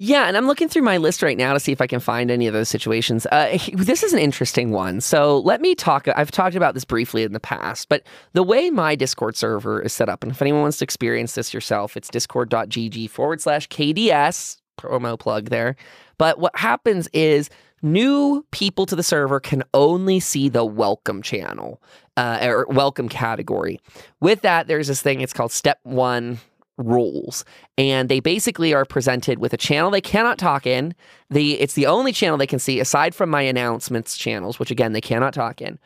Yeah, 0.00 0.28
and 0.28 0.36
I'm 0.36 0.46
looking 0.46 0.68
through 0.68 0.82
my 0.82 0.96
list 0.96 1.22
right 1.22 1.36
now 1.36 1.52
to 1.54 1.58
see 1.58 1.72
if 1.72 1.80
I 1.80 1.88
can 1.88 1.98
find 1.98 2.30
any 2.30 2.46
of 2.46 2.52
those 2.52 2.68
situations. 2.68 3.26
Uh, 3.32 3.58
this 3.72 4.04
is 4.04 4.12
an 4.12 4.20
interesting 4.20 4.70
one. 4.70 5.00
So 5.00 5.40
let 5.40 5.60
me 5.60 5.74
talk. 5.74 6.06
I've 6.14 6.30
talked 6.30 6.54
about 6.54 6.74
this 6.74 6.84
briefly 6.84 7.24
in 7.24 7.32
the 7.32 7.40
past, 7.40 7.88
but 7.88 8.04
the 8.32 8.44
way 8.44 8.70
my 8.70 8.94
Discord 8.94 9.36
server 9.36 9.82
is 9.82 9.92
set 9.92 10.08
up, 10.08 10.22
and 10.22 10.30
if 10.30 10.40
anyone 10.40 10.62
wants 10.62 10.78
to 10.78 10.84
experience 10.84 11.34
this 11.34 11.52
yourself, 11.52 11.96
it's 11.96 12.08
discord.gg 12.08 13.10
forward 13.10 13.40
slash 13.40 13.68
KDS, 13.68 14.58
promo 14.78 15.18
plug 15.18 15.50
there. 15.50 15.74
But 16.16 16.38
what 16.38 16.56
happens 16.56 17.08
is 17.12 17.50
new 17.82 18.46
people 18.52 18.86
to 18.86 18.94
the 18.94 19.02
server 19.02 19.40
can 19.40 19.64
only 19.74 20.20
see 20.20 20.48
the 20.48 20.64
welcome 20.64 21.22
channel 21.22 21.82
uh, 22.16 22.38
or 22.42 22.66
welcome 22.70 23.08
category. 23.08 23.80
With 24.20 24.42
that, 24.42 24.68
there's 24.68 24.86
this 24.86 25.02
thing, 25.02 25.22
it's 25.22 25.32
called 25.32 25.50
step 25.50 25.80
one 25.82 26.38
rules 26.78 27.44
and 27.76 28.08
they 28.08 28.20
basically 28.20 28.72
are 28.72 28.84
presented 28.84 29.38
with 29.38 29.52
a 29.52 29.56
channel 29.56 29.90
they 29.90 30.00
cannot 30.00 30.38
talk 30.38 30.66
in. 30.66 30.94
The 31.28 31.60
it's 31.60 31.74
the 31.74 31.86
only 31.86 32.12
channel 32.12 32.38
they 32.38 32.46
can 32.46 32.58
see 32.58 32.80
aside 32.80 33.14
from 33.14 33.28
my 33.28 33.42
announcements 33.42 34.16
channels, 34.16 34.58
which 34.58 34.70
again 34.70 34.92
they 34.92 35.00
cannot 35.00 35.34
talk 35.34 35.60
in. 35.60 35.78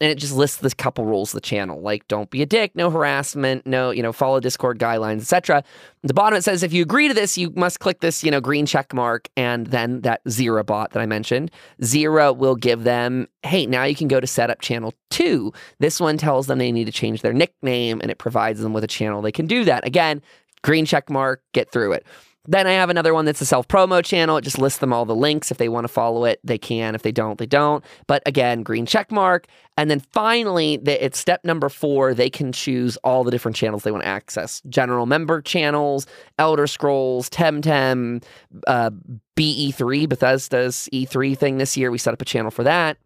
and 0.00 0.10
it 0.10 0.16
just 0.16 0.34
lists 0.34 0.56
this 0.58 0.72
couple 0.72 1.04
rules 1.04 1.30
of 1.30 1.34
the 1.34 1.46
channel, 1.46 1.80
like 1.80 2.08
don't 2.08 2.30
be 2.30 2.40
a 2.40 2.46
dick, 2.46 2.74
no 2.74 2.90
harassment, 2.90 3.66
no, 3.66 3.90
you 3.90 4.02
know, 4.02 4.12
follow 4.12 4.40
Discord 4.40 4.78
guidelines, 4.78 5.20
etc. 5.20 5.62
the 6.02 6.14
bottom 6.14 6.38
it 6.38 6.42
says 6.42 6.62
if 6.62 6.72
you 6.72 6.82
agree 6.82 7.06
to 7.06 7.14
this, 7.14 7.36
you 7.36 7.52
must 7.54 7.80
click 7.80 8.00
this, 8.00 8.24
you 8.24 8.30
know, 8.30 8.40
green 8.40 8.64
check 8.64 8.94
mark, 8.94 9.28
and 9.36 9.66
then 9.66 10.00
that 10.00 10.24
Zira 10.24 10.64
bot 10.64 10.92
that 10.92 11.00
I 11.00 11.06
mentioned, 11.06 11.50
Zira 11.82 12.34
will 12.34 12.56
give 12.56 12.84
them, 12.84 13.28
hey, 13.42 13.66
now 13.66 13.84
you 13.84 13.94
can 13.94 14.08
go 14.08 14.20
to 14.20 14.26
setup 14.26 14.60
channel 14.60 14.94
two. 15.10 15.52
This 15.80 16.00
one 16.00 16.16
tells 16.16 16.46
them 16.46 16.58
they 16.58 16.72
need 16.72 16.86
to 16.86 16.92
change 16.92 17.20
their 17.20 17.34
nickname, 17.34 18.00
and 18.00 18.10
it 18.10 18.18
provides 18.18 18.60
them 18.60 18.72
with 18.72 18.84
a 18.84 18.88
channel 18.88 19.20
they 19.20 19.32
can 19.32 19.46
do 19.46 19.64
that. 19.64 19.86
Again, 19.86 20.22
green 20.62 20.84
check 20.86 21.10
mark, 21.10 21.42
get 21.52 21.70
through 21.70 21.92
it. 21.92 22.06
Then 22.48 22.66
I 22.66 22.72
have 22.72 22.88
another 22.88 23.12
one 23.12 23.26
that's 23.26 23.42
a 23.42 23.46
self 23.46 23.68
promo 23.68 24.02
channel. 24.02 24.38
It 24.38 24.42
just 24.42 24.58
lists 24.58 24.78
them 24.78 24.92
all 24.92 25.04
the 25.04 25.14
links. 25.14 25.50
If 25.50 25.58
they 25.58 25.68
want 25.68 25.84
to 25.84 25.88
follow 25.88 26.24
it, 26.24 26.40
they 26.42 26.56
can. 26.56 26.94
If 26.94 27.02
they 27.02 27.12
don't, 27.12 27.38
they 27.38 27.46
don't. 27.46 27.84
But 28.06 28.22
again, 28.24 28.62
green 28.62 28.86
check 28.86 29.12
mark. 29.12 29.46
And 29.76 29.90
then 29.90 30.00
finally, 30.00 30.78
the, 30.78 31.04
it's 31.04 31.18
step 31.18 31.44
number 31.44 31.68
four. 31.68 32.14
They 32.14 32.30
can 32.30 32.50
choose 32.52 32.96
all 32.98 33.24
the 33.24 33.30
different 33.30 33.56
channels 33.56 33.82
they 33.82 33.92
want 33.92 34.04
to 34.04 34.08
access 34.08 34.62
general 34.70 35.04
member 35.04 35.42
channels, 35.42 36.06
Elder 36.38 36.66
Scrolls, 36.66 37.28
Temtem, 37.28 38.24
uh, 38.66 38.90
BE3, 39.36 40.08
Bethesda's 40.08 40.88
E3 40.92 41.36
thing 41.36 41.58
this 41.58 41.76
year. 41.76 41.90
We 41.90 41.98
set 41.98 42.14
up 42.14 42.22
a 42.22 42.26
channel 42.26 42.50
for 42.50 42.64
that. 42.64 42.96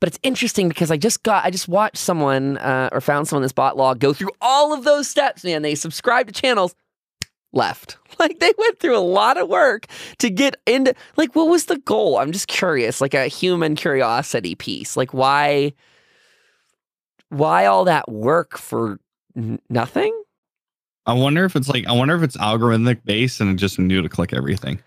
But 0.00 0.08
it's 0.08 0.18
interesting 0.22 0.68
because 0.68 0.90
I 0.90 0.96
just 0.96 1.22
got, 1.24 1.44
I 1.44 1.50
just 1.50 1.68
watched 1.68 1.96
someone 1.96 2.56
uh, 2.58 2.88
or 2.92 3.00
found 3.00 3.26
someone 3.26 3.42
this 3.42 3.52
bot 3.52 3.76
log 3.76 3.98
go 3.98 4.12
through 4.12 4.30
all 4.40 4.72
of 4.72 4.84
those 4.84 5.08
steps, 5.08 5.42
man. 5.42 5.62
They 5.62 5.74
subscribe 5.74 6.28
to 6.28 6.32
channels 6.32 6.74
left. 7.52 7.96
Like 8.18 8.40
they 8.40 8.52
went 8.58 8.80
through 8.80 8.96
a 8.96 8.98
lot 8.98 9.36
of 9.36 9.48
work 9.48 9.86
to 10.18 10.28
get 10.28 10.56
into 10.66 10.92
like 11.16 11.36
what 11.36 11.46
was 11.46 11.66
the 11.66 11.78
goal? 11.78 12.18
I'm 12.18 12.32
just 12.32 12.48
curious, 12.48 13.00
like 13.00 13.14
a 13.14 13.28
human 13.28 13.76
curiosity 13.76 14.56
piece. 14.56 14.96
Like 14.96 15.14
why 15.14 15.72
why 17.28 17.66
all 17.66 17.84
that 17.84 18.10
work 18.10 18.58
for 18.58 18.98
n- 19.36 19.60
nothing? 19.70 20.20
I 21.06 21.12
wonder 21.12 21.44
if 21.44 21.54
it's 21.54 21.68
like 21.68 21.86
I 21.86 21.92
wonder 21.92 22.16
if 22.16 22.24
it's 22.24 22.36
algorithmic 22.38 23.04
based 23.04 23.40
and 23.40 23.50
it 23.50 23.54
just 23.54 23.78
knew 23.78 24.02
to 24.02 24.08
click 24.08 24.32
everything. 24.32 24.82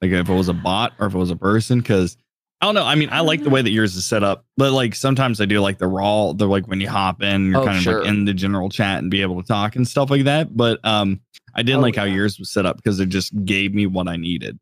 Like 0.00 0.12
if 0.12 0.30
it 0.30 0.34
was 0.34 0.48
a 0.48 0.54
bot 0.54 0.94
or 0.98 1.08
if 1.08 1.14
it 1.14 1.18
was 1.18 1.30
a 1.30 1.36
person, 1.36 1.80
because 1.80 2.16
I 2.60 2.66
don't 2.66 2.74
know. 2.74 2.84
I 2.84 2.94
mean, 2.94 3.10
I 3.12 3.20
like 3.20 3.42
the 3.42 3.50
way 3.50 3.60
that 3.60 3.70
yours 3.70 3.96
is 3.96 4.06
set 4.06 4.24
up, 4.24 4.46
but 4.56 4.72
like 4.72 4.94
sometimes 4.94 5.40
I 5.42 5.44
do 5.44 5.60
like 5.60 5.76
the 5.78 5.86
raw, 5.86 6.32
the 6.32 6.46
like 6.46 6.66
when 6.66 6.80
you 6.80 6.88
hop 6.88 7.22
in, 7.22 7.50
you're 7.50 7.60
Oh, 7.60 7.64
kind 7.64 7.76
of 7.76 7.82
sure. 7.82 8.00
like 8.00 8.08
in 8.08 8.24
the 8.24 8.32
general 8.32 8.70
chat 8.70 8.98
and 9.00 9.10
be 9.10 9.20
able 9.20 9.40
to 9.42 9.46
talk 9.46 9.76
and 9.76 9.86
stuff 9.86 10.10
like 10.10 10.24
that. 10.24 10.56
But 10.56 10.80
um, 10.82 11.20
I 11.54 11.62
didn't 11.62 11.80
Oh, 11.80 11.82
like 11.82 11.96
how 11.96 12.04
yours 12.04 12.38
was 12.38 12.50
set 12.50 12.64
up 12.64 12.76
because 12.76 12.98
it 12.98 13.10
just 13.10 13.32
gave 13.44 13.74
me 13.74 13.86
what 13.86 14.08
I 14.08 14.16
needed. 14.16 14.58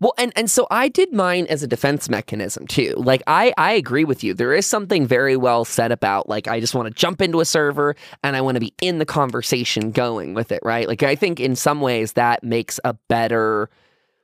Well, 0.00 0.12
and 0.18 0.32
and 0.36 0.48
so 0.50 0.66
I 0.70 0.88
did 0.88 1.12
mine 1.12 1.46
as 1.48 1.62
a 1.62 1.66
defense 1.66 2.08
mechanism 2.08 2.66
too. 2.68 2.94
Like 2.96 3.22
I 3.26 3.52
I 3.56 3.72
agree 3.72 4.04
with 4.04 4.22
you. 4.22 4.32
There 4.34 4.52
is 4.52 4.64
something 4.66 5.04
very 5.06 5.36
well 5.36 5.64
said 5.64 5.90
about 5.92 6.28
like 6.28 6.46
I 6.46 6.60
just 6.60 6.74
want 6.74 6.86
to 6.88 6.94
jump 6.94 7.20
into 7.20 7.40
a 7.40 7.44
server 7.44 7.96
and 8.22 8.36
I 8.36 8.42
want 8.42 8.56
to 8.56 8.60
be 8.60 8.72
in 8.80 8.98
the 8.98 9.06
conversation 9.06 9.90
going 9.90 10.34
with 10.34 10.52
it, 10.52 10.60
right? 10.62 10.86
Like 10.86 11.02
I 11.02 11.14
think 11.16 11.40
in 11.40 11.56
some 11.56 11.80
ways 11.80 12.12
that 12.12 12.44
makes 12.44 12.78
a 12.84 12.92
better 13.08 13.70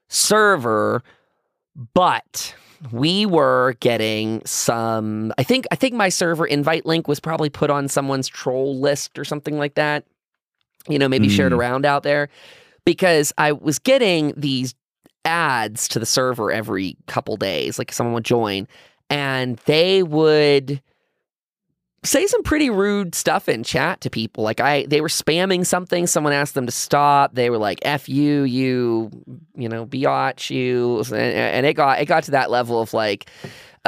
server, 0.08 1.02
but 1.94 2.54
we 2.92 3.26
were 3.26 3.74
getting 3.80 4.42
some 4.46 5.32
I 5.38 5.42
think 5.42 5.66
I 5.70 5.74
think 5.76 5.94
my 5.94 6.08
server 6.08 6.46
invite 6.46 6.86
link 6.86 7.08
was 7.08 7.20
probably 7.20 7.50
put 7.50 7.70
on 7.70 7.88
someone's 7.88 8.28
troll 8.28 8.78
list 8.78 9.18
or 9.18 9.24
something 9.24 9.58
like 9.58 9.74
that. 9.74 10.04
You 10.88 10.98
know, 10.98 11.08
maybe 11.08 11.28
shared 11.28 11.52
Mm. 11.52 11.58
around 11.58 11.84
out 11.84 12.02
there 12.02 12.28
because 12.86 13.32
I 13.36 13.52
was 13.52 13.78
getting 13.78 14.32
these 14.36 14.74
ads 15.26 15.86
to 15.88 15.98
the 15.98 16.06
server 16.06 16.50
every 16.50 16.96
couple 17.06 17.36
days. 17.36 17.78
Like 17.78 17.92
someone 17.92 18.14
would 18.14 18.24
join 18.24 18.66
and 19.10 19.58
they 19.66 20.02
would 20.02 20.80
say 22.02 22.26
some 22.26 22.42
pretty 22.42 22.70
rude 22.70 23.14
stuff 23.14 23.48
in 23.48 23.62
chat 23.62 24.00
to 24.00 24.10
people. 24.10 24.42
Like 24.42 24.60
I 24.60 24.86
they 24.86 25.00
were 25.00 25.08
spamming 25.08 25.66
something, 25.66 26.06
someone 26.06 26.32
asked 26.32 26.54
them 26.54 26.66
to 26.66 26.72
stop. 26.72 27.34
They 27.34 27.50
were 27.50 27.58
like 27.58 27.80
F 27.82 28.08
you, 28.08 28.42
you, 28.44 29.10
you 29.54 29.68
know, 29.68 29.86
biatch 29.86 30.50
you. 30.50 31.00
And, 31.00 31.14
and 31.14 31.66
it 31.66 31.74
got 31.74 32.00
it 32.00 32.06
got 32.06 32.24
to 32.24 32.30
that 32.32 32.50
level 32.50 32.80
of 32.80 32.94
like 32.94 33.30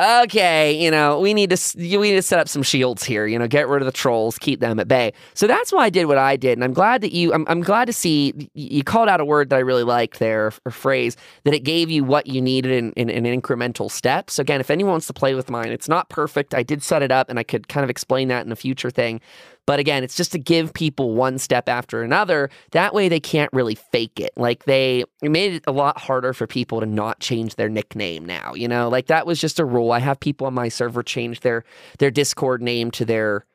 Okay, 0.00 0.82
you 0.82 0.90
know, 0.90 1.20
we 1.20 1.34
need 1.34 1.50
to 1.50 1.58
we 1.76 1.98
need 1.98 2.12
to 2.12 2.22
set 2.22 2.38
up 2.38 2.48
some 2.48 2.62
shields 2.62 3.04
here. 3.04 3.26
You 3.26 3.38
know, 3.38 3.46
get 3.46 3.68
rid 3.68 3.82
of 3.82 3.86
the 3.86 3.92
trolls, 3.92 4.38
keep 4.38 4.58
them 4.58 4.80
at 4.80 4.88
bay. 4.88 5.12
So 5.34 5.46
that's 5.46 5.70
why 5.70 5.84
I 5.84 5.90
did 5.90 6.06
what 6.06 6.16
I 6.16 6.34
did, 6.36 6.54
and 6.54 6.64
I'm 6.64 6.72
glad 6.72 7.02
that 7.02 7.12
you. 7.12 7.34
I'm, 7.34 7.44
I'm 7.46 7.60
glad 7.60 7.84
to 7.86 7.92
see 7.92 8.48
you 8.54 8.82
called 8.84 9.10
out 9.10 9.20
a 9.20 9.24
word 9.26 9.50
that 9.50 9.56
I 9.56 9.58
really 9.58 9.82
liked 9.82 10.18
there, 10.18 10.50
or 10.64 10.70
phrase 10.70 11.18
that 11.44 11.52
it 11.52 11.60
gave 11.60 11.90
you 11.90 12.04
what 12.04 12.26
you 12.26 12.40
needed 12.40 12.72
in, 12.72 12.92
in, 12.92 13.10
in 13.10 13.42
incremental 13.42 13.90
steps. 13.90 14.38
Again, 14.38 14.60
if 14.60 14.70
anyone 14.70 14.92
wants 14.92 15.08
to 15.08 15.12
play 15.12 15.34
with 15.34 15.50
mine, 15.50 15.68
it's 15.68 15.88
not 15.88 16.08
perfect. 16.08 16.54
I 16.54 16.62
did 16.62 16.82
set 16.82 17.02
it 17.02 17.12
up, 17.12 17.28
and 17.28 17.38
I 17.38 17.42
could 17.42 17.68
kind 17.68 17.84
of 17.84 17.90
explain 17.90 18.28
that 18.28 18.46
in 18.46 18.52
a 18.52 18.56
future 18.56 18.90
thing. 18.90 19.20
But 19.66 19.78
again, 19.78 20.02
it's 20.02 20.16
just 20.16 20.32
to 20.32 20.38
give 20.38 20.74
people 20.74 21.14
one 21.14 21.38
step 21.38 21.68
after 21.68 22.02
another. 22.02 22.50
That 22.72 22.94
way 22.94 23.08
they 23.08 23.20
can't 23.20 23.52
really 23.52 23.76
fake 23.76 24.18
it. 24.18 24.32
Like 24.36 24.64
they 24.64 25.04
it 25.22 25.30
made 25.30 25.54
it 25.54 25.64
a 25.66 25.72
lot 25.72 25.98
harder 25.98 26.32
for 26.32 26.46
people 26.46 26.80
to 26.80 26.86
not 26.86 27.20
change 27.20 27.54
their 27.54 27.68
nickname 27.68 28.24
now. 28.24 28.54
You 28.54 28.66
know, 28.66 28.88
like 28.88 29.06
that 29.06 29.26
was 29.26 29.40
just 29.40 29.60
a 29.60 29.64
rule. 29.64 29.92
I 29.92 30.00
have 30.00 30.18
people 30.18 30.46
on 30.46 30.54
my 30.54 30.68
server 30.68 31.02
change 31.02 31.40
their 31.40 31.64
their 31.98 32.10
Discord 32.10 32.60
name 32.60 32.90
to 32.92 33.04
their 33.04 33.46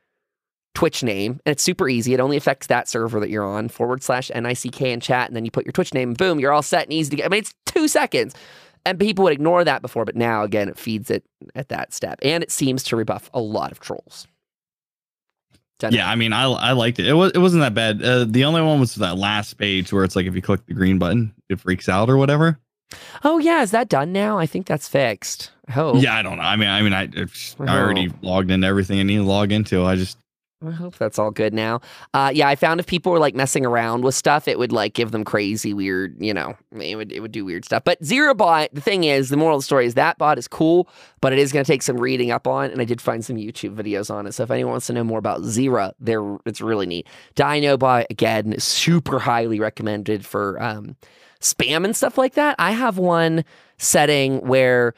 Twitch 0.76 1.02
name, 1.04 1.42
and 1.46 1.54
it's 1.54 1.64
super 1.64 1.90
easy. 1.90 2.14
It 2.14 2.20
only 2.20 2.38
affects 2.38 2.68
that 2.68 2.88
server 2.88 3.20
that 3.20 3.30
you're 3.30 3.44
on, 3.44 3.68
forward 3.68 4.04
slash 4.04 4.30
NICK 4.30 4.82
in 4.82 5.00
chat, 5.00 5.28
and 5.28 5.36
then 5.36 5.44
you 5.44 5.50
put 5.50 5.66
your 5.66 5.72
Twitch 5.72 5.94
name, 5.94 6.10
and 6.10 6.18
boom, 6.18 6.40
you're 6.40 6.54
all 6.54 6.62
set 6.62 6.84
and 6.84 6.94
easy 6.94 7.10
to 7.10 7.16
get. 7.16 7.26
I 7.26 7.30
mean, 7.30 7.40
it's 7.40 7.56
two 7.66 7.88
seconds. 7.88 8.36
And 8.86 8.98
people 9.00 9.24
would 9.24 9.34
ignore 9.34 9.66
that 9.66 9.82
before, 9.82 10.06
but 10.06 10.16
now 10.16 10.44
again, 10.44 10.70
it 10.70 10.78
feeds 10.78 11.10
it 11.12 11.26
at 11.56 11.68
that 11.70 11.94
step. 11.94 12.20
And 12.22 12.42
it 12.42 12.52
seems 12.52 12.84
to 12.84 12.96
rebuff 12.96 13.30
a 13.34 13.42
lot 13.42 13.74
of 13.74 13.82
trolls. 13.82 14.28
Done. 15.80 15.94
Yeah, 15.94 16.10
I 16.10 16.16
mean, 16.16 16.34
I 16.34 16.46
I 16.46 16.72
liked 16.72 16.98
it. 17.00 17.08
It 17.08 17.14
was 17.14 17.32
it 17.34 17.38
wasn't 17.38 17.62
that 17.62 17.74
bad. 17.74 18.02
Uh, 18.04 18.26
the 18.28 18.46
only 18.46 18.62
one 18.62 18.80
was 18.80 18.96
that 18.96 19.18
last 19.18 19.56
page 19.60 19.94
where 19.94 20.04
it's 20.04 20.16
like 20.16 20.26
if 20.26 20.34
you 20.36 20.42
click 20.42 20.66
the 20.66 20.74
green 20.74 20.98
button, 20.98 21.34
it 21.50 21.60
freaks 21.60 21.88
out 21.88 22.10
or 22.10 22.18
whatever. 22.18 22.60
Oh 23.24 23.38
yeah, 23.38 23.62
is 23.62 23.72
that 23.72 23.90
done 23.90 24.12
now? 24.12 24.40
I 24.40 24.48
think 24.48 24.66
that's 24.66 24.88
fixed. 24.88 25.52
I 25.68 25.74
hope. 25.74 26.02
Yeah, 26.02 26.16
I 26.16 26.24
don't 26.24 26.38
know. 26.38 26.44
I 26.44 26.56
mean, 26.56 26.70
I 26.70 26.82
mean, 26.82 26.94
I 26.94 27.04
I 27.04 27.72
I 27.72 27.80
already 27.80 28.12
logged 28.22 28.50
into 28.50 28.66
everything 28.66 29.00
I 29.00 29.04
need 29.04 29.18
to 29.18 29.24
log 29.24 29.52
into. 29.52 29.86
I 29.86 29.96
just 29.96 30.18
I 30.66 30.72
hope 30.72 30.98
that's 30.98 31.20
all 31.20 31.30
good 31.30 31.54
now. 31.54 31.82
Uh, 32.16 32.32
yeah, 32.34 32.48
I 32.48 32.56
found 32.56 32.80
if 32.80 32.88
people 32.88 33.12
were 33.12 33.20
like 33.20 33.36
messing 33.36 33.64
around 33.64 34.04
with 34.04 34.16
stuff, 34.16 34.48
it 34.48 34.58
would 34.58 34.72
like 34.72 34.96
give 34.96 35.12
them 35.12 35.24
crazy 35.24 35.72
weird, 35.72 36.16
you 36.20 36.34
know, 36.34 36.56
it 36.72 36.96
would 36.96 37.12
it 37.12 37.20
would 37.20 37.32
do 37.32 37.46
weird 37.46 37.64
stuff. 37.64 37.84
But 37.84 38.02
Zira 38.02 38.36
Bot, 38.36 38.70
the 38.74 38.82
thing 38.82 39.04
is, 39.04 39.30
the 39.30 39.38
moral 39.38 39.58
of 39.58 39.62
the 39.62 39.66
story 39.66 39.86
is 39.86 39.94
that 39.94 40.18
bot 40.18 40.40
is 40.40 40.48
cool, 40.48 40.90
but 41.22 41.32
it 41.32 41.38
is 41.38 41.52
going 41.52 41.64
to 41.64 41.72
take 41.72 41.84
some 41.84 41.98
reading 41.98 42.32
up 42.32 42.48
on. 42.48 42.72
And 42.72 42.82
I 42.82 42.86
did 42.86 43.00
find 43.02 43.24
some 43.24 43.36
YouTube 43.36 43.76
videos 43.76 44.10
on 44.10 44.26
it. 44.26 44.32
So 44.32 44.44
if 44.44 44.52
anyone 44.52 44.72
wants 44.72 44.88
to 44.88 44.94
know 44.94 45.04
more 45.04 45.20
about 45.20 45.42
Zira, 45.42 45.94
there 46.00 46.24
it's 46.48 46.60
really 46.60 46.88
neat. 46.88 47.08
DynoBot 47.36 48.06
again 48.10 48.60
super 48.60 49.20
highly 49.20 49.60
recommended 49.60 50.26
for 50.26 50.60
um, 50.62 50.96
spam 51.40 51.86
and 51.86 51.96
stuff 51.96 52.18
like 52.18 52.34
that. 52.34 52.56
I 52.58 52.72
have 52.72 52.98
one 52.98 53.46
setting 53.78 54.40
where 54.40 54.96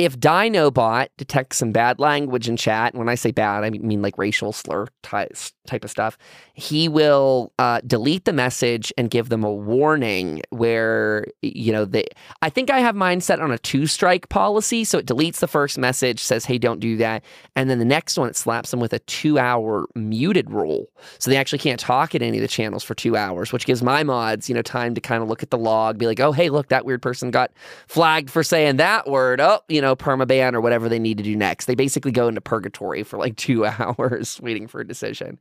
if 0.00 0.18
DynoBot 0.18 1.08
detects 1.18 1.58
some 1.58 1.72
bad 1.72 1.98
language 1.98 2.48
in 2.48 2.56
chat, 2.56 2.94
and 2.94 2.98
when 2.98 3.10
I 3.10 3.16
say 3.16 3.32
bad, 3.32 3.64
I 3.64 3.70
mean 3.70 4.00
like 4.00 4.16
racial 4.16 4.50
slur 4.50 4.86
ty- 5.02 5.28
type 5.66 5.84
of 5.84 5.90
stuff, 5.90 6.16
he 6.54 6.88
will 6.88 7.52
uh, 7.58 7.82
delete 7.86 8.24
the 8.24 8.32
message 8.32 8.94
and 8.96 9.10
give 9.10 9.28
them 9.28 9.44
a 9.44 9.52
warning 9.52 10.40
where, 10.48 11.26
you 11.42 11.70
know, 11.70 11.84
they, 11.84 12.06
I 12.40 12.48
think 12.48 12.70
I 12.70 12.78
have 12.80 12.96
mine 12.96 13.20
set 13.20 13.40
on 13.40 13.50
a 13.50 13.58
two 13.58 13.86
strike 13.86 14.30
policy. 14.30 14.84
So 14.84 14.96
it 14.96 15.04
deletes 15.06 15.36
the 15.36 15.46
first 15.46 15.76
message, 15.76 16.20
says, 16.20 16.46
hey, 16.46 16.56
don't 16.56 16.80
do 16.80 16.96
that. 16.96 17.22
And 17.54 17.68
then 17.68 17.78
the 17.78 17.84
next 17.84 18.18
one, 18.18 18.30
it 18.30 18.36
slaps 18.36 18.70
them 18.70 18.80
with 18.80 18.94
a 18.94 19.00
two 19.00 19.38
hour 19.38 19.86
muted 19.94 20.50
rule. 20.50 20.86
So 21.18 21.30
they 21.30 21.36
actually 21.36 21.58
can't 21.58 21.78
talk 21.78 22.14
at 22.14 22.22
any 22.22 22.38
of 22.38 22.42
the 22.42 22.48
channels 22.48 22.82
for 22.82 22.94
two 22.94 23.16
hours, 23.16 23.52
which 23.52 23.66
gives 23.66 23.82
my 23.82 24.02
mods, 24.02 24.48
you 24.48 24.54
know, 24.54 24.62
time 24.62 24.94
to 24.94 25.00
kind 25.02 25.22
of 25.22 25.28
look 25.28 25.42
at 25.42 25.50
the 25.50 25.58
log, 25.58 25.98
be 25.98 26.06
like, 26.06 26.20
oh, 26.20 26.32
hey, 26.32 26.48
look, 26.48 26.68
that 26.68 26.86
weird 26.86 27.02
person 27.02 27.30
got 27.30 27.52
flagged 27.86 28.30
for 28.30 28.42
saying 28.42 28.76
that 28.76 29.06
word. 29.06 29.42
Oh, 29.42 29.60
you 29.68 29.82
know, 29.82 29.89
permaban 29.96 30.54
or 30.54 30.60
whatever 30.60 30.88
they 30.88 30.98
need 30.98 31.18
to 31.18 31.24
do 31.24 31.36
next. 31.36 31.66
They 31.66 31.74
basically 31.74 32.12
go 32.12 32.28
into 32.28 32.40
purgatory 32.40 33.02
for 33.02 33.18
like 33.18 33.36
two 33.36 33.66
hours 33.66 34.40
waiting 34.42 34.66
for 34.66 34.80
a 34.80 34.86
decision. 34.86 35.38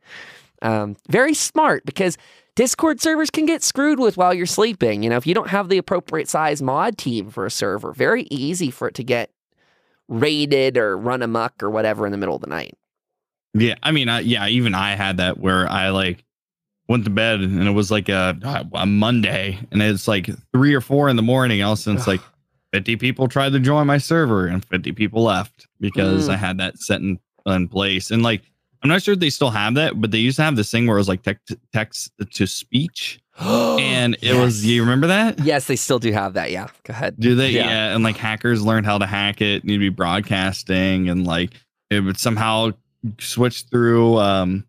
Um, 0.62 0.98
very 1.08 1.34
smart 1.34 1.86
because 1.86 2.18
Discord 2.56 3.00
servers 3.00 3.30
can 3.30 3.46
get 3.46 3.64
screwed 3.64 4.00
with 4.00 4.18
while 4.18 4.34
you're 4.34 4.46
sleeping. 4.46 5.04
You 5.04 5.10
know, 5.10 5.18
if 5.18 5.26
you 5.26 5.34
don't 5.34 5.50
have 5.50 5.70
the 5.70 5.78
appropriate 5.78 6.28
size 6.28 6.62
mod 6.62 6.98
team 6.98 7.30
for 7.30 7.46
a 7.46 7.52
server, 7.52 7.94
very 7.94 8.28
easy 8.30 8.70
for 8.70 8.90
it 8.90 8.96
to 8.96 9.04
get 9.04 9.32
raided 10.10 10.78
or 10.78 10.98
run 10.98 11.22
amok 11.22 11.64
or 11.64 11.70
whatever 11.70 12.06
in 12.06 12.12
the 12.12 12.18
middle 12.18 12.36
of 12.36 12.42
the 12.42 12.48
night. 12.48 12.76
yeah. 13.54 13.76
I 13.84 13.92
mean, 13.92 14.10
I, 14.10 14.20
yeah. 14.22 14.48
Even 14.48 14.76
I 14.76 14.96
had 14.96 15.18
that 15.18 15.38
where 15.38 15.70
I 15.70 15.90
like 15.90 16.26
went 16.90 17.06
to 17.06 17.12
bed 17.12 17.40
and 17.40 17.66
it 17.66 17.72
was 17.72 17.92
like 17.92 18.10
a 18.10 18.66
a 18.74 18.86
Monday 18.86 19.60
and 19.72 19.82
it's 19.82 20.08
like 20.08 20.30
three 20.52 20.74
or 20.74 20.82
four 20.82 21.08
in 21.08 21.16
the 21.16 21.22
morning. 21.22 21.62
All 21.62 21.74
of 21.74 21.80
a 21.80 21.82
sudden, 21.82 21.98
it's 21.98 22.08
like 22.08 22.22
fifty 22.74 22.96
people 22.96 23.28
tried 23.28 23.52
to 23.54 23.60
join 23.60 23.88
my 23.88 23.98
server 23.98 24.48
and 24.48 24.64
fifty 24.66 24.92
people 24.92 25.24
left 25.24 25.68
because 25.80 26.28
Mm. 26.28 26.34
I 26.34 26.38
had 26.38 26.58
that 26.60 26.78
set 26.80 27.02
in, 27.02 27.20
in 27.46 27.68
place. 27.68 28.12
And 28.12 28.22
like, 28.24 28.44
I'm 28.84 28.90
not 28.90 29.02
sure 29.02 29.14
if 29.14 29.20
they 29.20 29.30
still 29.30 29.50
have 29.50 29.74
that, 29.76 30.00
but 30.00 30.12
they 30.12 30.18
used 30.20 30.38
to 30.38 30.44
have 30.44 30.56
this 30.56 30.72
thing 30.72 30.88
where 30.88 30.98
it 30.98 31.00
was 31.02 31.08
like 31.10 31.24
text 31.24 31.56
text 31.74 32.12
to 32.34 32.48
speech, 32.48 33.20
and 33.40 34.16
it 34.22 34.36
was. 34.36 34.66
You 34.66 34.82
remember 34.82 35.08
that? 35.08 35.40
Yes, 35.40 35.68
they 35.68 35.76
still 35.76 36.00
do 36.00 36.12
have 36.14 36.34
that. 36.34 36.52
Yeah, 36.52 36.68
go 36.84 36.92
ahead. 36.92 37.16
Do 37.20 37.36
they? 37.36 37.50
Yeah. 37.52 37.66
Yeah. 37.68 37.96
And 37.96 38.04
like 38.04 38.18
hackers 38.18 38.62
learned 38.64 38.86
how 38.86 38.98
to 38.98 39.06
hack 39.06 39.42
it. 39.42 39.64
Need 39.66 39.74
to 39.74 39.80
be 39.80 39.90
broadcasting 39.90 41.10
and 41.10 41.26
like 41.26 41.52
it 41.90 42.02
would 42.02 42.18
somehow 42.20 42.72
switch 43.20 43.64
through 43.64 44.18
um, 44.20 44.66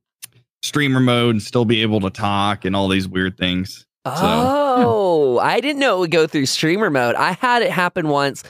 streamer 0.62 1.00
mode 1.00 1.34
and 1.34 1.42
still 1.42 1.64
be 1.64 1.82
able 1.82 2.00
to 2.00 2.10
talk 2.10 2.64
and 2.64 2.74
all 2.74 2.88
these 2.88 3.06
weird 3.08 3.36
things. 3.36 3.86
Oh, 4.04 5.36
yeah. 5.36 5.42
I 5.44 5.60
didn't 5.60 5.80
know 5.80 5.96
it 5.96 6.00
would 6.00 6.10
go 6.10 6.26
through 6.26 6.46
streamer 6.46 6.90
mode. 6.90 7.14
I 7.14 7.32
had 7.32 7.62
it 7.62 7.70
happen 7.70 8.08
once 8.08 8.42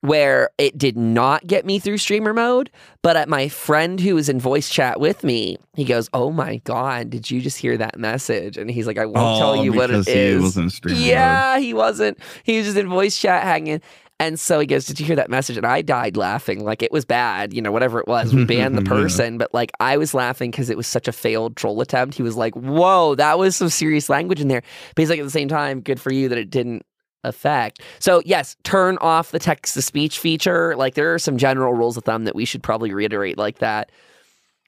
where 0.00 0.50
it 0.58 0.78
did 0.78 0.96
not 0.96 1.46
get 1.46 1.66
me 1.66 1.78
through 1.78 1.98
streamer 1.98 2.32
mode, 2.32 2.70
but 3.02 3.16
at 3.16 3.28
my 3.28 3.48
friend 3.48 3.98
who 3.98 4.14
was 4.14 4.28
in 4.28 4.38
voice 4.38 4.68
chat 4.68 5.00
with 5.00 5.24
me, 5.24 5.58
he 5.74 5.84
goes, 5.84 6.08
"Oh 6.12 6.30
my 6.30 6.58
god, 6.58 7.10
did 7.10 7.30
you 7.30 7.40
just 7.40 7.58
hear 7.58 7.76
that 7.76 7.98
message?" 7.98 8.56
And 8.56 8.70
he's 8.70 8.86
like, 8.86 8.98
"I 8.98 9.06
won't 9.06 9.18
oh, 9.18 9.38
tell 9.38 9.64
you 9.64 9.72
what 9.72 9.90
it 9.90 10.06
he. 10.06 10.38
Wasn't 10.38 10.72
streamer 10.72 10.98
yeah, 10.98 11.54
mode. 11.54 11.64
he 11.64 11.74
wasn't. 11.74 12.18
He 12.44 12.58
was 12.58 12.66
just 12.66 12.78
in 12.78 12.88
voice 12.88 13.18
chat 13.18 13.42
hanging. 13.42 13.80
And 14.20 14.38
so 14.38 14.58
he 14.58 14.66
goes, 14.66 14.84
Did 14.84 14.98
you 14.98 15.06
hear 15.06 15.16
that 15.16 15.30
message? 15.30 15.56
And 15.56 15.66
I 15.66 15.82
died 15.82 16.16
laughing. 16.16 16.64
Like 16.64 16.82
it 16.82 16.90
was 16.90 17.04
bad, 17.04 17.54
you 17.54 17.62
know, 17.62 17.70
whatever 17.70 18.00
it 18.00 18.08
was. 18.08 18.34
We 18.34 18.44
banned 18.44 18.76
the 18.76 18.82
person, 18.96 19.38
but 19.38 19.54
like 19.54 19.70
I 19.78 19.96
was 19.96 20.12
laughing 20.12 20.50
because 20.50 20.70
it 20.70 20.76
was 20.76 20.86
such 20.86 21.06
a 21.06 21.12
failed 21.12 21.56
troll 21.56 21.80
attempt. 21.80 22.16
He 22.16 22.22
was 22.22 22.36
like, 22.36 22.54
Whoa, 22.54 23.14
that 23.14 23.38
was 23.38 23.56
some 23.56 23.68
serious 23.68 24.08
language 24.08 24.40
in 24.40 24.48
there. 24.48 24.62
But 24.94 25.02
he's 25.02 25.10
like, 25.10 25.20
At 25.20 25.24
the 25.24 25.30
same 25.30 25.48
time, 25.48 25.80
good 25.80 26.00
for 26.00 26.12
you 26.12 26.28
that 26.28 26.38
it 26.38 26.50
didn't 26.50 26.84
affect. 27.24 27.80
So, 28.00 28.22
yes, 28.24 28.56
turn 28.64 28.98
off 28.98 29.30
the 29.30 29.38
text 29.38 29.74
to 29.74 29.82
speech 29.82 30.18
feature. 30.18 30.74
Like 30.76 30.94
there 30.94 31.14
are 31.14 31.18
some 31.18 31.36
general 31.36 31.74
rules 31.74 31.96
of 31.96 32.04
thumb 32.04 32.24
that 32.24 32.34
we 32.34 32.44
should 32.44 32.62
probably 32.62 32.92
reiterate 32.92 33.38
like 33.38 33.58
that. 33.58 33.92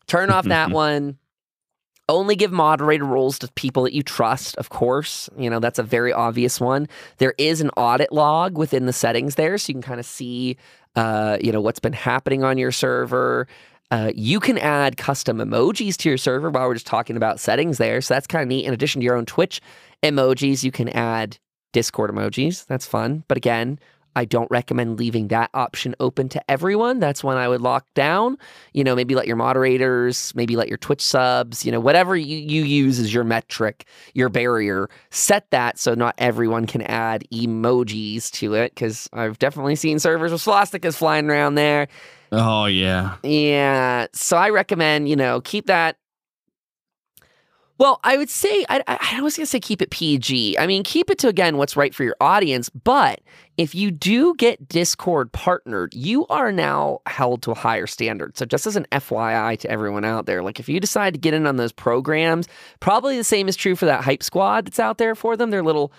Turn 0.06 0.30
off 0.30 0.44
that 0.46 0.70
one. 0.72 1.18
Only 2.10 2.34
give 2.34 2.50
moderator 2.50 3.04
roles 3.04 3.38
to 3.38 3.48
people 3.52 3.84
that 3.84 3.92
you 3.92 4.02
trust, 4.02 4.56
of 4.56 4.68
course. 4.68 5.30
You 5.38 5.48
know, 5.48 5.60
that's 5.60 5.78
a 5.78 5.84
very 5.84 6.12
obvious 6.12 6.60
one. 6.60 6.88
There 7.18 7.34
is 7.38 7.60
an 7.60 7.70
audit 7.76 8.10
log 8.10 8.58
within 8.58 8.86
the 8.86 8.92
settings 8.92 9.36
there, 9.36 9.56
so 9.56 9.70
you 9.70 9.74
can 9.74 9.82
kind 9.82 10.00
of 10.00 10.04
see, 10.04 10.56
uh, 10.96 11.38
you 11.40 11.52
know, 11.52 11.60
what's 11.60 11.78
been 11.78 11.92
happening 11.92 12.42
on 12.42 12.58
your 12.58 12.72
server. 12.72 13.46
Uh, 13.92 14.10
you 14.16 14.40
can 14.40 14.58
add 14.58 14.96
custom 14.96 15.38
emojis 15.38 15.96
to 15.98 16.08
your 16.08 16.18
server 16.18 16.50
while 16.50 16.66
we're 16.66 16.74
just 16.74 16.86
talking 16.86 17.16
about 17.16 17.38
settings 17.38 17.78
there. 17.78 18.00
So 18.00 18.14
that's 18.14 18.26
kind 18.26 18.42
of 18.42 18.48
neat. 18.48 18.66
In 18.66 18.74
addition 18.74 19.00
to 19.00 19.04
your 19.04 19.16
own 19.16 19.24
Twitch 19.24 19.60
emojis, 20.02 20.64
you 20.64 20.72
can 20.72 20.88
add 20.88 21.38
Discord 21.72 22.10
emojis. 22.10 22.66
That's 22.66 22.86
fun. 22.86 23.22
But 23.28 23.36
again, 23.36 23.78
I 24.16 24.24
don't 24.24 24.50
recommend 24.50 24.98
leaving 24.98 25.28
that 25.28 25.50
option 25.54 25.94
open 26.00 26.28
to 26.30 26.50
everyone. 26.50 26.98
That's 26.98 27.22
one 27.22 27.36
I 27.36 27.48
would 27.48 27.60
lock 27.60 27.86
down. 27.94 28.36
You 28.72 28.84
know, 28.84 28.96
maybe 28.96 29.14
let 29.14 29.26
your 29.26 29.36
moderators, 29.36 30.34
maybe 30.34 30.56
let 30.56 30.68
your 30.68 30.78
Twitch 30.78 31.00
subs, 31.00 31.64
you 31.64 31.72
know, 31.72 31.80
whatever 31.80 32.16
you, 32.16 32.36
you 32.36 32.62
use 32.64 32.98
as 32.98 33.14
your 33.14 33.24
metric, 33.24 33.86
your 34.14 34.28
barrier, 34.28 34.88
set 35.10 35.50
that 35.50 35.78
so 35.78 35.94
not 35.94 36.14
everyone 36.18 36.66
can 36.66 36.82
add 36.82 37.24
emojis 37.32 38.30
to 38.32 38.54
it. 38.54 38.74
Cause 38.76 39.08
I've 39.12 39.38
definitely 39.38 39.76
seen 39.76 39.98
servers 39.98 40.32
with 40.32 40.42
swastikas 40.42 40.96
flying 40.96 41.30
around 41.30 41.54
there. 41.54 41.88
Oh, 42.32 42.66
yeah. 42.66 43.16
Yeah. 43.22 44.06
So 44.12 44.36
I 44.36 44.50
recommend, 44.50 45.08
you 45.08 45.16
know, 45.16 45.40
keep 45.40 45.66
that 45.66 45.96
well, 47.80 47.98
I 48.04 48.18
would 48.18 48.28
say 48.28 48.66
I, 48.68 48.82
I 48.86 49.22
was 49.22 49.38
going 49.38 49.44
to 49.44 49.50
say 49.50 49.58
keep 49.58 49.80
it 49.80 49.88
PG. 49.88 50.58
I 50.58 50.66
mean, 50.66 50.82
keep 50.82 51.08
it 51.08 51.18
to 51.20 51.28
again 51.28 51.56
what's 51.56 51.78
right 51.78 51.94
for 51.94 52.04
your 52.04 52.14
audience. 52.20 52.68
But 52.68 53.22
if 53.56 53.74
you 53.74 53.90
do 53.90 54.34
get 54.34 54.68
Discord 54.68 55.32
partnered, 55.32 55.94
you 55.94 56.26
are 56.26 56.52
now 56.52 57.00
held 57.06 57.40
to 57.44 57.52
a 57.52 57.54
higher 57.54 57.86
standard. 57.86 58.36
So 58.36 58.44
just 58.44 58.66
as 58.66 58.76
an 58.76 58.86
FYI 58.92 59.58
to 59.60 59.70
everyone 59.70 60.04
out 60.04 60.26
there, 60.26 60.42
like 60.42 60.60
if 60.60 60.68
you 60.68 60.78
decide 60.78 61.14
to 61.14 61.18
get 61.18 61.32
in 61.32 61.46
on 61.46 61.56
those 61.56 61.72
programs, 61.72 62.48
probably 62.80 63.16
the 63.16 63.24
same 63.24 63.48
is 63.48 63.56
true 63.56 63.74
for 63.74 63.86
that 63.86 64.04
hype 64.04 64.22
squad 64.22 64.66
that's 64.66 64.78
out 64.78 64.98
there 64.98 65.14
for 65.14 65.34
them. 65.34 65.48
Their 65.48 65.62
little 65.62 65.90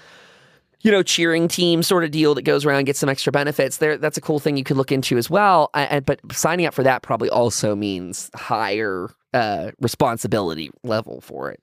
you 0.82 0.92
know, 0.92 1.02
cheering 1.02 1.48
team 1.48 1.82
sort 1.82 2.04
of 2.04 2.12
deal 2.12 2.36
that 2.36 2.44
goes 2.44 2.64
around, 2.64 2.84
gets 2.86 3.00
some 3.00 3.10
extra 3.10 3.32
benefits. 3.32 3.78
There, 3.78 3.98
that's 3.98 4.18
a 4.18 4.22
cool 4.22 4.40
thing 4.40 4.56
you 4.56 4.64
could 4.64 4.78
look 4.78 4.92
into 4.92 5.18
as 5.18 5.32
well. 5.32 5.72
I, 5.74 5.98
I, 5.98 6.00
but 6.00 6.20
signing 6.32 6.68
up 6.68 6.76
for 6.76 6.84
that 6.84 7.02
probably 7.02 7.30
also 7.30 7.76
means 7.76 8.30
higher 8.36 9.10
uh, 9.34 9.72
responsibility 9.80 10.70
level 10.84 11.22
for 11.22 11.50
it 11.50 11.60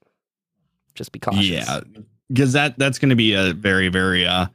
just 0.99 1.11
be 1.11 1.19
cautious. 1.19 1.47
Yeah, 1.47 1.79
because 2.29 2.53
that 2.53 2.77
that's 2.77 2.99
going 2.99 3.09
to 3.09 3.15
be 3.15 3.33
a 3.33 3.53
very 3.53 3.89
very 3.89 4.27
uh 4.27 4.45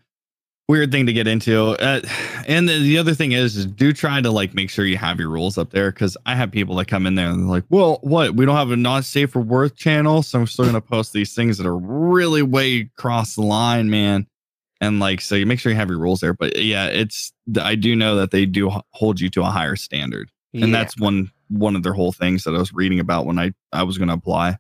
weird 0.69 0.91
thing 0.91 1.07
to 1.07 1.13
get 1.13 1.27
into. 1.27 1.71
Uh, 1.71 2.01
and 2.47 2.69
the, 2.69 2.79
the 2.79 2.99
other 2.99 3.15
thing 3.15 3.33
is, 3.33 3.57
is 3.57 3.67
do 3.67 3.93
try 3.93 4.21
to 4.21 4.31
like 4.31 4.55
make 4.55 4.71
sure 4.71 4.85
you 4.85 4.97
have 4.97 5.19
your 5.19 5.29
rules 5.29 5.59
up 5.59 5.71
there 5.71 5.91
because 5.91 6.17
I 6.27 6.35
have 6.35 6.51
people 6.51 6.77
that 6.77 6.87
come 6.87 7.07
in 7.07 7.15
there 7.15 7.29
and 7.29 7.41
they're 7.41 7.49
like, 7.49 7.65
well, 7.69 7.99
what? 8.03 8.35
We 8.35 8.47
don't 8.47 8.57
have 8.57 8.71
a 8.71 8.77
not 8.77 9.05
safe 9.05 9.31
for 9.31 9.41
work 9.41 9.77
channel, 9.77 10.23
so 10.23 10.41
I'm 10.41 10.47
still 10.47 10.65
going 10.65 10.75
to 10.75 10.81
post 10.81 11.13
these 11.13 11.35
things 11.35 11.59
that 11.59 11.67
are 11.67 11.77
really 11.77 12.43
way 12.43 12.91
across 12.97 13.35
the 13.35 13.43
line, 13.43 13.91
man. 13.91 14.27
And 14.81 15.01
like, 15.01 15.21
so 15.21 15.35
you 15.35 15.47
make 15.47 15.61
sure 15.61 15.73
you 15.73 15.77
have 15.77 15.89
your 15.89 15.99
rules 15.99 16.21
there. 16.21 16.35
But 16.35 16.61
yeah, 16.61 16.87
it's 16.87 17.33
I 17.61 17.75
do 17.75 17.95
know 17.95 18.17
that 18.17 18.31
they 18.31 18.47
do 18.47 18.71
hold 18.91 19.21
you 19.21 19.31
to 19.31 19.43
a 19.43 19.47
higher 19.47 19.77
standard, 19.77 20.31
yeah. 20.53 20.65
and 20.65 20.75
that's 20.75 20.99
one 20.99 21.31
one 21.49 21.77
of 21.77 21.83
their 21.83 21.93
whole 21.93 22.13
things 22.13 22.45
that 22.45 22.55
I 22.55 22.59
was 22.59 22.73
reading 22.73 23.01
about 23.01 23.27
when 23.27 23.39
I 23.39 23.53
I 23.73 23.85
was 23.85 23.99
going 23.99 24.09
to 24.09 24.15
apply. 24.15 24.59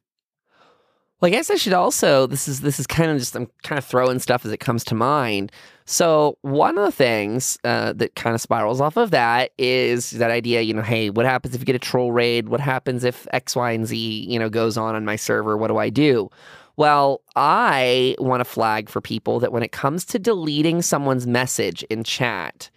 Well, 1.20 1.28
I 1.28 1.30
guess 1.30 1.50
I 1.50 1.54
should 1.54 1.72
also 1.72 2.26
this 2.26 2.48
is 2.48 2.60
this 2.60 2.78
is 2.78 2.86
kind 2.86 3.10
of 3.10 3.18
just 3.18 3.34
I'm 3.34 3.48
kind 3.62 3.78
of 3.78 3.84
throwing 3.84 4.18
stuff 4.18 4.44
as 4.44 4.52
it 4.52 4.60
comes 4.60 4.84
to 4.84 4.94
mind. 4.94 5.52
So 5.86 6.38
one 6.42 6.78
of 6.78 6.84
the 6.84 6.92
things 6.92 7.58
uh, 7.64 7.92
that 7.94 8.14
kind 8.14 8.34
of 8.34 8.40
spirals 8.40 8.80
off 8.80 8.96
of 8.96 9.10
that 9.10 9.52
is 9.58 10.10
that 10.12 10.30
idea, 10.30 10.62
you 10.62 10.72
know, 10.72 10.82
hey, 10.82 11.10
what 11.10 11.26
happens 11.26 11.54
if 11.54 11.60
you 11.60 11.66
get 11.66 11.76
a 11.76 11.78
troll 11.78 12.10
raid? 12.10 12.48
What 12.48 12.60
happens 12.60 13.04
if 13.04 13.26
X, 13.32 13.54
Y, 13.54 13.70
and 13.72 13.86
Z, 13.86 13.96
you 13.96 14.38
know, 14.38 14.48
goes 14.48 14.76
on 14.78 14.94
on 14.94 15.04
my 15.04 15.16
server? 15.16 15.56
What 15.56 15.68
do 15.68 15.76
I 15.76 15.90
do? 15.90 16.30
Well, 16.76 17.20
I 17.36 18.16
want 18.18 18.40
to 18.40 18.44
flag 18.44 18.88
for 18.88 19.00
people 19.00 19.38
that 19.40 19.52
when 19.52 19.62
it 19.62 19.72
comes 19.72 20.04
to 20.06 20.18
deleting 20.18 20.82
someone's 20.82 21.26
message 21.26 21.82
in 21.84 22.02
chat, 22.02 22.70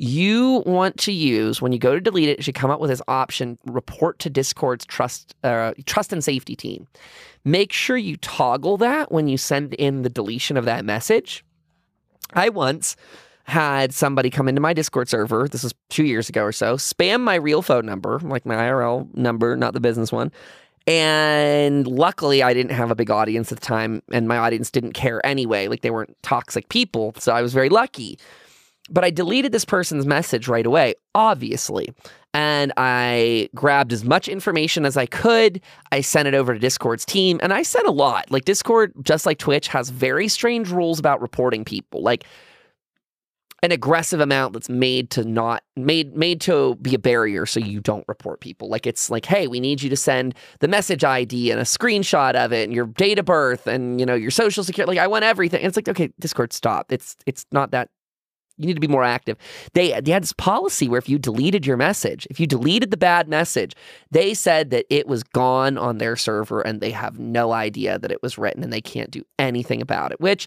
you 0.00 0.62
want 0.64 0.96
to 0.98 1.12
use 1.12 1.60
when 1.60 1.72
you 1.72 1.78
go 1.78 1.94
to 1.94 2.00
delete 2.00 2.30
it, 2.30 2.38
it 2.38 2.44
should 2.44 2.54
come 2.54 2.70
up 2.70 2.80
with 2.80 2.88
this 2.88 3.02
option: 3.06 3.58
report 3.66 4.18
to 4.20 4.30
Discord's 4.30 4.86
trust 4.86 5.34
uh, 5.44 5.74
trust 5.84 6.12
and 6.12 6.24
safety 6.24 6.56
team. 6.56 6.86
Make 7.44 7.72
sure 7.72 7.96
you 7.96 8.16
toggle 8.16 8.78
that 8.78 9.12
when 9.12 9.28
you 9.28 9.36
send 9.36 9.74
in 9.74 10.02
the 10.02 10.08
deletion 10.08 10.56
of 10.56 10.64
that 10.64 10.84
message. 10.84 11.44
I 12.32 12.48
once 12.48 12.96
had 13.44 13.92
somebody 13.92 14.30
come 14.30 14.48
into 14.48 14.60
my 14.60 14.72
Discord 14.72 15.08
server, 15.08 15.48
this 15.48 15.64
was 15.64 15.74
two 15.88 16.04
years 16.04 16.28
ago 16.28 16.44
or 16.44 16.52
so, 16.52 16.76
spam 16.76 17.20
my 17.20 17.34
real 17.34 17.62
phone 17.62 17.84
number, 17.84 18.20
like 18.20 18.46
my 18.46 18.54
IRL 18.54 19.12
number, 19.16 19.56
not 19.56 19.74
the 19.74 19.80
business 19.80 20.12
one. 20.12 20.30
And 20.86 21.86
luckily, 21.86 22.42
I 22.42 22.54
didn't 22.54 22.72
have 22.72 22.90
a 22.90 22.94
big 22.94 23.10
audience 23.10 23.52
at 23.52 23.60
the 23.60 23.66
time, 23.66 24.02
and 24.12 24.26
my 24.26 24.38
audience 24.38 24.70
didn't 24.70 24.92
care 24.92 25.24
anyway. 25.26 25.68
Like, 25.68 25.82
they 25.82 25.90
weren't 25.90 26.16
toxic 26.22 26.68
people. 26.68 27.14
So 27.18 27.32
I 27.32 27.42
was 27.42 27.52
very 27.52 27.68
lucky. 27.68 28.18
But 28.90 29.04
I 29.04 29.10
deleted 29.10 29.52
this 29.52 29.64
person's 29.64 30.04
message 30.04 30.48
right 30.48 30.66
away, 30.66 30.94
obviously 31.14 31.94
and 32.32 32.72
I 32.76 33.48
grabbed 33.54 33.92
as 33.92 34.04
much 34.04 34.28
information 34.28 34.86
as 34.86 34.96
I 34.96 35.06
could. 35.06 35.60
I 35.90 36.00
sent 36.00 36.28
it 36.28 36.34
over 36.34 36.52
to 36.52 36.58
Discord's 36.58 37.04
team, 37.04 37.40
and 37.42 37.52
I 37.52 37.62
sent 37.62 37.86
a 37.86 37.92
lot. 37.92 38.30
Like 38.30 38.44
Discord, 38.44 38.92
just 39.02 39.26
like 39.26 39.38
Twitch, 39.38 39.68
has 39.68 39.90
very 39.90 40.28
strange 40.28 40.70
rules 40.70 40.98
about 40.98 41.20
reporting 41.20 41.64
people. 41.64 42.02
Like 42.02 42.24
an 43.62 43.72
aggressive 43.72 44.20
amount 44.20 44.54
that's 44.54 44.70
made 44.70 45.10
to 45.10 45.24
not 45.24 45.62
made 45.76 46.16
made 46.16 46.40
to 46.40 46.76
be 46.76 46.94
a 46.94 46.98
barrier 46.98 47.44
so 47.44 47.60
you 47.60 47.80
don't 47.80 48.04
report 48.08 48.40
people. 48.40 48.68
Like 48.68 48.86
it's 48.86 49.10
like, 49.10 49.26
hey, 49.26 49.48
we 49.48 49.60
need 49.60 49.82
you 49.82 49.90
to 49.90 49.96
send 49.96 50.34
the 50.60 50.68
message 50.68 51.04
ID 51.04 51.50
and 51.50 51.60
a 51.60 51.64
screenshot 51.64 52.36
of 52.36 52.52
it 52.52 52.64
and 52.64 52.72
your 52.72 52.86
date 52.86 53.18
of 53.18 53.26
birth 53.26 53.66
and 53.66 54.00
you 54.00 54.06
know 54.06 54.14
your 54.14 54.30
social 54.30 54.64
security. 54.64 54.96
Like 54.96 55.02
I 55.02 55.08
want 55.08 55.24
everything. 55.24 55.60
And 55.60 55.66
it's 55.66 55.76
like, 55.76 55.88
okay, 55.88 56.10
Discord, 56.18 56.52
stop. 56.52 56.90
It's 56.90 57.16
it's 57.26 57.44
not 57.52 57.72
that 57.72 57.90
you 58.60 58.66
need 58.66 58.74
to 58.74 58.80
be 58.80 58.88
more 58.88 59.04
active. 59.04 59.36
They 59.72 59.98
they 60.00 60.12
had 60.12 60.22
this 60.22 60.32
policy 60.32 60.88
where 60.88 60.98
if 60.98 61.08
you 61.08 61.18
deleted 61.18 61.66
your 61.66 61.76
message, 61.76 62.26
if 62.30 62.38
you 62.38 62.46
deleted 62.46 62.90
the 62.90 62.96
bad 62.96 63.28
message, 63.28 63.74
they 64.10 64.34
said 64.34 64.70
that 64.70 64.86
it 64.90 65.06
was 65.06 65.22
gone 65.22 65.78
on 65.78 65.98
their 65.98 66.16
server 66.16 66.60
and 66.60 66.80
they 66.80 66.90
have 66.90 67.18
no 67.18 67.52
idea 67.52 67.98
that 67.98 68.12
it 68.12 68.22
was 68.22 68.38
written 68.38 68.62
and 68.62 68.72
they 68.72 68.80
can't 68.80 69.10
do 69.10 69.24
anything 69.38 69.80
about 69.80 70.12
it, 70.12 70.20
which 70.20 70.46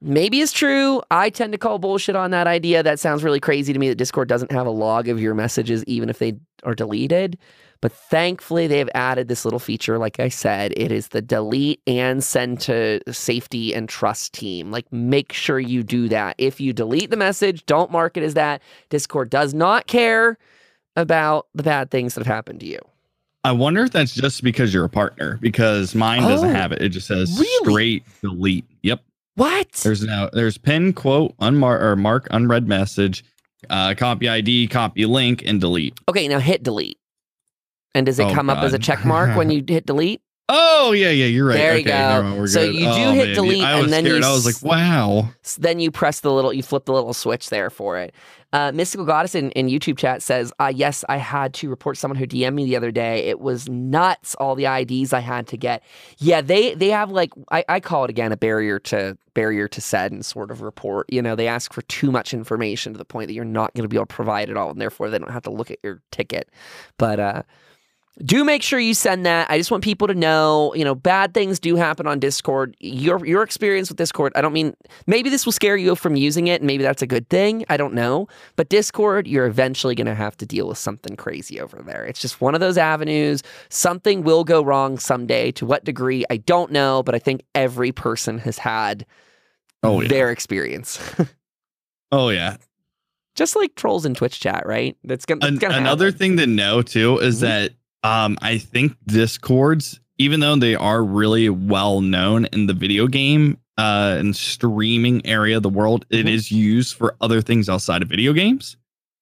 maybe 0.00 0.40
is 0.40 0.52
true. 0.52 1.02
I 1.10 1.30
tend 1.30 1.52
to 1.52 1.58
call 1.58 1.78
bullshit 1.78 2.16
on 2.16 2.30
that 2.32 2.46
idea. 2.46 2.82
That 2.82 3.00
sounds 3.00 3.24
really 3.24 3.40
crazy 3.40 3.72
to 3.72 3.78
me 3.78 3.88
that 3.88 3.96
Discord 3.96 4.28
doesn't 4.28 4.52
have 4.52 4.66
a 4.66 4.70
log 4.70 5.08
of 5.08 5.20
your 5.20 5.34
messages 5.34 5.84
even 5.84 6.10
if 6.10 6.18
they 6.18 6.34
are 6.64 6.74
deleted. 6.74 7.38
But 7.86 7.92
thankfully, 7.92 8.66
they've 8.66 8.88
added 8.96 9.28
this 9.28 9.44
little 9.44 9.60
feature. 9.60 9.96
Like 9.96 10.18
I 10.18 10.28
said, 10.28 10.74
it 10.76 10.90
is 10.90 11.10
the 11.10 11.22
delete 11.22 11.80
and 11.86 12.24
send 12.24 12.58
to 12.62 13.00
safety 13.12 13.72
and 13.72 13.88
trust 13.88 14.32
team. 14.34 14.72
Like, 14.72 14.92
make 14.92 15.32
sure 15.32 15.60
you 15.60 15.84
do 15.84 16.08
that. 16.08 16.34
If 16.36 16.60
you 16.60 16.72
delete 16.72 17.10
the 17.10 17.16
message, 17.16 17.64
don't 17.64 17.92
mark 17.92 18.16
it 18.16 18.24
as 18.24 18.34
that. 18.34 18.60
Discord 18.88 19.30
does 19.30 19.54
not 19.54 19.86
care 19.86 20.36
about 20.96 21.46
the 21.54 21.62
bad 21.62 21.92
things 21.92 22.16
that 22.16 22.26
have 22.26 22.34
happened 22.34 22.58
to 22.58 22.66
you. 22.66 22.80
I 23.44 23.52
wonder 23.52 23.84
if 23.84 23.92
that's 23.92 24.16
just 24.16 24.42
because 24.42 24.74
you're 24.74 24.86
a 24.86 24.88
partner, 24.88 25.38
because 25.40 25.94
mine 25.94 26.22
doesn't 26.22 26.50
oh, 26.50 26.52
have 26.52 26.72
it. 26.72 26.82
It 26.82 26.88
just 26.88 27.06
says 27.06 27.38
really? 27.38 27.70
straight 27.70 28.04
delete. 28.20 28.64
Yep. 28.82 29.00
What? 29.36 29.70
There's 29.84 30.02
now 30.02 30.28
there's 30.32 30.58
pin 30.58 30.92
quote 30.92 31.36
unmark 31.36 31.80
or 31.80 31.94
mark 31.94 32.26
unread 32.32 32.66
message, 32.66 33.24
uh, 33.70 33.94
copy 33.96 34.28
ID, 34.28 34.66
copy 34.66 35.06
link, 35.06 35.44
and 35.46 35.60
delete. 35.60 35.96
Okay, 36.08 36.26
now 36.26 36.40
hit 36.40 36.64
delete. 36.64 36.98
And 37.96 38.04
does 38.06 38.18
it 38.18 38.24
oh, 38.24 38.34
come 38.34 38.46
God. 38.46 38.58
up 38.58 38.64
as 38.64 38.74
a 38.74 38.78
check 38.78 39.04
mark 39.04 39.36
when 39.36 39.50
you 39.50 39.64
hit 39.68 39.86
delete? 39.86 40.20
Oh 40.48 40.92
yeah, 40.92 41.10
yeah, 41.10 41.26
you're 41.26 41.48
right. 41.48 41.56
There 41.56 41.72
you 41.74 41.80
okay, 41.80 41.90
go. 41.90 41.96
never 41.98 42.22
mind, 42.22 42.50
So 42.50 42.60
good. 42.60 42.74
you 42.76 42.82
do 42.82 42.86
Oh, 42.88 43.12
hit 43.12 43.26
man, 43.26 43.34
delete 43.34 43.62
and 43.64 43.92
then 43.92 44.06
you. 44.06 44.16
I 44.16 44.32
was 44.32 44.46
like, 44.46 44.62
wow. 44.62 45.28
Then 45.58 45.80
you 45.80 45.90
press 45.90 46.20
the 46.20 46.30
little, 46.30 46.52
you 46.52 46.62
flip 46.62 46.84
the 46.84 46.92
little 46.92 47.14
switch 47.14 47.50
there 47.50 47.68
for 47.68 47.98
it. 47.98 48.14
Uh, 48.52 48.70
Mystical 48.72 49.04
Goddess 49.04 49.34
in, 49.34 49.50
in 49.52 49.66
YouTube 49.66 49.98
chat 49.98 50.22
says, 50.22 50.52
uh, 50.60 50.70
yes, 50.72 51.04
I 51.08 51.16
had 51.16 51.52
to 51.54 51.68
report 51.68 51.96
someone 51.98 52.16
who 52.16 52.28
DM'd 52.28 52.54
me 52.54 52.64
the 52.64 52.76
other 52.76 52.92
day. 52.92 53.24
It 53.24 53.40
was 53.40 53.68
nuts, 53.68 54.36
all 54.36 54.54
the 54.54 54.66
IDs 54.66 55.12
I 55.12 55.18
had 55.18 55.48
to 55.48 55.56
get. 55.56 55.82
Yeah, 56.18 56.42
they 56.42 56.74
they 56.74 56.90
have 56.90 57.10
like, 57.10 57.32
I, 57.50 57.64
I 57.68 57.80
call 57.80 58.04
it 58.04 58.10
again 58.10 58.30
a 58.30 58.36
barrier 58.36 58.78
to 58.78 59.18
barrier 59.34 59.66
to 59.66 59.80
send 59.80 60.24
sort 60.24 60.52
of 60.52 60.62
report. 60.62 61.06
You 61.12 61.22
know, 61.22 61.34
they 61.34 61.48
ask 61.48 61.72
for 61.72 61.82
too 61.82 62.12
much 62.12 62.32
information 62.32 62.92
to 62.92 62.98
the 62.98 63.04
point 63.04 63.26
that 63.26 63.34
you're 63.34 63.44
not 63.44 63.74
going 63.74 63.82
to 63.82 63.88
be 63.88 63.96
able 63.96 64.06
to 64.06 64.14
provide 64.14 64.48
it 64.48 64.56
all, 64.56 64.70
and 64.70 64.80
therefore 64.80 65.10
they 65.10 65.18
don't 65.18 65.32
have 65.32 65.42
to 65.42 65.50
look 65.50 65.72
at 65.72 65.78
your 65.82 66.00
ticket. 66.12 66.48
But 66.98 67.18
uh, 67.18 67.42
do 68.24 68.44
make 68.44 68.62
sure 68.62 68.78
you 68.80 68.94
send 68.94 69.26
that. 69.26 69.50
I 69.50 69.58
just 69.58 69.70
want 69.70 69.84
people 69.84 70.08
to 70.08 70.14
know, 70.14 70.72
you 70.74 70.84
know, 70.84 70.94
bad 70.94 71.34
things 71.34 71.58
do 71.60 71.76
happen 71.76 72.06
on 72.06 72.18
Discord. 72.18 72.74
Your 72.80 73.24
your 73.26 73.42
experience 73.42 73.88
with 73.90 73.98
Discord, 73.98 74.32
I 74.34 74.40
don't 74.40 74.54
mean 74.54 74.74
maybe 75.06 75.28
this 75.28 75.44
will 75.44 75.52
scare 75.52 75.76
you 75.76 75.94
from 75.94 76.16
using 76.16 76.46
it 76.46 76.62
and 76.62 76.66
maybe 76.66 76.82
that's 76.82 77.02
a 77.02 77.06
good 77.06 77.28
thing. 77.28 77.64
I 77.68 77.76
don't 77.76 77.92
know. 77.92 78.26
But 78.56 78.70
Discord, 78.70 79.26
you're 79.26 79.44
eventually 79.46 79.94
going 79.94 80.06
to 80.06 80.14
have 80.14 80.36
to 80.38 80.46
deal 80.46 80.66
with 80.68 80.78
something 80.78 81.14
crazy 81.16 81.60
over 81.60 81.82
there. 81.84 82.04
It's 82.06 82.20
just 82.20 82.40
one 82.40 82.54
of 82.54 82.60
those 82.60 82.78
avenues. 82.78 83.42
Something 83.68 84.22
will 84.22 84.44
go 84.44 84.62
wrong 84.62 84.98
someday. 84.98 85.52
To 85.52 85.66
what 85.66 85.84
degree, 85.84 86.24
I 86.30 86.38
don't 86.38 86.72
know, 86.72 87.02
but 87.02 87.14
I 87.14 87.18
think 87.18 87.42
every 87.54 87.92
person 87.92 88.38
has 88.38 88.56
had 88.58 89.04
Oh 89.82 90.00
yeah. 90.00 90.08
their 90.08 90.30
experience. 90.30 90.98
Oh 92.12 92.28
yeah. 92.28 92.56
just 93.34 93.56
like 93.56 93.74
trolls 93.74 94.06
in 94.06 94.14
Twitch 94.14 94.38
chat, 94.40 94.64
right? 94.64 94.96
That's 95.04 95.26
gonna, 95.26 95.44
An- 95.44 95.56
gonna 95.56 95.76
another 95.76 96.06
happen. 96.06 96.18
thing 96.18 96.36
to 96.38 96.46
know 96.46 96.82
too 96.82 97.18
is 97.18 97.38
Mhm. 97.38 97.40
that 97.40 97.72
um 98.06 98.38
I 98.42 98.58
think 98.58 98.96
discords, 99.06 100.00
even 100.18 100.40
though 100.40 100.56
they 100.56 100.74
are 100.74 101.02
really 101.04 101.48
well 101.48 102.00
known 102.00 102.46
in 102.52 102.66
the 102.66 102.74
video 102.74 103.06
game 103.06 103.58
uh 103.78 104.16
and 104.18 104.34
streaming 104.34 105.24
area 105.26 105.56
of 105.58 105.62
the 105.62 105.68
world, 105.68 106.06
it 106.10 106.26
Mhm. 106.26 106.30
is 106.32 106.50
used 106.50 106.94
for 106.96 107.16
other 107.20 107.40
things 107.42 107.68
outside 107.68 108.02
of 108.02 108.08
video 108.08 108.32
games. 108.32 108.76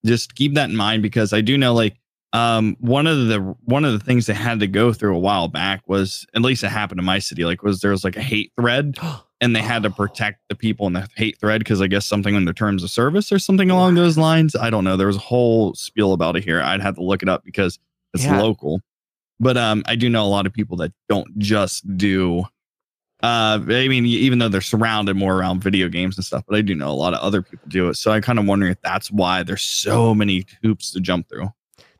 Just 0.05 0.35
keep 0.35 0.53
that 0.53 0.69
in 0.69 0.75
mind 0.75 1.01
because 1.03 1.33
I 1.33 1.41
do 1.41 1.57
know 1.57 1.73
like 1.73 1.95
um 2.33 2.75
one 2.79 3.07
of 3.07 3.27
the 3.27 3.39
one 3.63 3.85
of 3.85 3.93
the 3.93 3.99
things 3.99 4.25
they 4.25 4.33
had 4.33 4.59
to 4.59 4.67
go 4.67 4.91
through 4.93 5.15
a 5.15 5.19
while 5.19 5.47
back 5.47 5.81
was 5.87 6.25
at 6.35 6.41
least 6.41 6.63
it 6.63 6.67
happened 6.69 6.99
in 6.99 7.05
my 7.05 7.19
city 7.19 7.45
like 7.45 7.63
was 7.63 7.79
there 7.81 7.91
was 7.91 8.03
like 8.03 8.17
a 8.17 8.21
hate 8.21 8.51
thread 8.59 8.97
and 9.41 9.55
they 9.55 9.61
had 9.61 9.83
to 9.83 9.89
Oh. 9.89 9.93
protect 9.93 10.39
the 10.49 10.55
people 10.55 10.85
in 10.87 10.93
the 10.93 11.07
hate 11.15 11.39
thread 11.39 11.59
because 11.59 11.81
I 11.81 11.87
guess 11.87 12.05
something 12.05 12.35
in 12.35 12.45
the 12.45 12.53
terms 12.53 12.83
of 12.83 12.89
service 12.89 13.31
or 13.31 13.39
something 13.39 13.69
along 13.71 13.95
those 13.95 14.17
lines. 14.17 14.55
I 14.55 14.69
don't 14.69 14.83
know. 14.83 14.95
There 14.97 15.07
was 15.07 15.15
a 15.17 15.27
whole 15.31 15.73
spiel 15.75 16.13
about 16.13 16.35
it 16.37 16.43
here. 16.43 16.61
I'd 16.61 16.81
have 16.81 16.95
to 16.95 17.03
look 17.03 17.21
it 17.23 17.29
up 17.29 17.43
because 17.43 17.77
it's 18.15 18.23
Yeah. 18.25 18.41
local. 18.41 18.81
But 19.39 19.57
um, 19.57 19.83
I 19.85 19.95
do 19.95 20.09
know 20.09 20.23
a 20.25 20.27
lot 20.29 20.45
of 20.47 20.53
people 20.53 20.77
that 20.77 20.93
don't 21.09 21.37
just 21.37 21.85
do. 21.97 22.45
Uh, 23.23 23.59
I 23.67 23.87
mean, 23.87 24.05
even 24.05 24.39
though 24.39 24.49
they're 24.49 24.61
surrounded 24.61 25.15
more 25.15 25.35
around 25.37 25.61
video 25.63 25.89
games 25.89 26.17
and 26.17 26.23
stuff, 26.25 26.43
but 26.47 26.57
I 26.57 26.61
do 26.61 26.75
know 26.75 26.89
a 26.89 26.93
lot 26.93 27.13
of 27.13 27.19
other 27.21 27.41
people 27.41 27.65
do 27.67 27.89
it. 27.89 27.95
So 27.95 28.11
I 28.11 28.21
kind 28.21 28.39
of 28.39 28.45
wondering 28.45 28.71
if 28.71 28.81
that's 28.81 29.11
why 29.11 29.43
there's 29.43 29.61
so 29.61 30.13
many 30.13 30.45
hoops 30.61 30.91
to 30.91 30.99
jump 30.99 31.27
through. 31.29 31.49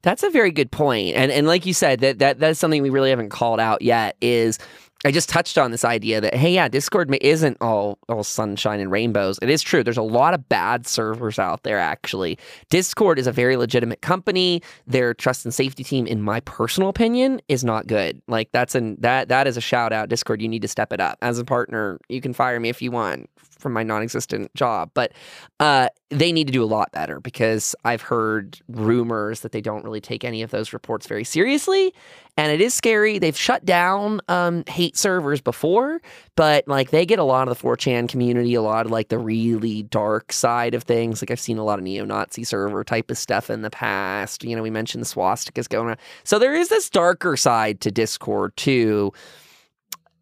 That's 0.01 0.23
a 0.23 0.29
very 0.29 0.51
good 0.51 0.71
point. 0.71 1.15
And 1.15 1.31
and 1.31 1.47
like 1.47 1.65
you 1.65 1.73
said, 1.73 1.99
that 2.01 2.19
that 2.19 2.39
that's 2.39 2.59
something 2.59 2.83
we 2.83 2.91
really 2.91 3.09
haven't 3.09 3.29
called 3.29 3.59
out 3.59 3.81
yet 3.81 4.15
is 4.21 4.59
I 5.05 5.11
just 5.11 5.29
touched 5.29 5.57
on 5.59 5.69
this 5.69 5.85
idea 5.85 6.19
that 6.19 6.33
hey, 6.33 6.53
yeah, 6.53 6.67
Discord 6.67 7.15
isn't 7.21 7.57
all 7.61 7.99
all 8.09 8.23
sunshine 8.23 8.79
and 8.79 8.91
rainbows. 8.91 9.37
It 9.41 9.49
is 9.49 9.61
true. 9.61 9.83
There's 9.83 9.97
a 9.97 10.01
lot 10.01 10.33
of 10.33 10.49
bad 10.49 10.87
servers 10.87 11.37
out 11.37 11.63
there 11.63 11.77
actually. 11.77 12.39
Discord 12.69 13.19
is 13.19 13.27
a 13.27 13.31
very 13.31 13.55
legitimate 13.55 14.01
company. 14.01 14.63
Their 14.87 15.13
trust 15.13 15.45
and 15.45 15.53
safety 15.53 15.83
team 15.83 16.07
in 16.07 16.21
my 16.21 16.39
personal 16.41 16.89
opinion 16.89 17.39
is 17.47 17.63
not 17.63 17.85
good. 17.85 18.19
Like 18.27 18.51
that's 18.51 18.73
an 18.73 18.97
that 19.01 19.29
that 19.29 19.45
is 19.45 19.57
a 19.57 19.61
shout 19.61 19.93
out 19.93 20.09
Discord, 20.09 20.41
you 20.41 20.47
need 20.47 20.63
to 20.63 20.67
step 20.67 20.91
it 20.91 20.99
up. 20.99 21.19
As 21.21 21.37
a 21.37 21.45
partner, 21.45 21.99
you 22.09 22.19
can 22.19 22.33
fire 22.33 22.59
me 22.59 22.69
if 22.69 22.81
you 22.81 22.89
want 22.89 23.29
from 23.37 23.73
my 23.73 23.83
non-existent 23.83 24.53
job, 24.53 24.91
but 24.93 25.11
uh, 25.59 25.87
they 26.11 26.31
need 26.31 26.45
to 26.45 26.53
do 26.53 26.63
a 26.63 26.65
lot 26.65 26.91
better 26.91 27.19
because 27.19 27.75
I've 27.83 28.01
heard 28.01 28.59
rumors 28.67 29.39
that 29.39 29.51
they 29.51 29.61
don't 29.61 29.83
really 29.83 30.01
take 30.01 30.23
any 30.23 30.43
of 30.43 30.51
those 30.51 30.71
reports 30.71 31.07
very 31.07 31.23
seriously. 31.23 31.93
And 32.37 32.51
it 32.51 32.61
is 32.61 32.75
scary. 32.75 33.17
They've 33.17 33.35
shut 33.35 33.65
down 33.65 34.21
um, 34.27 34.63
hate 34.67 34.97
servers 34.97 35.41
before, 35.41 36.01
but 36.35 36.67
like 36.67 36.91
they 36.91 37.07
get 37.07 37.17
a 37.17 37.23
lot 37.23 37.47
of 37.47 37.57
the 37.57 37.63
4chan 37.63 38.07
community, 38.07 38.53
a 38.53 38.61
lot 38.61 38.85
of 38.85 38.91
like 38.91 39.07
the 39.07 39.17
really 39.17 39.83
dark 39.83 40.31
side 40.31 40.75
of 40.75 40.83
things. 40.83 41.23
Like 41.23 41.31
I've 41.31 41.39
seen 41.39 41.57
a 41.57 41.63
lot 41.63 41.79
of 41.79 41.83
neo 41.83 42.05
Nazi 42.05 42.43
server 42.43 42.83
type 42.83 43.09
of 43.09 43.17
stuff 43.17 43.49
in 43.49 43.63
the 43.63 43.71
past. 43.71 44.43
You 44.43 44.55
know, 44.55 44.61
we 44.61 44.69
mentioned 44.69 45.01
the 45.01 45.07
swastikas 45.07 45.67
going 45.67 45.87
around. 45.87 45.99
So 46.23 46.37
there 46.37 46.53
is 46.53 46.69
this 46.69 46.87
darker 46.89 47.35
side 47.35 47.81
to 47.81 47.89
Discord 47.89 48.55
too. 48.57 49.11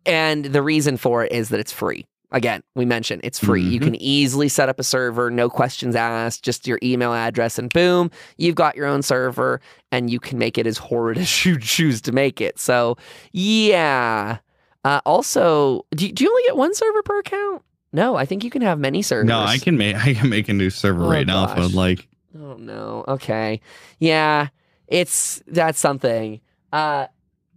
And 0.05 0.45
the 0.45 0.61
reason 0.61 0.95
for 0.95 1.25
it 1.25 1.33
is 1.33 1.49
that 1.49 1.59
it's 1.59 1.73
free. 1.73 2.05
Again, 2.33 2.63
we 2.75 2.83
mentioned 2.85 3.21
it's 3.23 3.37
free. 3.39 3.61
You 3.61 3.79
Mhm. 3.79 3.83
can 3.83 3.95
easily 4.01 4.49
set 4.49 4.67
up 4.67 4.79
a 4.79 4.83
server, 4.83 5.29
no 5.29 5.49
questions 5.49 5.95
asked, 5.95 6.43
just 6.43 6.67
your 6.67 6.79
email 6.83 7.13
address, 7.13 7.59
and 7.59 7.71
boom, 7.71 8.09
you've 8.37 8.55
got 8.55 8.75
your 8.75 8.87
own 8.87 9.01
server 9.03 9.61
and 9.91 10.09
you 10.09 10.19
can 10.19 10.37
make 10.39 10.57
it 10.57 10.65
as 10.67 10.77
horrid 10.79 11.17
as 11.19 11.45
you 11.45 11.59
choose 11.59 12.01
to 12.01 12.11
make 12.11 12.41
it. 12.41 12.59
So, 12.59 12.97
yeah. 13.31 14.37
Uh, 14.83 14.99
also, 15.05 15.85
do 15.95 16.07
you, 16.07 16.11
do 16.11 16.23
you 16.23 16.29
only 16.29 16.43
get 16.43 16.57
one 16.57 16.73
server 16.73 17.03
per 17.03 17.19
account? 17.19 17.61
No, 17.93 18.15
I 18.15 18.25
think 18.25 18.43
you 18.43 18.49
can 18.49 18.63
have 18.63 18.79
many 18.79 19.01
servers. 19.03 19.27
No, 19.27 19.39
I 19.39 19.57
can 19.59 19.77
make 19.77 19.95
I 20.07 20.13
can 20.15 20.29
make 20.29 20.49
a 20.49 20.53
new 20.53 20.69
server 20.71 21.03
Oh, 21.05 21.09
right 21.09 21.27
now 21.27 21.43
if 21.45 21.51
I'd 21.57 21.71
like. 21.73 22.07
Oh 22.35 22.55
no. 22.55 23.05
Okay. 23.07 23.61
Yeah, 23.99 24.47
it's 24.87 25.41
that's 25.47 25.79
something. 25.79 26.41
Uh 26.71 27.05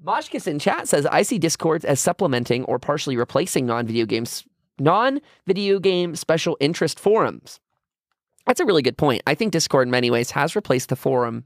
Moshkis 0.05 0.47
in 0.47 0.59
chat 0.59 0.87
says 0.87 1.07
I 1.07 1.23
see 1.23 1.39
discords 1.39 1.85
as 1.85 1.99
supplementing 1.99 2.65
or 2.65 2.79
partially 2.79 3.17
replacing 3.17 3.65
non-video 3.67 4.05
games 4.05 4.45
non-video 4.79 5.79
game 5.79 6.17
special 6.17 6.57
interest 6.61 6.99
forums. 6.99 7.61
That's 8.47 8.61
a 8.61 8.65
really 8.65 8.83
good 8.83 8.97
point. 8.97 9.23
I 9.27 9.35
think 9.35 9.53
Discord 9.53 9.89
in 9.89 9.91
many 9.91 10.11
ways 10.11 10.31
has 10.31 10.55
replaced 10.55 10.89
the 10.89 10.97
forum. 10.97 11.45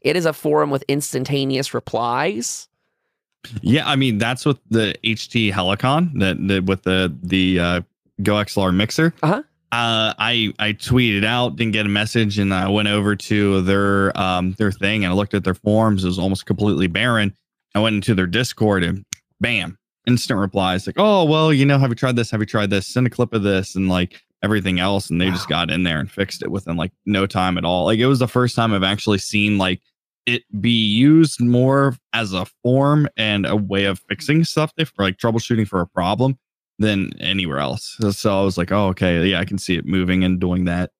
It 0.00 0.16
is 0.16 0.26
a 0.26 0.32
forum 0.32 0.70
with 0.70 0.82
instantaneous 0.88 1.72
replies. 1.72 2.68
Yeah, 3.62 3.88
I 3.88 3.96
mean 3.96 4.18
that's 4.18 4.44
with 4.44 4.58
the 4.68 4.94
HT 5.04 5.52
Helicon 5.52 6.18
that 6.18 6.36
the, 6.46 6.60
with 6.60 6.82
the 6.82 7.16
the 7.22 7.58
uh, 7.58 7.80
GoXLR 8.20 8.74
mixer. 8.74 9.14
Uh-huh. 9.22 9.42
Uh, 9.72 10.12
I 10.18 10.52
I 10.58 10.72
tweeted 10.72 11.24
out, 11.24 11.56
didn't 11.56 11.72
get 11.72 11.86
a 11.86 11.88
message, 11.88 12.38
and 12.38 12.52
I 12.52 12.68
went 12.68 12.88
over 12.88 13.14
to 13.14 13.62
their 13.62 14.18
um 14.18 14.52
their 14.58 14.72
thing 14.72 15.04
and 15.04 15.12
I 15.12 15.16
looked 15.16 15.34
at 15.34 15.44
their 15.44 15.54
forums. 15.54 16.04
It 16.04 16.08
was 16.08 16.18
almost 16.18 16.46
completely 16.46 16.88
barren. 16.88 17.34
I 17.74 17.78
went 17.78 17.94
into 17.94 18.14
their 18.14 18.26
Discord 18.26 18.82
and 18.82 19.04
bam, 19.40 19.78
instant 20.10 20.38
replies 20.38 20.86
like, 20.86 20.96
"Oh 20.98 21.24
well, 21.24 21.52
you 21.52 21.64
know, 21.64 21.78
have 21.78 21.90
you 21.90 21.94
tried 21.94 22.16
this? 22.16 22.30
Have 22.30 22.40
you 22.40 22.46
tried 22.46 22.70
this? 22.70 22.86
Send 22.86 23.06
a 23.06 23.10
clip 23.10 23.32
of 23.32 23.42
this," 23.42 23.76
and 23.76 23.88
like 23.88 24.20
everything 24.42 24.80
else. 24.80 25.10
And 25.10 25.20
they 25.20 25.30
just 25.30 25.48
got 25.48 25.70
in 25.70 25.84
there 25.84 26.00
and 26.00 26.10
fixed 26.10 26.42
it 26.42 26.50
within 26.50 26.76
like 26.76 26.92
no 27.06 27.26
time 27.26 27.56
at 27.56 27.64
all. 27.64 27.84
Like 27.84 27.98
it 27.98 28.06
was 28.06 28.18
the 28.18 28.28
first 28.28 28.56
time 28.56 28.72
I've 28.72 28.82
actually 28.82 29.18
seen 29.18 29.58
like 29.58 29.80
it 30.26 30.42
be 30.60 30.70
used 30.70 31.40
more 31.40 31.96
as 32.12 32.32
a 32.32 32.46
form 32.62 33.08
and 33.16 33.46
a 33.46 33.56
way 33.56 33.84
of 33.84 34.00
fixing 34.08 34.44
stuff 34.44 34.72
if 34.76 34.92
like 34.98 35.16
troubleshooting 35.16 35.66
for 35.66 35.80
a 35.80 35.86
problem 35.86 36.38
than 36.78 37.12
anywhere 37.20 37.58
else. 37.58 37.96
So, 38.00 38.10
so 38.10 38.40
I 38.40 38.44
was 38.44 38.58
like, 38.58 38.72
oh, 38.72 38.88
okay, 38.88 39.26
yeah, 39.26 39.40
I 39.40 39.44
can 39.44 39.58
see 39.58 39.76
it 39.76 39.86
moving 39.86 40.24
and 40.24 40.40
doing 40.40 40.64
that. 40.64 40.90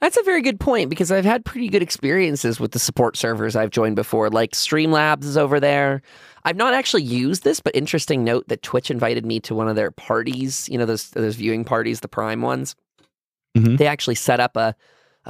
That's 0.00 0.16
a 0.16 0.22
very 0.22 0.40
good 0.40 0.58
point 0.58 0.88
because 0.88 1.12
I've 1.12 1.26
had 1.26 1.44
pretty 1.44 1.68
good 1.68 1.82
experiences 1.82 2.58
with 2.58 2.72
the 2.72 2.78
support 2.78 3.16
servers 3.16 3.54
I've 3.54 3.70
joined 3.70 3.96
before. 3.96 4.30
Like 4.30 4.52
Streamlabs 4.52 5.24
is 5.24 5.36
over 5.36 5.60
there. 5.60 6.00
I've 6.44 6.56
not 6.56 6.72
actually 6.72 7.02
used 7.02 7.44
this, 7.44 7.60
but 7.60 7.76
interesting 7.76 8.24
note 8.24 8.48
that 8.48 8.62
Twitch 8.62 8.90
invited 8.90 9.26
me 9.26 9.40
to 9.40 9.54
one 9.54 9.68
of 9.68 9.76
their 9.76 9.90
parties. 9.90 10.68
You 10.70 10.78
know 10.78 10.86
those 10.86 11.10
those 11.10 11.36
viewing 11.36 11.64
parties, 11.64 12.00
the 12.00 12.08
Prime 12.08 12.40
ones. 12.40 12.74
Mhm. 13.56 13.76
They 13.76 13.86
actually 13.86 14.14
set 14.14 14.40
up 14.40 14.56
a 14.56 14.74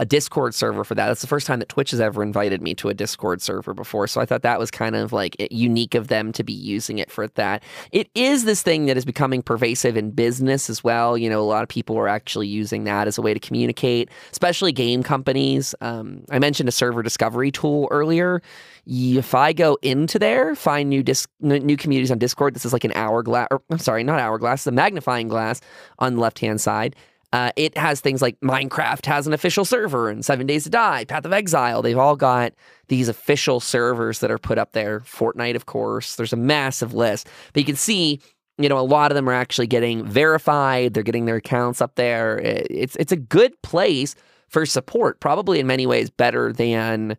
a 0.00 0.06
Discord 0.06 0.54
server 0.54 0.82
for 0.82 0.94
that. 0.94 1.08
That's 1.08 1.20
the 1.20 1.26
first 1.26 1.46
time 1.46 1.58
that 1.58 1.68
Twitch 1.68 1.90
has 1.90 2.00
ever 2.00 2.22
invited 2.22 2.62
me 2.62 2.74
to 2.76 2.88
a 2.88 2.94
Discord 2.94 3.42
server 3.42 3.74
before. 3.74 4.06
So 4.06 4.18
I 4.18 4.24
thought 4.24 4.40
that 4.40 4.58
was 4.58 4.70
kind 4.70 4.96
of 4.96 5.12
like 5.12 5.36
unique 5.50 5.94
of 5.94 6.08
them 6.08 6.32
to 6.32 6.42
be 6.42 6.54
using 6.54 6.96
it 6.96 7.10
for 7.10 7.28
that. 7.28 7.62
It 7.92 8.08
is 8.14 8.46
this 8.46 8.62
thing 8.62 8.86
that 8.86 8.96
is 8.96 9.04
becoming 9.04 9.42
pervasive 9.42 9.98
in 9.98 10.12
business 10.12 10.70
as 10.70 10.82
well. 10.82 11.18
You 11.18 11.28
know, 11.28 11.42
a 11.42 11.44
lot 11.44 11.62
of 11.62 11.68
people 11.68 11.98
are 11.98 12.08
actually 12.08 12.48
using 12.48 12.84
that 12.84 13.08
as 13.08 13.18
a 13.18 13.22
way 13.22 13.34
to 13.34 13.40
communicate, 13.40 14.08
especially 14.32 14.72
game 14.72 15.02
companies. 15.02 15.74
Um, 15.82 16.24
I 16.30 16.38
mentioned 16.38 16.70
a 16.70 16.72
server 16.72 17.02
discovery 17.02 17.50
tool 17.50 17.86
earlier. 17.90 18.40
If 18.86 19.34
I 19.34 19.52
go 19.52 19.76
into 19.82 20.18
there, 20.18 20.54
find 20.54 20.88
new 20.88 21.02
dis- 21.02 21.28
new 21.40 21.76
communities 21.76 22.10
on 22.10 22.18
Discord, 22.18 22.54
this 22.54 22.64
is 22.64 22.72
like 22.72 22.84
an 22.84 22.92
hourglass. 22.94 23.48
Or, 23.50 23.60
I'm 23.68 23.78
sorry, 23.78 24.02
not 24.02 24.18
hourglass. 24.18 24.64
The 24.64 24.72
magnifying 24.72 25.28
glass 25.28 25.60
on 25.98 26.14
the 26.14 26.22
left 26.22 26.38
hand 26.38 26.62
side. 26.62 26.96
Uh, 27.32 27.52
it 27.54 27.76
has 27.78 28.00
things 28.00 28.20
like 28.20 28.38
Minecraft 28.40 29.06
has 29.06 29.26
an 29.26 29.32
official 29.32 29.64
server 29.64 30.08
and 30.08 30.24
Seven 30.24 30.46
Days 30.46 30.64
to 30.64 30.70
Die, 30.70 31.04
Path 31.04 31.24
of 31.24 31.32
Exile. 31.32 31.80
They've 31.80 31.96
all 31.98 32.16
got 32.16 32.52
these 32.88 33.08
official 33.08 33.60
servers 33.60 34.18
that 34.18 34.30
are 34.32 34.38
put 34.38 34.58
up 34.58 34.72
there. 34.72 35.00
Fortnite, 35.00 35.54
of 35.54 35.66
course. 35.66 36.16
There's 36.16 36.32
a 36.32 36.36
massive 36.36 36.92
list. 36.92 37.28
But 37.52 37.60
you 37.60 37.66
can 37.66 37.76
see, 37.76 38.20
you 38.58 38.68
know, 38.68 38.78
a 38.78 38.82
lot 38.82 39.12
of 39.12 39.14
them 39.14 39.28
are 39.28 39.32
actually 39.32 39.68
getting 39.68 40.04
verified. 40.04 40.92
They're 40.94 41.04
getting 41.04 41.26
their 41.26 41.36
accounts 41.36 41.80
up 41.80 41.94
there. 41.94 42.38
It- 42.38 42.66
It's 42.68 42.96
it's 42.96 43.12
a 43.12 43.16
good 43.16 43.52
place 43.62 44.16
for 44.48 44.66
support. 44.66 45.20
Probably 45.20 45.60
in 45.60 45.68
many 45.68 45.86
ways 45.86 46.10
better 46.10 46.52
than 46.52 47.16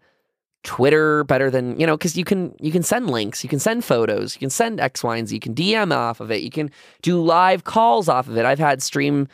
Twitter 0.64 1.24
better 1.24 1.50
than 1.50 1.80
you 1.80 1.88
know 1.88 1.98
because 1.98 2.16
you 2.16 2.24
can 2.24 2.54
you 2.60 2.72
can 2.72 2.84
send 2.84 3.10
links, 3.10 3.44
you 3.44 3.50
can 3.50 3.60
send 3.60 3.84
photos, 3.84 4.36
you 4.36 4.40
can 4.40 4.52
send 4.52 4.80
X, 4.80 5.04
Y, 5.04 5.18
and 5.18 5.28
Z, 5.28 5.36
you 5.36 5.40
can 5.40 5.56
DM 5.56 5.92
off 5.96 6.20
of 6.20 6.30
it, 6.32 6.42
you 6.42 6.52
can 6.52 6.70
do 7.02 7.20
live 7.20 7.64
calls 7.64 8.08
off 8.08 8.28
of 8.28 8.38
it. 8.38 8.46
I've 8.46 8.60
had 8.60 8.84
Stream 8.84 9.28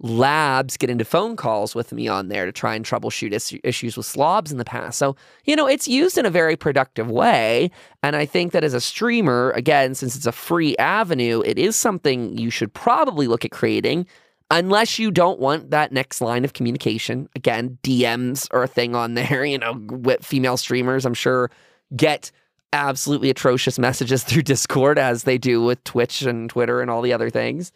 Labs 0.00 0.76
get 0.76 0.90
into 0.90 1.04
phone 1.04 1.36
calls 1.36 1.74
with 1.74 1.92
me 1.92 2.08
on 2.08 2.28
there 2.28 2.44
to 2.46 2.52
try 2.52 2.74
and 2.74 2.84
troubleshoot 2.84 3.32
is- 3.32 3.56
issues 3.62 3.96
with 3.96 4.06
slobs 4.06 4.50
in 4.52 4.58
the 4.58 4.64
past. 4.64 4.98
So 4.98 5.16
you 5.44 5.56
know 5.56 5.66
it's 5.66 5.88
used 5.88 6.18
in 6.18 6.26
a 6.26 6.30
very 6.30 6.56
productive 6.56 7.10
way, 7.10 7.70
and 8.02 8.16
I 8.16 8.26
think 8.26 8.52
that 8.52 8.64
as 8.64 8.74
a 8.74 8.80
streamer, 8.80 9.52
again, 9.52 9.94
since 9.94 10.16
it's 10.16 10.26
a 10.26 10.32
free 10.32 10.76
avenue, 10.78 11.42
it 11.46 11.58
is 11.58 11.76
something 11.76 12.36
you 12.36 12.50
should 12.50 12.74
probably 12.74 13.26
look 13.26 13.44
at 13.44 13.50
creating 13.50 14.06
unless 14.50 14.98
you 14.98 15.10
don't 15.10 15.40
want 15.40 15.70
that 15.70 15.92
next 15.92 16.20
line 16.20 16.44
of 16.44 16.52
communication. 16.52 17.28
Again, 17.34 17.78
DMs 17.82 18.46
are 18.52 18.62
a 18.62 18.68
thing 18.68 18.94
on 18.94 19.14
there. 19.14 19.44
You 19.54 19.58
know, 19.58 20.16
female 20.20 20.56
streamers, 20.56 21.06
I'm 21.06 21.14
sure, 21.14 21.50
get 21.94 22.30
absolutely 22.72 23.30
atrocious 23.30 23.78
messages 23.78 24.24
through 24.24 24.42
Discord 24.42 24.98
as 24.98 25.22
they 25.24 25.38
do 25.38 25.62
with 25.62 25.82
Twitch 25.84 26.22
and 26.22 26.50
Twitter 26.50 26.80
and 26.80 26.90
all 26.90 27.02
the 27.02 27.12
other 27.12 27.30
things. 27.30 27.72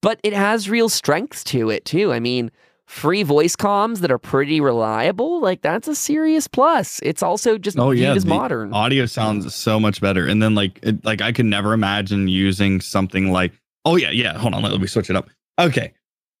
But 0.00 0.20
it 0.22 0.32
has 0.32 0.68
real 0.68 0.88
strengths 0.88 1.42
to 1.44 1.70
it, 1.70 1.84
too. 1.84 2.12
I 2.12 2.20
mean, 2.20 2.50
free 2.86 3.22
voice 3.22 3.56
comms 3.56 3.98
that 4.00 4.10
are 4.10 4.18
pretty 4.18 4.60
reliable, 4.60 5.40
like 5.40 5.62
that's 5.62 5.88
a 5.88 5.94
serious 5.94 6.46
plus. 6.46 7.00
It's 7.02 7.22
also 7.22 7.58
just 7.58 7.78
oh, 7.78 7.90
yeah, 7.90 8.12
as 8.12 8.26
modern. 8.26 8.72
Audio 8.72 9.06
sounds 9.06 9.54
so 9.54 9.80
much 9.80 10.00
better. 10.00 10.26
And 10.26 10.42
then 10.42 10.54
like 10.54 10.78
it, 10.82 11.04
like 11.04 11.20
I 11.20 11.32
could 11.32 11.46
never 11.46 11.72
imagine 11.72 12.28
using 12.28 12.80
something 12.80 13.32
like 13.32 13.52
oh 13.84 13.96
yeah, 13.96 14.10
yeah, 14.10 14.36
hold 14.38 14.54
on, 14.54 14.62
let 14.62 14.80
me 14.80 14.86
switch 14.86 15.10
it 15.10 15.16
up. 15.16 15.28
Okay. 15.58 15.92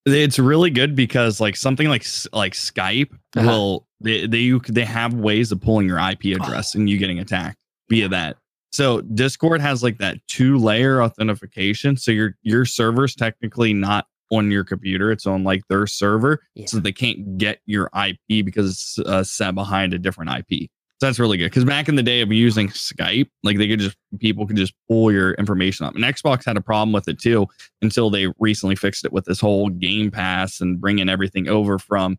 It's 0.06 0.38
really 0.38 0.70
good 0.70 0.94
because 0.94 1.40
like 1.40 1.56
something 1.56 1.88
like 1.88 2.04
like 2.32 2.52
Skype 2.52 3.12
uh-huh. 3.36 3.48
will 3.48 3.86
they 4.00 4.26
they 4.26 4.38
you, 4.38 4.60
they 4.68 4.84
have 4.84 5.14
ways 5.14 5.50
of 5.50 5.60
pulling 5.60 5.88
your 5.88 5.98
IP 5.98 6.38
address 6.38 6.76
oh. 6.76 6.80
and 6.80 6.90
you 6.90 6.98
getting 6.98 7.18
attacked 7.18 7.56
via 7.88 8.08
that. 8.08 8.36
So 8.74 9.02
Discord 9.02 9.60
has 9.60 9.84
like 9.84 9.98
that 9.98 10.18
two 10.26 10.58
layer 10.58 11.00
authentication. 11.00 11.96
So 11.96 12.10
your 12.10 12.36
your 12.42 12.64
server's 12.64 13.14
technically 13.14 13.72
not 13.72 14.08
on 14.32 14.50
your 14.50 14.64
computer; 14.64 15.12
it's 15.12 15.26
on 15.26 15.44
like 15.44 15.62
their 15.68 15.86
server, 15.86 16.40
yeah. 16.56 16.66
so 16.66 16.80
they 16.80 16.90
can't 16.90 17.38
get 17.38 17.60
your 17.66 17.88
IP 17.94 18.44
because 18.44 18.72
it's 18.72 18.98
uh, 18.98 19.22
set 19.22 19.54
behind 19.54 19.94
a 19.94 19.98
different 20.00 20.32
IP. 20.32 20.68
So 21.00 21.06
that's 21.06 21.20
really 21.20 21.38
good 21.38 21.50
because 21.50 21.64
back 21.64 21.88
in 21.88 21.94
the 21.94 22.02
day 22.02 22.20
of 22.20 22.32
using 22.32 22.66
Skype, 22.68 23.28
like 23.44 23.58
they 23.58 23.68
could 23.68 23.78
just 23.78 23.96
people 24.18 24.44
could 24.44 24.56
just 24.56 24.74
pull 24.88 25.12
your 25.12 25.34
information 25.34 25.86
up. 25.86 25.94
And 25.94 26.02
Xbox 26.02 26.44
had 26.44 26.56
a 26.56 26.60
problem 26.60 26.92
with 26.92 27.06
it 27.06 27.20
too 27.20 27.46
until 27.80 28.10
they 28.10 28.26
recently 28.40 28.74
fixed 28.74 29.04
it 29.04 29.12
with 29.12 29.24
this 29.24 29.38
whole 29.38 29.68
Game 29.68 30.10
Pass 30.10 30.60
and 30.60 30.80
bringing 30.80 31.08
everything 31.08 31.46
over 31.46 31.78
from, 31.78 32.18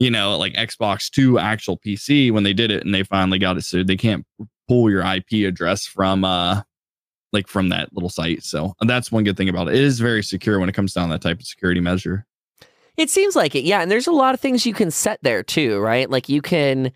you 0.00 0.10
know, 0.10 0.36
like 0.38 0.54
Xbox 0.54 1.08
to 1.10 1.38
actual 1.38 1.78
PC. 1.78 2.32
When 2.32 2.42
they 2.42 2.52
did 2.52 2.72
it 2.72 2.84
and 2.84 2.92
they 2.92 3.04
finally 3.04 3.38
got 3.38 3.56
it 3.56 3.62
sued, 3.62 3.86
they 3.86 3.96
can't 3.96 4.26
pull 4.68 4.90
your 4.90 5.02
IP 5.02 5.46
address 5.46 5.86
from 5.86 6.24
uh 6.24 6.62
like 7.32 7.46
from 7.46 7.68
that 7.68 7.92
little 7.92 8.08
site. 8.08 8.42
So 8.42 8.74
that's 8.80 9.12
one 9.12 9.24
good 9.24 9.36
thing 9.36 9.48
about 9.48 9.68
it. 9.68 9.74
It 9.74 9.82
is 9.82 10.00
very 10.00 10.22
secure 10.22 10.58
when 10.58 10.68
it 10.68 10.74
comes 10.74 10.94
down 10.94 11.08
to 11.08 11.14
that 11.14 11.22
type 11.22 11.40
of 11.40 11.46
security 11.46 11.80
measure. 11.80 12.24
It 12.96 13.10
seems 13.10 13.36
like 13.36 13.54
it, 13.54 13.64
yeah. 13.64 13.80
And 13.80 13.90
there's 13.90 14.06
a 14.06 14.12
lot 14.12 14.34
of 14.34 14.40
things 14.40 14.66
you 14.66 14.74
can 14.74 14.90
set 14.90 15.20
there 15.22 15.42
too, 15.42 15.78
right? 15.78 16.08
Like 16.08 16.28
you 16.28 16.42
can 16.42 16.92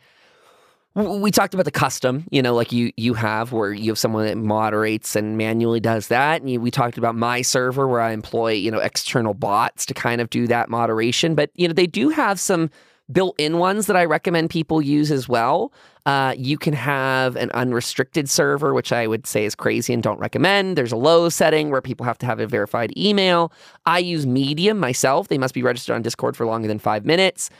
we 0.94 1.30
talked 1.30 1.54
about 1.54 1.64
the 1.64 1.70
custom, 1.70 2.26
you 2.30 2.42
know, 2.42 2.54
like 2.54 2.70
you 2.70 2.92
you 2.96 3.14
have 3.14 3.52
where 3.52 3.72
you 3.72 3.90
have 3.90 3.98
someone 3.98 4.26
that 4.26 4.36
moderates 4.36 5.16
and 5.16 5.38
manually 5.38 5.80
does 5.80 6.08
that. 6.08 6.42
And 6.42 6.50
you, 6.50 6.60
we 6.60 6.70
talked 6.70 6.98
about 6.98 7.14
my 7.14 7.40
server 7.40 7.88
where 7.88 8.00
I 8.00 8.12
employ, 8.12 8.52
you 8.52 8.70
know, 8.70 8.78
external 8.78 9.32
bots 9.32 9.86
to 9.86 9.94
kind 9.94 10.20
of 10.20 10.28
do 10.28 10.46
that 10.48 10.68
moderation. 10.68 11.34
But 11.34 11.50
you 11.54 11.66
know, 11.66 11.72
they 11.72 11.86
do 11.86 12.10
have 12.10 12.38
some 12.38 12.68
built-in 13.10 13.58
ones 13.58 13.86
that 13.86 13.96
I 13.96 14.04
recommend 14.04 14.50
people 14.50 14.80
use 14.80 15.10
as 15.10 15.28
well. 15.28 15.72
Uh, 16.04 16.34
you 16.36 16.58
can 16.58 16.72
have 16.72 17.36
an 17.36 17.50
unrestricted 17.52 18.28
server, 18.28 18.74
which 18.74 18.92
I 18.92 19.06
would 19.06 19.26
say 19.26 19.44
is 19.44 19.54
crazy 19.54 19.92
and 19.92 20.02
don't 20.02 20.18
recommend. 20.18 20.76
There's 20.76 20.92
a 20.92 20.96
low 20.96 21.28
setting 21.28 21.70
where 21.70 21.80
people 21.80 22.04
have 22.04 22.18
to 22.18 22.26
have 22.26 22.40
a 22.40 22.46
verified 22.46 22.96
email. 22.96 23.52
I 23.86 23.98
use 23.98 24.26
Medium 24.26 24.78
myself. 24.78 25.28
They 25.28 25.38
must 25.38 25.54
be 25.54 25.62
registered 25.62 25.94
on 25.94 26.02
Discord 26.02 26.36
for 26.36 26.46
longer 26.46 26.68
than 26.68 26.78
five 26.78 27.04
minutes. 27.04 27.50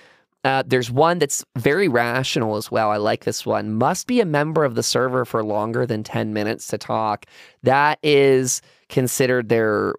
Uh, 0.45 0.63
there's 0.67 0.91
one 0.91 1.21
that's 1.21 1.45
very 1.57 1.87
rational 1.87 2.57
as 2.57 2.71
well. 2.71 2.91
I 2.91 2.97
like 2.97 3.25
this 3.25 3.47
one. 3.47 3.75
Must 3.75 4.07
be 4.09 4.21
a 4.21 4.27
member 4.27 4.65
of 4.65 4.75
the 4.75 4.83
server 4.83 5.25
for 5.25 5.45
longer 5.45 5.87
than 5.87 6.03
10 6.03 6.33
minutes 6.33 6.67
to 6.69 6.79
talk. 6.79 7.27
That 7.63 7.99
is 8.03 8.61
considered 8.89 9.49
their. 9.49 9.95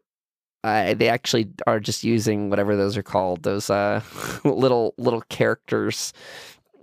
Uh, 0.64 0.94
they 0.94 1.10
actually 1.10 1.50
are 1.68 1.80
just 1.80 2.04
using 2.04 2.50
whatever 2.50 2.76
those 2.76 2.96
are 2.96 3.04
called. 3.04 3.44
Those 3.44 3.70
uh, 3.70 4.02
little 4.44 4.94
little 4.98 5.22
characters. 5.22 6.14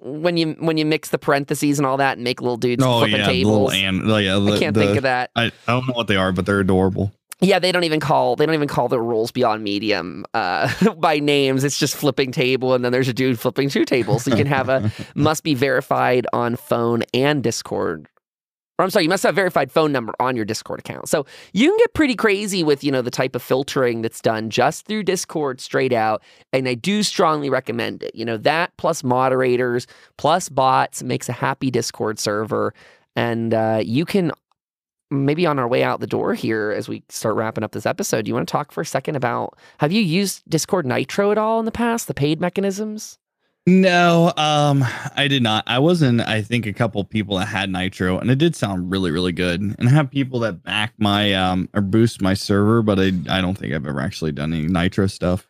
When 0.02 0.36
you 0.36 0.56
when 0.58 0.78
you 0.78 0.86
mix 0.86 1.10
the 1.10 1.18
parentheses 1.18 1.78
and 1.78 1.86
all 1.86 1.98
that 1.98 2.16
and 2.16 2.24
make 2.24 2.40
little 2.40 2.56
dudes 2.56 2.82
oh, 2.84 3.00
flipping 3.00 3.16
yeah, 3.16 3.26
tables. 3.26 3.74
and, 3.74 4.10
oh, 4.10 4.16
yeah, 4.16 4.38
the, 4.38 4.52
I 4.52 4.58
can't 4.58 4.74
the, 4.74 4.80
think 4.80 4.96
of 4.96 5.02
that. 5.02 5.30
I, 5.36 5.46
I 5.46 5.50
don't 5.66 5.86
know 5.88 5.94
what 5.94 6.06
they 6.06 6.16
are, 6.16 6.32
but 6.32 6.46
they're 6.46 6.60
adorable. 6.60 7.12
Yeah, 7.40 7.58
they 7.58 7.72
don't 7.72 7.84
even 7.84 8.00
call 8.00 8.36
they 8.36 8.44
don't 8.44 8.54
even 8.54 8.68
call 8.68 8.88
the 8.88 9.00
rules 9.00 9.30
beyond 9.30 9.64
medium 9.64 10.26
uh, 10.34 10.70
by 10.98 11.18
names. 11.18 11.64
It's 11.64 11.78
just 11.78 11.96
flipping 11.96 12.32
table, 12.32 12.74
and 12.74 12.84
then 12.84 12.92
there's 12.92 13.08
a 13.08 13.14
dude 13.14 13.40
flipping 13.40 13.68
two 13.68 13.84
tables. 13.84 14.24
So 14.24 14.30
you 14.30 14.36
can 14.36 14.46
have 14.46 14.68
a 14.68 14.92
must 15.14 15.42
be 15.42 15.54
verified 15.54 16.26
on 16.32 16.56
phone 16.56 17.02
and 17.14 17.42
Discord. 17.42 18.08
Or 18.80 18.82
I'm 18.82 18.88
sorry, 18.88 19.04
you 19.04 19.10
must 19.10 19.22
have 19.24 19.34
a 19.34 19.36
verified 19.36 19.70
phone 19.70 19.92
number 19.92 20.14
on 20.18 20.36
your 20.36 20.46
Discord 20.46 20.80
account. 20.80 21.06
So 21.06 21.26
you 21.52 21.68
can 21.68 21.76
get 21.76 21.92
pretty 21.92 22.14
crazy 22.14 22.64
with 22.64 22.82
you 22.82 22.90
know 22.90 23.02
the 23.02 23.10
type 23.10 23.36
of 23.36 23.42
filtering 23.42 24.00
that's 24.00 24.22
done 24.22 24.48
just 24.48 24.86
through 24.86 25.02
Discord 25.02 25.60
straight 25.60 25.92
out. 25.92 26.22
And 26.54 26.66
I 26.66 26.74
do 26.74 27.02
strongly 27.02 27.50
recommend 27.50 28.02
it. 28.02 28.14
You 28.14 28.24
know 28.24 28.38
that 28.38 28.74
plus 28.78 29.04
moderators 29.04 29.86
plus 30.16 30.48
bots 30.48 31.02
makes 31.02 31.28
a 31.28 31.32
happy 31.32 31.70
Discord 31.70 32.18
server 32.18 32.72
and 33.16 33.52
uh, 33.52 33.82
you 33.84 34.06
can 34.06 34.32
maybe 35.10 35.44
on 35.44 35.58
our 35.58 35.68
way 35.68 35.82
out 35.82 36.00
the 36.00 36.06
door 36.06 36.32
here 36.32 36.70
as 36.70 36.88
we 36.88 37.02
start 37.10 37.34
wrapping 37.34 37.64
up 37.64 37.72
this 37.72 37.84
episode, 37.84 38.24
do 38.24 38.28
you 38.30 38.34
want 38.34 38.48
to 38.48 38.52
talk 38.52 38.72
for 38.72 38.80
a 38.80 38.86
second 38.86 39.14
about 39.14 39.58
have 39.78 39.92
you 39.92 40.00
used 40.00 40.42
Discord 40.48 40.86
Nitro 40.86 41.30
at 41.30 41.38
all 41.38 41.58
in 41.58 41.66
the 41.66 41.72
past, 41.72 42.06
the 42.06 42.14
paid 42.14 42.40
mechanisms? 42.40 43.18
No, 43.66 44.32
um, 44.36 44.84
I 45.16 45.28
did 45.28 45.42
not. 45.42 45.64
I 45.66 45.78
wasn't, 45.78 46.22
I 46.22 46.42
think 46.42 46.66
a 46.66 46.72
couple 46.72 47.04
people 47.04 47.36
that 47.36 47.46
had 47.46 47.70
Nitro 47.70 48.18
and 48.18 48.30
it 48.30 48.38
did 48.38 48.56
sound 48.56 48.90
really, 48.90 49.10
really 49.10 49.32
good. 49.32 49.60
And 49.60 49.88
I 49.88 49.90
have 49.92 50.10
people 50.10 50.40
that 50.40 50.62
back 50.62 50.94
my 50.98 51.34
um 51.34 51.68
or 51.74 51.82
boost 51.82 52.22
my 52.22 52.34
server, 52.34 52.82
but 52.82 52.98
I 52.98 53.12
I 53.28 53.40
don't 53.40 53.56
think 53.56 53.74
I've 53.74 53.86
ever 53.86 54.00
actually 54.00 54.32
done 54.32 54.52
any 54.52 54.66
Nitro 54.66 55.06
stuff. 55.06 55.46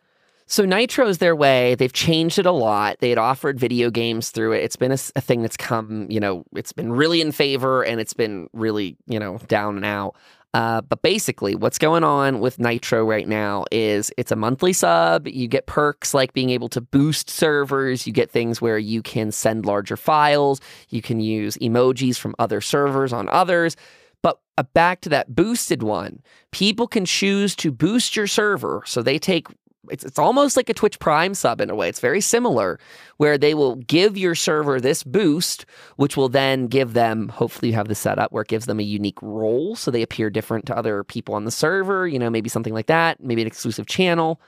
So 0.51 0.65
Nitro's 0.65 1.19
their 1.19 1.33
way. 1.33 1.75
They've 1.75 1.93
changed 1.93 2.37
it 2.37 2.45
a 2.45 2.51
lot. 2.51 2.99
They 2.99 3.07
had 3.07 3.17
offered 3.17 3.57
video 3.57 3.89
games 3.89 4.31
through 4.31 4.51
it. 4.51 4.65
It's 4.65 4.75
been 4.75 4.91
a, 4.91 4.97
a, 5.15 5.21
thing 5.21 5.43
that's 5.43 5.55
come, 5.55 6.07
you 6.11 6.19
know, 6.19 6.43
it's 6.53 6.73
been 6.73 6.91
really 6.91 7.21
in 7.21 7.31
favor 7.31 7.83
and 7.83 8.01
it's 8.01 8.11
been 8.11 8.49
really, 8.51 8.97
you 9.07 9.17
know, 9.17 9.37
down 9.47 9.77
and 9.77 9.85
out. 9.85 10.17
Uh, 10.53 10.81
but 10.81 11.01
basically, 11.01 11.55
what's 11.55 11.77
going 11.77 12.03
on 12.03 12.41
with 12.41 12.59
Nitro 12.59 13.05
right 13.05 13.27
now 13.27 13.63
is 13.71 14.11
it's 14.17 14.31
a 14.31 14.35
monthly 14.35 14.73
sub. 14.73 15.27
You 15.27 15.47
get 15.47 15.65
perks 15.65 16.13
like 16.13 16.33
being 16.33 16.49
able 16.49 16.67
to 16.69 16.81
boost 16.81 17.29
servers. 17.29 18.05
You 18.05 18.11
get 18.11 18.29
things 18.29 18.61
where 18.61 18.77
you 18.77 19.01
can 19.01 19.31
send 19.31 19.65
larger 19.65 19.95
files. 19.95 20.59
You 20.89 21.01
can 21.01 21.21
use 21.21 21.55
emojis 21.57 22.17
from 22.17 22.35
other 22.37 22.59
servers 22.59 23.13
on 23.13 23.29
others. 23.29 23.77
But 24.21 24.39
uh, 24.57 24.63
back 24.73 25.01
to 25.01 25.09
that 25.09 25.33
boosted 25.33 25.83
one, 25.83 26.21
people 26.51 26.87
can 26.87 27.05
choose 27.05 27.55
to 27.57 27.71
boost 27.71 28.15
your 28.17 28.27
server. 28.27 28.83
So 28.85 29.01
they 29.01 29.19
take 29.19 29.47
it's, 29.89 30.03
it's 30.03 30.19
almost 30.19 30.55
like 30.55 30.69
a 30.69 30.73
Twitch 30.73 30.99
Prime 30.99 31.33
sub 31.33 31.61
in 31.61 31.69
a 31.69 31.75
way. 31.75 31.89
It's 31.89 31.99
very 31.99 32.21
similar, 32.21 32.79
where 33.17 33.37
they 33.37 33.53
will 33.53 33.75
give 33.77 34.17
your 34.17 34.35
server 34.35 34.79
this 34.79 35.03
boost, 35.03 35.65
which 35.95 36.15
will 36.15 36.29
then 36.29 36.67
give 36.67 36.93
them, 36.93 37.29
hopefully, 37.29 37.69
you 37.69 37.75
have 37.75 37.87
the 37.87 37.95
setup 37.95 38.31
where 38.31 38.43
it 38.43 38.47
gives 38.47 38.65
them 38.65 38.79
a 38.79 38.83
unique 38.83 39.21
role. 39.21 39.75
So 39.75 39.89
they 39.89 40.01
appear 40.01 40.29
different 40.29 40.65
to 40.67 40.77
other 40.77 41.03
people 41.03 41.35
on 41.35 41.45
the 41.45 41.51
server, 41.51 42.07
you 42.07 42.19
know, 42.19 42.29
maybe 42.29 42.49
something 42.49 42.73
like 42.73 42.87
that, 42.87 43.23
maybe 43.23 43.41
an 43.41 43.47
exclusive 43.47 43.87
channel. 43.87 44.39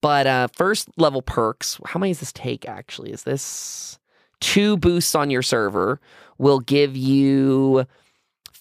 But 0.00 0.26
uh, 0.26 0.48
first 0.48 0.88
level 0.96 1.22
perks, 1.22 1.80
how 1.86 1.98
many 1.98 2.12
does 2.12 2.20
this 2.20 2.32
take 2.32 2.68
actually? 2.68 3.12
Is 3.12 3.24
this 3.24 3.98
two 4.40 4.76
boosts 4.76 5.14
on 5.14 5.30
your 5.30 5.42
server 5.42 6.00
will 6.38 6.60
give 6.60 6.96
you 6.96 7.86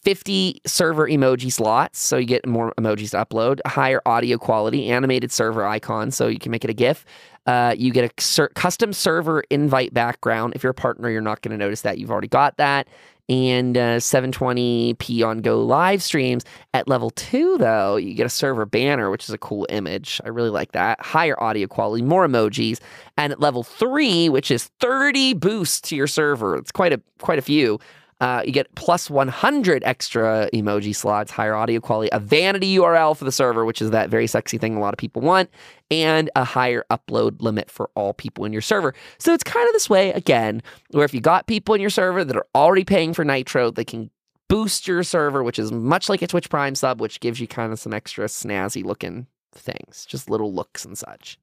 50 0.06 0.62
server 0.68 1.10
emoji 1.10 1.51
slots, 1.51 1.99
so 1.99 2.16
you 2.18 2.28
get 2.28 2.45
more 2.45 2.72
emojis 2.78 3.10
to 3.10 3.26
upload, 3.26 3.60
higher 3.66 4.03
audio 4.06 4.38
quality, 4.38 4.88
animated 4.91 5.32
server 5.32 5.66
icon, 5.66 6.12
so 6.12 6.28
you 6.28 6.38
can 6.38 6.51
make 6.51 6.64
it 6.64 6.70
a 6.70 6.74
GIF. 6.74 7.03
Uh, 7.47 7.74
you 7.76 7.91
get 7.91 8.06
a 8.06 8.22
ser- 8.22 8.49
custom 8.49 8.93
server 8.93 9.43
invite 9.49 9.95
background. 9.95 10.53
If 10.56 10.62
you're 10.62 10.72
a 10.72 10.76
partner, 10.76 11.10
you're 11.10 11.22
not 11.22 11.41
going 11.41 11.51
to 11.51 11.58
notice 11.58 11.82
that. 11.82 11.97
You've 11.97 12.12
already 12.12 12.28
got 12.28 12.58
that. 12.58 12.88
And 13.28 13.76
uh, 13.76 13.97
720p 13.97 15.26
on 15.26 15.41
go 15.41 15.64
live 15.64 16.03
streams. 16.03 16.45
At 16.76 16.88
level 16.88 17.10
two, 17.10 17.58
though, 17.58 17.95
you 17.95 18.14
get 18.14 18.28
a 18.28 18.30
server 18.30 18.68
banner, 18.68 19.10
which 19.10 19.24
is 19.24 19.32
a 19.32 19.39
cool 19.39 19.66
image. 19.70 20.22
I 20.24 20.30
really 20.30 20.51
like 20.51 20.74
that. 20.74 21.01
Higher 21.01 21.41
audio 21.41 21.66
quality, 21.66 22.03
more 22.03 22.28
emojis. 22.28 22.80
And 23.18 23.34
at 23.34 23.39
level 23.39 23.64
three, 23.64 24.30
which 24.30 24.51
is 24.51 24.66
30 24.80 25.34
boosts 25.34 25.82
to 25.89 25.95
your 25.95 26.06
server, 26.06 26.56
it's 26.56 26.72
quite 26.72 26.93
a 26.93 27.01
quite 27.18 27.39
a 27.39 27.43
few 27.43 27.80
Uh, 28.22 28.41
you 28.45 28.51
get 28.51 28.74
plus 28.76 29.09
100 29.09 29.84
extra 29.84 30.49
emoji 30.53 30.95
slots, 30.95 31.32
higher 31.32 31.53
audio 31.53 31.82
quality, 31.82 32.09
a 32.13 32.20
vanity 32.20 32.78
URL 32.78 33.16
for 33.16 33.26
the 33.26 33.32
server, 33.32 33.66
which 33.66 33.82
is 33.82 33.91
that 33.91 34.09
very 34.09 34.26
sexy 34.26 34.57
thing 34.57 34.76
a 34.76 34.80
lot 34.80 34.93
of 34.93 34.97
people 34.97 35.22
want, 35.22 35.49
and 35.91 36.30
a 36.36 36.45
higher 36.45 36.86
upload 36.89 37.41
limit 37.41 37.70
for 37.70 37.89
all 37.95 38.13
people 38.13 38.45
in 38.45 38.53
your 38.53 38.61
server. 38.61 38.93
So 39.18 39.34
it's 39.34 39.43
kind 39.43 39.68
of 39.68 39.74
this 39.74 39.89
way, 39.89 40.11
again, 40.13 40.63
where 40.91 41.03
if 41.03 41.13
you 41.13 41.20
got 41.20 41.47
people 41.47 41.76
in 41.76 41.82
your 41.82 41.89
server 41.89 42.24
that 42.24 42.38
are 42.38 42.47
already 42.55 42.86
paying 42.86 43.13
for 43.13 43.26
Nitro, 43.26 43.70
they 43.70 43.86
can 43.86 44.09
boost 44.47 44.88
your 44.88 45.03
server, 45.03 45.43
which 45.43 45.59
is 45.59 45.72
much 45.72 46.07
like 46.07 46.22
a 46.22 46.28
Twitch 46.28 46.49
Prime 46.49 46.76
sub, 46.76 47.01
which 47.01 47.20
gives 47.20 47.39
you 47.39 47.47
kind 47.47 47.74
of 47.74 47.80
some 47.80 47.93
extra 47.93 48.26
snazzy 48.28 48.84
looking 48.84 49.28
things, 49.53 50.05
just 50.07 50.30
little 50.30 50.53
looks 50.53 50.86
and 50.86 50.97
such. 50.97 51.38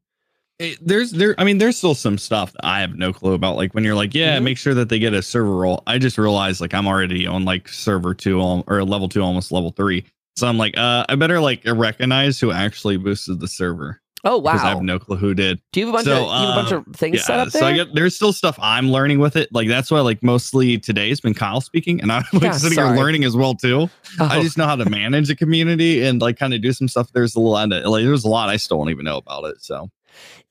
It, 0.63 0.79
there's 0.81 1.11
there 1.11 1.35
I 1.39 1.45
mean 1.45 1.59
there's 1.59 1.77
still 1.77 1.95
some 1.95 2.17
stuff 2.19 2.53
that 2.53 2.65
I 2.65 2.81
have 2.81 2.95
no 2.95 3.13
clue 3.13 3.33
about 3.35 3.57
like 3.57 3.75
when 3.75 3.83
you're 3.85 3.95
like 3.97 4.15
yeah 4.15 4.39
Mhm. 4.39 4.45
make 4.45 4.59
sure 4.59 4.75
that 4.75 4.89
they 4.89 4.99
get 5.01 5.13
a 5.13 5.21
server 5.23 5.57
role 5.57 5.83
I 5.89 5.99
just 5.99 6.19
realized 6.19 6.61
like 6.61 6.73
I'm 6.73 6.87
already 6.87 7.27
on 7.27 7.45
like 7.45 7.69
server 7.69 8.15
2 8.15 8.41
or 8.69 8.85
level 8.85 9.09
2 9.09 9.21
almost 9.23 9.51
level 9.51 9.71
3 9.73 10.05
so 10.37 10.47
I'm 10.47 10.59
like 10.59 10.77
uh 10.79 11.05
I 11.09 11.17
better 11.17 11.41
like 11.41 11.63
recognize 11.67 12.39
who 12.39 12.53
actually 12.53 12.97
boosted 12.97 13.41
the 13.41 13.49
server 13.49 13.99
Oh 14.25 14.39
wow. 14.39 14.53
I 14.53 14.59
have 14.69 14.83
no 14.83 15.01
clue 15.01 15.17
who 15.17 15.35
did 15.35 15.61
Do 15.73 15.81
you 15.81 15.87
have 15.87 15.95
a 15.95 15.99
bunch 15.99 16.05
So, 16.05 16.29
of 16.29 16.41
you 16.43 16.49
a 16.49 16.55
bunch 16.55 16.71
uh, 16.71 16.77
of 16.89 16.95
things 16.95 17.25
set 17.25 17.41
up 17.41 17.49
there? 17.49 17.63
so 17.63 17.67
I 17.67 17.73
get 17.73 17.89
there's 17.93 18.15
still 18.15 18.33
stuff 18.33 18.57
I'm 18.63 18.93
learning 18.93 19.19
with 19.19 19.35
it 19.35 19.49
like 19.53 19.67
that's 19.67 19.91
why 19.91 19.99
like 19.99 20.23
mostly 20.23 20.79
today's 20.79 21.21
been 21.21 21.35
Kyle 21.35 21.61
speaking 21.61 22.01
and 22.01 22.13
I'm 22.13 22.23
like 22.35 22.43
Yeah, 22.45 22.53
sitting 22.53 22.77
sorry. 22.77 22.91
here 22.91 22.97
learning 23.03 23.25
as 23.25 23.37
well 23.37 23.57
too 23.57 23.91
I 24.21 24.39
Oh. 24.39 24.43
just 24.43 24.57
know 24.57 24.67
how 24.67 24.77
to 24.77 24.89
manage 24.89 25.29
a 25.29 25.35
community 25.35 26.05
and 26.05 26.21
like 26.23 26.39
kind 26.39 26.55
of 26.55 26.63
do 26.63 26.73
some 26.73 26.87
stuff 26.87 27.11
there's 27.13 27.35
a 27.35 27.41
lot 27.41 27.69
like 27.71 28.05
there's 28.05 28.23
a 28.25 28.29
lot 28.29 28.49
I 28.49 28.59
still 28.59 28.79
don't 28.79 28.91
even 28.91 29.05
know 29.05 29.17
about 29.17 29.45
it 29.47 29.57
so 29.61 29.91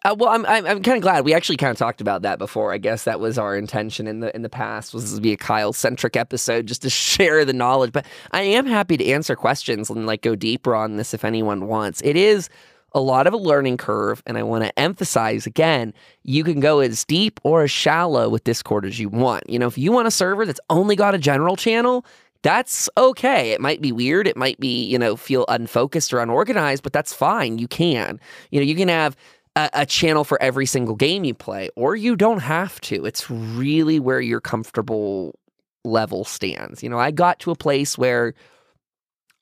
Uh, 0.04 0.16
well, 0.18 0.30
I'm 0.30 0.46
I'm, 0.48 0.66
I'm 0.66 0.82
kind 0.82 0.98
of 0.98 1.04
glad 1.04 1.26
we 1.26 1.34
actually 1.34 1.58
kind 1.58 1.72
of 1.72 1.78
talked 1.78 2.02
about 2.02 2.24
that 2.24 2.40
before. 2.40 2.74
I 2.74 2.80
guess 2.80 3.04
that 3.04 3.20
was 3.20 3.38
our 3.38 3.56
intention 3.56 4.08
in 4.08 4.20
the 4.20 4.36
in 4.36 4.42
the 4.42 4.50
past 4.50 4.94
was 4.94 5.14
to 5.14 5.22
be 5.22 5.32
a 5.32 5.38
Kyle 5.38 5.74
centric 5.74 6.16
episode 6.16 6.66
just 6.66 6.82
to 6.82 6.90
share 6.90 7.46
the 7.46 7.54
knowledge. 7.54 7.92
But 7.92 8.06
I 8.32 8.42
am 8.42 8.66
happy 8.66 8.98
to 8.98 9.06
answer 9.08 9.36
questions 9.36 9.90
and 9.90 10.06
like 10.08 10.22
go 10.22 10.36
deeper 10.36 10.76
on 10.76 10.98
this 10.98 11.14
if 11.14 11.24
anyone 11.24 11.68
wants. 11.68 12.02
It 12.04 12.16
is 12.16 12.50
a 12.94 13.00
lot 13.00 13.28
of 13.28 13.34
a 13.34 13.38
learning 13.38 13.78
curve, 13.78 14.22
and 14.26 14.38
I 14.38 14.44
want 14.44 14.64
to 14.64 14.80
emphasize 14.80 15.46
again: 15.46 15.94
you 16.24 16.44
can 16.44 16.60
go 16.60 16.80
as 16.80 17.06
deep 17.06 17.40
or 17.44 17.64
as 17.64 17.72
shallow 17.72 18.28
with 18.28 18.44
Discord 18.44 18.86
as 18.86 19.00
you 19.00 19.08
want. 19.08 19.48
You 19.48 19.60
know, 19.60 19.68
if 19.68 19.78
you 19.78 19.92
want 19.92 20.08
a 20.08 20.12
server 20.12 20.46
that's 20.48 20.60
only 20.70 20.96
got 20.96 21.16
a 21.16 21.20
general 21.20 21.56
channel. 21.56 22.06
That's 22.44 22.90
okay. 22.98 23.52
It 23.52 23.62
might 23.62 23.82
be 23.82 23.92
weird. 23.92 24.28
It 24.28 24.36
might 24.36 24.60
be, 24.60 24.84
you 24.84 24.98
know, 24.98 25.16
feel 25.16 25.46
unfocused 25.48 26.12
or 26.12 26.20
unorganized, 26.20 26.82
but 26.82 26.92
that's 26.92 27.14
fine. 27.14 27.60
You 27.60 27.68
can. 27.68 28.20
You 28.50 28.60
know, 28.60 28.66
you 28.66 28.74
can 28.74 28.88
have 28.88 29.16
a, 29.56 29.70
a 29.74 29.86
channel 29.86 30.24
for 30.24 30.42
every 30.42 30.66
single 30.66 30.96
game 30.96 31.24
you 31.24 31.34
play, 31.34 31.70
or 31.76 31.96
you 31.96 32.16
don't 32.16 32.40
have 32.40 32.80
to. 32.82 33.06
It's 33.06 33.30
really 33.30 34.00
where 34.00 34.22
your 34.22 34.42
comfortable 34.42 35.38
level 35.84 36.24
stands. 36.24 36.84
You 36.84 36.90
know, 36.90 37.00
I 37.00 37.12
got 37.12 37.40
to 37.40 37.52
a 37.52 37.56
place 37.56 37.98
where 37.98 38.34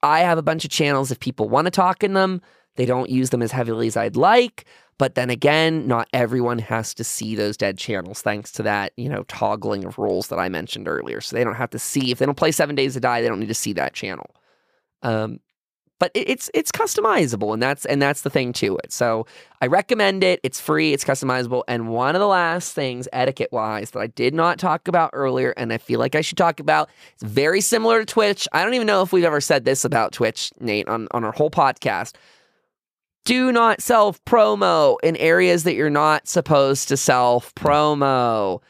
I 0.01 0.19
have 0.19 0.37
a 0.37 0.43
bunch 0.43 0.65
of 0.65 0.71
channels. 0.71 1.11
If 1.11 1.19
people 1.19 1.49
want 1.49 1.65
to 1.65 1.71
talk 1.71 2.03
in 2.03 2.13
them, 2.13 2.41
they 2.75 2.85
don't 2.85 3.09
use 3.09 3.29
them 3.29 3.41
as 3.41 3.51
heavily 3.51 3.87
as 3.87 3.97
I'd 3.97 4.15
like. 4.15 4.65
But 4.97 5.15
then 5.15 5.29
again, 5.29 5.87
not 5.87 6.09
everyone 6.11 6.59
has 6.59 6.93
to 6.95 7.05
see 7.05 7.33
those 7.33 7.55
dead 7.55 7.77
channels 7.77 8.21
thanks 8.21 8.51
to 8.53 8.63
that, 8.63 8.91
you 8.97 9.07
know, 9.07 9.23
toggling 9.23 9.85
of 9.85 9.97
roles 9.97 10.27
that 10.27 10.39
I 10.39 10.49
mentioned 10.49 10.89
earlier. 10.89 11.21
So 11.21 11.35
they 11.35 11.43
don't 11.45 11.55
have 11.55 11.69
to 11.69 11.79
see, 11.79 12.11
if 12.11 12.19
they 12.19 12.25
don't 12.25 12.37
play 12.37 12.51
Seven 12.51 12.75
Days 12.75 12.95
to 12.95 12.99
Die, 12.99 13.21
they 13.21 13.27
don't 13.29 13.39
need 13.39 13.47
to 13.47 13.53
see 13.53 13.71
that 13.73 13.93
channel. 13.93 14.29
Um, 15.01 15.39
but 15.99 16.11
it's 16.13 16.49
it's 16.53 16.71
customizable 16.71 17.53
and 17.53 17.61
that's 17.61 17.85
and 17.85 18.01
that's 18.01 18.21
the 18.21 18.29
thing 18.29 18.53
to 18.53 18.77
it. 18.77 18.91
So 18.91 19.25
I 19.61 19.67
recommend 19.67 20.23
it. 20.23 20.39
It's 20.43 20.59
free, 20.59 20.93
it's 20.93 21.03
customizable. 21.03 21.63
And 21.67 21.89
one 21.89 22.15
of 22.15 22.19
the 22.21 22.27
last 22.27 22.73
things, 22.73 23.07
etiquette 23.11 23.49
wise, 23.51 23.91
that 23.91 23.99
I 23.99 24.07
did 24.07 24.33
not 24.33 24.57
talk 24.57 24.87
about 24.87 25.11
earlier, 25.13 25.53
and 25.57 25.73
I 25.73 25.77
feel 25.77 25.99
like 25.99 26.15
I 26.15 26.21
should 26.21 26.37
talk 26.37 26.59
about, 26.59 26.89
it's 27.13 27.23
very 27.23 27.61
similar 27.61 27.99
to 27.99 28.05
Twitch. 28.05 28.47
I 28.53 28.63
don't 28.63 28.73
even 28.73 28.87
know 28.87 29.01
if 29.01 29.11
we've 29.11 29.25
ever 29.25 29.41
said 29.41 29.65
this 29.65 29.83
about 29.83 30.13
Twitch, 30.13 30.51
Nate, 30.59 30.87
on, 30.87 31.07
on 31.11 31.23
our 31.25 31.33
whole 31.33 31.51
podcast. 31.51 32.15
Do 33.25 33.51
not 33.51 33.81
self 33.81 34.23
promo 34.25 34.97
in 35.03 35.17
areas 35.17 35.63
that 35.63 35.75
you're 35.75 35.89
not 35.89 36.27
supposed 36.27 36.87
to 36.87 36.97
self 36.97 37.53
promo. 37.55 38.61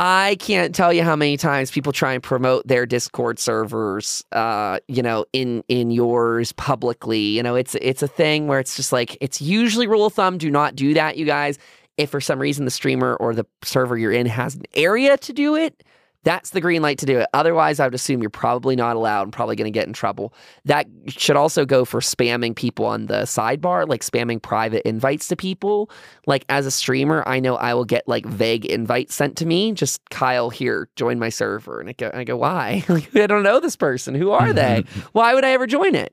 I 0.00 0.36
can't 0.38 0.76
tell 0.76 0.92
you 0.92 1.02
how 1.02 1.16
many 1.16 1.36
times 1.36 1.72
people 1.72 1.92
try 1.92 2.12
and 2.12 2.22
promote 2.22 2.68
their 2.68 2.86
Discord 2.86 3.40
servers, 3.40 4.24
uh, 4.30 4.78
you 4.86 5.02
know, 5.02 5.26
in 5.32 5.64
in 5.66 5.90
yours 5.90 6.52
publicly. 6.52 7.18
You 7.18 7.42
know, 7.42 7.56
it's 7.56 7.74
it's 7.74 8.00
a 8.00 8.06
thing 8.06 8.46
where 8.46 8.60
it's 8.60 8.76
just 8.76 8.92
like 8.92 9.18
it's 9.20 9.42
usually 9.42 9.88
rule 9.88 10.06
of 10.06 10.12
thumb: 10.14 10.38
do 10.38 10.52
not 10.52 10.76
do 10.76 10.94
that, 10.94 11.16
you 11.16 11.26
guys. 11.26 11.58
If 11.96 12.10
for 12.10 12.20
some 12.20 12.38
reason 12.38 12.64
the 12.64 12.70
streamer 12.70 13.16
or 13.16 13.34
the 13.34 13.44
server 13.64 13.98
you're 13.98 14.12
in 14.12 14.26
has 14.26 14.54
an 14.54 14.62
area 14.74 15.16
to 15.16 15.32
do 15.32 15.56
it, 15.56 15.82
that's 16.24 16.50
the 16.50 16.60
green 16.60 16.82
light 16.82 16.98
to 16.98 17.06
do 17.06 17.18
it. 17.18 17.28
Otherwise, 17.32 17.80
I 17.80 17.86
would 17.86 17.94
assume 17.94 18.20
you're 18.20 18.30
probably 18.30 18.76
not 18.76 18.96
allowed 18.96 19.22
and 19.22 19.32
probably 19.32 19.56
going 19.56 19.72
to 19.72 19.76
get 19.76 19.86
in 19.86 19.92
trouble. 19.92 20.34
That 20.64 20.86
should 21.06 21.36
also 21.36 21.64
go 21.64 21.84
for 21.84 22.00
spamming 22.00 22.54
people 22.54 22.84
on 22.84 23.06
the 23.06 23.22
sidebar, 23.22 23.88
like 23.88 24.02
spamming 24.02 24.42
private 24.42 24.86
invites 24.86 25.28
to 25.28 25.36
people. 25.36 25.90
Like 26.26 26.44
as 26.48 26.66
a 26.66 26.70
streamer, 26.70 27.22
I 27.26 27.40
know 27.40 27.56
I 27.56 27.74
will 27.74 27.84
get 27.84 28.06
like 28.08 28.26
vague 28.26 28.66
invites 28.66 29.14
sent 29.14 29.36
to 29.38 29.46
me. 29.46 29.72
Just 29.72 30.00
Kyle 30.10 30.50
here, 30.50 30.88
join 30.96 31.18
my 31.18 31.28
server, 31.28 31.80
and 31.80 31.88
I 31.88 31.92
go, 31.92 32.10
I 32.12 32.24
go, 32.24 32.36
why? 32.36 32.84
Like, 32.98 33.14
I 33.14 33.26
don't 33.26 33.42
know 33.42 33.60
this 33.60 33.76
person. 33.76 34.14
Who 34.14 34.30
are 34.30 34.52
they? 34.52 34.84
Why 35.12 35.34
would 35.34 35.44
I 35.44 35.50
ever 35.50 35.66
join 35.66 35.94
it? 35.94 36.12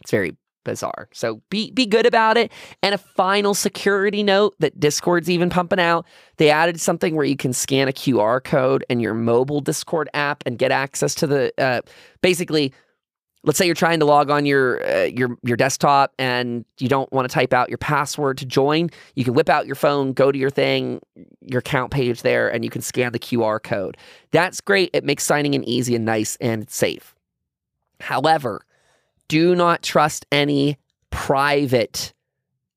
It's 0.00 0.10
very 0.10 0.36
bizarre. 0.68 1.08
So 1.12 1.40
be 1.48 1.70
be 1.70 1.86
good 1.86 2.06
about 2.06 2.36
it. 2.36 2.52
And 2.82 2.94
a 2.94 2.98
final 2.98 3.54
security 3.54 4.22
note 4.22 4.54
that 4.58 4.78
Discord's 4.78 5.30
even 5.30 5.48
pumping 5.48 5.80
out. 5.80 6.06
They 6.36 6.50
added 6.50 6.80
something 6.80 7.16
where 7.16 7.24
you 7.24 7.36
can 7.36 7.52
scan 7.52 7.88
a 7.88 7.92
QR 7.92 8.44
code 8.44 8.84
in 8.90 9.00
your 9.00 9.14
mobile 9.14 9.60
Discord 9.60 10.10
app 10.12 10.42
and 10.46 10.58
get 10.58 10.70
access 10.70 11.14
to 11.16 11.26
the 11.26 11.52
uh, 11.58 11.80
basically 12.20 12.72
let's 13.44 13.56
say 13.56 13.64
you're 13.64 13.74
trying 13.74 14.00
to 14.00 14.04
log 14.04 14.30
on 14.30 14.44
your 14.44 14.86
uh, 14.86 15.04
your 15.04 15.38
your 15.42 15.56
desktop 15.56 16.12
and 16.18 16.64
you 16.78 16.88
don't 16.88 17.10
want 17.12 17.28
to 17.28 17.32
type 17.32 17.52
out 17.52 17.68
your 17.68 17.78
password 17.78 18.36
to 18.36 18.44
join 18.44 18.90
you 19.14 19.24
can 19.24 19.32
whip 19.32 19.48
out 19.48 19.66
your 19.66 19.76
phone 19.76 20.12
go 20.12 20.30
to 20.30 20.38
your 20.38 20.50
thing 20.50 21.00
your 21.40 21.60
account 21.60 21.90
page 21.90 22.22
there 22.22 22.52
and 22.52 22.64
you 22.64 22.70
can 22.70 22.82
scan 22.82 23.12
the 23.12 23.18
QR 23.18 23.62
code 23.62 23.96
that's 24.32 24.60
great 24.60 24.90
it 24.92 25.04
makes 25.04 25.24
signing 25.24 25.54
in 25.54 25.64
easy 25.64 25.94
and 25.94 26.04
nice 26.04 26.36
and 26.40 26.68
safe 26.68 27.14
however 28.00 28.60
do 29.28 29.54
not 29.54 29.82
trust 29.82 30.26
any 30.32 30.78
private 31.10 32.12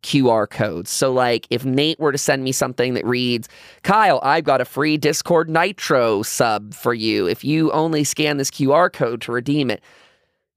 QR 0.04 0.50
codes. 0.50 0.90
So, 0.90 1.12
like, 1.12 1.48
if 1.50 1.64
Nate 1.64 2.00
were 2.00 2.12
to 2.12 2.18
send 2.18 2.44
me 2.44 2.52
something 2.52 2.96
that 2.96 3.06
reads, 3.06 3.48
Kyle, 3.84 4.20
I've 4.24 4.44
got 4.44 4.62
a 4.62 4.66
free 4.66 4.98
Discord 4.98 5.50
Nitro 5.50 6.24
sub 6.24 6.74
for 6.74 6.94
you. 6.94 7.28
If 7.28 7.44
you 7.44 7.72
only 7.72 8.04
scan 8.04 8.38
this 8.38 8.50
QR 8.50 8.92
code 8.92 9.22
to 9.22 9.32
redeem 9.32 9.70
it, 9.70 9.82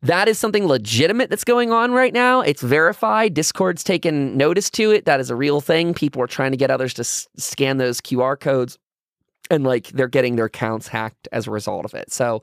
that 0.03 0.29
is 0.29 0.39
something 0.39 0.67
legitimate 0.67 1.31
that's 1.31 1.45
going 1.45 1.73
on 1.73 1.93
right 1.93 2.13
now. 2.13 2.41
It's 2.43 2.63
verified. 2.63 3.33
Discord's 3.35 3.83
taken 3.83 4.37
notice 4.37 4.71
to 4.71 4.91
it. 4.91 5.07
That 5.07 5.21
is 5.21 5.31
a 5.31 5.37
real 5.37 5.61
thing. 5.61 5.95
People 5.95 6.23
are 6.23 6.27
trying 6.27 6.51
to 6.51 6.59
get 6.59 6.71
others 6.71 6.93
to 6.95 7.01
s- 7.01 7.27
scan 7.37 7.79
those 7.79 8.01
QR 8.01 8.39
codes 8.39 8.79
and, 9.51 9.65
like, 9.65 9.89
they're 9.89 10.09
getting 10.09 10.37
their 10.37 10.47
accounts 10.47 10.89
hacked 10.89 11.29
as 11.33 11.47
a 11.47 11.51
result 11.51 11.85
of 11.85 11.95
it. 11.95 12.13
So, 12.13 12.43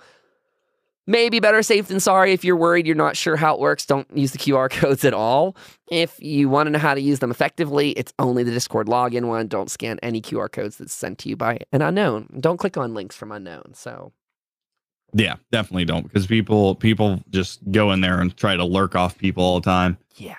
Maybe 1.11 1.39
better 1.41 1.61
safe 1.61 1.87
than 1.87 1.99
sorry. 1.99 2.31
If 2.31 2.43
you're 2.45 2.55
worried 2.55 2.87
you're 2.87 2.95
not 2.95 3.17
sure 3.17 3.35
how 3.35 3.53
it 3.53 3.59
works, 3.59 3.85
don't 3.85 4.07
use 4.15 4.31
the 4.31 4.37
QR 4.37 4.69
codes 4.69 5.03
at 5.03 5.13
all. 5.13 5.55
If 5.89 6.17
you 6.21 6.47
want 6.47 6.67
to 6.67 6.71
know 6.71 6.79
how 6.79 6.93
to 6.93 7.01
use 7.01 7.19
them 7.19 7.31
effectively, 7.31 7.91
it's 7.91 8.13
only 8.17 8.43
the 8.43 8.51
Discord 8.51 8.87
login 8.87 9.25
one. 9.25 9.47
Don't 9.47 9.69
scan 9.69 9.99
any 10.01 10.21
QR 10.21 10.49
codes 10.51 10.77
that's 10.77 10.93
sent 10.93 11.17
to 11.19 11.29
you 11.29 11.35
by 11.35 11.59
an 11.73 11.81
unknown. 11.81 12.29
Don't 12.39 12.57
click 12.57 12.77
on 12.77 12.93
links 12.93 13.15
from 13.15 13.31
unknown. 13.31 13.73
So, 13.73 14.13
Yeah, 15.13 15.35
definitely 15.51 15.83
don't 15.85 16.03
because 16.03 16.25
people 16.27 16.75
people 16.75 17.21
just 17.29 17.59
go 17.71 17.91
in 17.91 17.99
there 17.99 18.21
and 18.21 18.35
try 18.37 18.55
to 18.55 18.63
lurk 18.63 18.95
off 18.95 19.17
people 19.17 19.43
all 19.43 19.59
the 19.59 19.65
time. 19.69 19.97
yeah. 20.15 20.35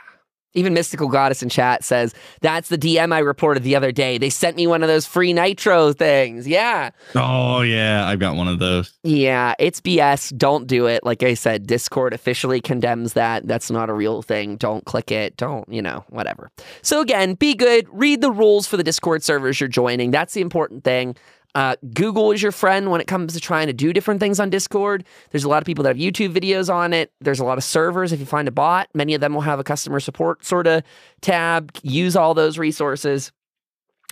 Even 0.54 0.74
Mystical 0.74 1.08
Goddess 1.08 1.42
in 1.42 1.48
chat 1.48 1.84
says, 1.84 2.14
That's 2.40 2.68
the 2.68 2.78
DM 2.78 3.12
I 3.12 3.20
reported 3.20 3.62
the 3.62 3.76
other 3.76 3.92
day. 3.92 4.18
They 4.18 4.30
sent 4.30 4.56
me 4.56 4.66
one 4.66 4.82
of 4.82 4.88
those 4.88 5.06
free 5.06 5.32
Nitro 5.32 5.92
things. 5.92 6.46
Yeah. 6.46 6.90
Oh 7.14 7.62
yeah, 7.62 8.06
I've 8.06 8.18
got 8.18 8.36
one 8.36 8.48
of 8.48 8.58
those. 8.58 8.92
Yeah, 9.02 9.54
it's 9.58 9.80
BS. 9.80 10.36
Don't 10.36 10.66
do 10.66 10.86
it. 10.86 11.04
Like 11.04 11.22
I 11.22 11.34
said, 11.34 11.66
Discord 11.66 12.12
officially 12.12 12.60
condemns 12.60 13.14
that. 13.14 13.46
That's 13.46 13.70
not 13.70 13.90
a 13.90 13.94
real 13.94 14.22
thing. 14.22 14.56
Don't 14.56 14.84
click 14.84 15.10
it. 15.10 15.36
Don't, 15.36 15.68
you 15.72 15.82
know, 15.82 16.04
whatever. 16.08 16.50
So 16.82 17.00
again, 17.00 17.34
be 17.34 17.54
good. 17.54 17.86
Read 17.90 18.20
the 18.20 18.30
rules 18.30 18.66
for 18.66 18.76
the 18.76 18.84
Discord 18.84 19.22
servers 19.22 19.60
you're 19.60 19.68
joining. 19.68 20.10
That's 20.10 20.34
the 20.34 20.40
important 20.40 20.84
thing. 20.84 21.16
Uh, 21.54 21.76
Google 21.92 22.32
is 22.32 22.42
your 22.42 22.52
friend 22.52 22.90
when 22.90 23.00
it 23.00 23.06
comes 23.06 23.34
to 23.34 23.40
trying 23.40 23.66
to 23.66 23.72
do 23.72 23.92
different 23.92 24.20
things 24.20 24.40
on 24.40 24.48
Discord. 24.50 25.04
There's 25.30 25.44
a 25.44 25.48
lot 25.48 25.62
of 25.62 25.66
people 25.66 25.84
that 25.84 25.90
have 25.90 25.96
YouTube 25.98 26.32
videos 26.32 26.72
on 26.72 26.92
it. 26.92 27.12
There's 27.20 27.40
a 27.40 27.44
lot 27.44 27.58
of 27.58 27.64
servers. 27.64 28.12
If 28.12 28.20
you 28.20 28.26
find 28.26 28.48
a 28.48 28.52
bot, 28.52 28.88
many 28.94 29.14
of 29.14 29.20
them 29.20 29.34
will 29.34 29.42
have 29.42 29.58
a 29.58 29.64
customer 29.64 30.00
support 30.00 30.44
sort 30.44 30.66
of 30.66 30.82
tab. 31.20 31.76
Use 31.82 32.16
all 32.16 32.34
those 32.34 32.58
resources. 32.58 33.32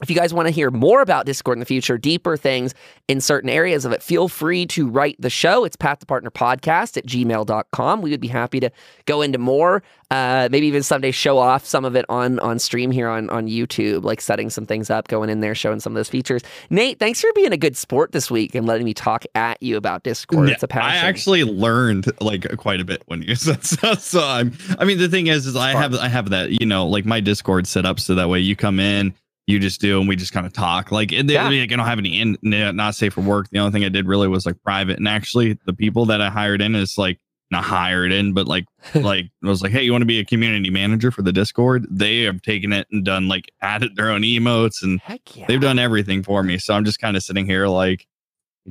If 0.03 0.09
you 0.09 0.17
guys 0.17 0.33
want 0.33 0.49
to 0.49 0.51
hear 0.51 0.71
more 0.71 1.03
about 1.03 1.27
Discord 1.27 1.57
in 1.57 1.61
the 1.61 1.67
future, 1.67 1.99
deeper 1.99 2.37
things 2.37 2.75
in 3.07 3.21
certain 3.21 3.51
areas 3.51 3.85
of 3.85 3.93
it, 3.93 4.03
feel 4.03 4.29
free 4.29 4.65
to 4.67 4.89
write 4.89 5.17
the 5.19 5.29
show. 5.29 5.65
It's 5.65 5.77
Path 5.77 5.99
to 6.01 6.07
Partner 6.07 6.31
Podcast 6.31 6.97
at 6.97 7.07
gmail.com. 7.07 8.01
We 8.01 8.11
would 8.11 8.21
be 8.21 8.29
happy 8.29 8.61
to 8.61 8.71
go 9.05 9.21
into 9.21 9.39
more, 9.39 9.83
uh, 10.11 10.49
maybe 10.51 10.67
even 10.67 10.83
someday 10.83 11.11
show 11.11 11.37
off 11.37 11.67
some 11.67 11.85
of 11.85 11.97
it 11.97 12.07
on 12.09 12.39
on 12.41 12.59
stream 12.59 12.91
here 12.91 13.09
on, 13.09 13.29
on 13.29 13.47
YouTube, 13.47 14.03
like 14.03 14.21
setting 14.21 14.49
some 14.49 14.65
things 14.65 14.89
up, 14.89 15.09
going 15.09 15.29
in 15.29 15.41
there, 15.41 15.55
showing 15.55 15.81
some 15.81 15.93
of 15.93 15.97
those 15.97 16.09
features. 16.09 16.43
Nate, 16.71 16.99
thanks 16.99 17.21
for 17.21 17.31
being 17.35 17.53
a 17.53 17.59
good 17.59 17.77
sport 17.77 18.13
this 18.13 18.31
week 18.31 18.55
and 18.55 18.67
letting 18.67 18.85
me 18.85 18.95
talk 18.95 19.25
at 19.35 19.63
you 19.63 19.77
about 19.77 20.03
Discord. 20.03 20.49
Yeah, 20.49 20.55
it's 20.55 20.63
a 20.63 20.69
passion. 20.69 21.05
I 21.05 21.09
actually 21.09 21.45
learned 21.45 22.11
like 22.23 22.57
quite 22.57 22.81
a 22.81 22.85
bit 22.85 23.03
when 23.07 23.23
you 23.23 23.35
said 23.37 23.65
so. 23.65 23.95
So 23.95 24.27
I'm, 24.27 24.57
I 24.79 24.85
mean, 24.85 24.99
the 24.99 25.09
thing 25.09 25.27
is, 25.27 25.47
is 25.47 25.57
I 25.57 25.73
have, 25.73 25.95
I 25.95 26.09
have 26.09 26.31
that, 26.31 26.59
you 26.59 26.67
know, 26.67 26.87
like 26.87 27.05
my 27.05 27.21
Discord 27.21 27.67
set 27.67 27.85
up 27.85 28.01
so 28.01 28.15
that 28.15 28.29
way 28.29 28.41
you 28.41 28.57
come 28.57 28.81
in, 28.81 29.15
you 29.51 29.59
just 29.59 29.81
do, 29.81 29.99
and 30.01 30.09
we 30.09 30.17
just 30.17 30.33
kind 30.33 30.47
of 30.47 30.53
talk. 30.53 30.91
Like, 30.93 31.13
and 31.13 31.29
they, 31.29 31.35
Yeah. 31.35 31.49
like, 31.49 31.73
I 31.73 31.77
don't 31.77 31.87
have 31.87 31.99
any 31.99 32.21
in, 32.21 32.37
not 32.43 32.95
safe 32.95 33.15
for 33.15 33.21
work. 33.21 33.49
The 33.51 33.59
only 33.59 33.73
thing 33.73 33.85
I 33.85 33.89
did 33.89 34.07
really 34.07 34.29
was 34.29 34.47
like 34.47 34.63
private. 34.63 34.99
And 34.99 35.09
actually, 35.09 35.59
the 35.67 35.73
people 35.73 36.07
that 36.07 36.21
I 36.21 36.31
hired 36.31 36.61
in 36.63 36.75
is 36.75 36.97
like 36.97 37.19
not 37.51 37.65
hired 37.65 38.13
in, 38.13 38.33
but 38.33 38.47
like, 38.47 38.65
like 38.95 39.27
I 39.45 39.49
was 39.49 39.63
like, 39.63 39.73
hey, 39.73 39.83
you 39.83 39.93
want 39.93 40.03
to 40.03 40.07
be 40.07 40.21
a 40.21 40.25
community 40.25 40.71
manager 40.71 41.11
for 41.11 41.23
the 41.23 41.33
Discord? 41.33 41.87
They 41.91 42.23
have 42.23 42.43
taken 42.43 42.73
it 42.73 42.87
and 42.93 43.05
done 43.05 43.29
like 43.29 43.51
added 43.63 43.97
their 43.97 44.11
own 44.11 44.23
emotes 44.23 44.83
and 44.83 45.01
yeah. 45.35 45.47
they've 45.47 45.61
done 45.61 45.79
everything 45.79 46.23
for 46.23 46.43
me. 46.43 46.59
So 46.59 46.75
I'm 46.75 46.85
just 46.85 47.01
kind 47.01 47.17
of 47.17 47.23
sitting 47.23 47.47
here 47.47 47.67
like 47.67 48.07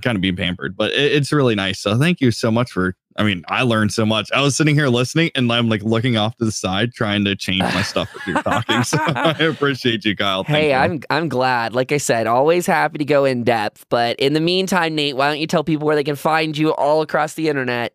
kind 0.01 0.15
of 0.15 0.21
being 0.21 0.35
pampered, 0.35 0.77
but 0.77 0.91
it, 0.93 1.11
it's 1.11 1.31
really 1.31 1.55
nice. 1.55 1.79
So 1.79 1.97
thank 1.97 2.21
you 2.21 2.31
so 2.31 2.51
much 2.51 2.71
for. 2.71 2.95
I 3.19 3.23
mean, 3.23 3.43
I 3.49 3.63
learned 3.63 3.91
so 3.93 4.05
much. 4.05 4.31
I 4.33 4.41
was 4.41 4.55
sitting 4.55 4.73
here 4.75 4.87
listening, 4.87 5.29
and 5.35 5.51
I'm 5.51 5.67
like 5.69 5.83
looking 5.83 6.15
off 6.17 6.35
to 6.37 6.45
the 6.45 6.51
side, 6.51 6.93
trying 6.93 7.25
to 7.25 7.35
change 7.35 7.59
my 7.59 7.81
stuff 7.81 8.09
as 8.15 8.25
you're 8.25 8.41
talking. 8.41 8.81
So 8.83 8.97
I 9.01 9.31
appreciate 9.43 10.05
you, 10.05 10.15
Kyle. 10.15 10.43
Thank 10.45 10.55
Hey, 10.57 10.69
you. 10.69 10.75
I'm 10.75 11.01
I'm 11.09 11.29
glad. 11.29 11.73
Like 11.75 11.91
I 11.91 11.97
said, 11.97 12.25
always 12.27 12.65
happy 12.65 12.97
to 12.97 13.05
go 13.05 13.25
in 13.25 13.43
depth. 13.43 13.85
But 13.89 14.17
in 14.19 14.33
the 14.33 14.39
meantime, 14.39 14.95
Nate, 14.95 15.15
why 15.17 15.27
don't 15.29 15.39
you 15.39 15.47
tell 15.47 15.63
people 15.63 15.85
where 15.85 15.95
they 15.97 16.03
can 16.03 16.15
find 16.15 16.57
you 16.57 16.73
all 16.73 17.01
across 17.01 17.33
the 17.33 17.49
internet? 17.49 17.93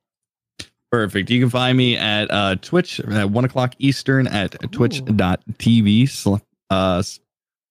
perfect. 0.93 1.29
You 1.29 1.41
can 1.41 1.51
find 1.51 1.77
me 1.77 1.97
at 1.97 2.31
uh, 2.31 2.55
Twitch 2.62 3.01
at 3.01 3.29
one 3.31 3.45
o'clock 3.45 3.75
Eastern 3.81 4.29
at 4.29 4.55
twitch.tv. 4.72 6.09
sl- 6.09 6.37
Uh, 6.70 7.03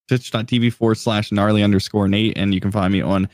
twitch.tv 0.10 0.74
forward 0.74 0.96
slash 0.96 1.32
gnarly 1.32 1.64
underscore 1.64 2.08
Nate, 2.10 2.38
and 2.38 2.54
you 2.54 2.60
can 2.60 2.72
find 2.72 2.92
me 2.92 3.00
on 3.02 3.30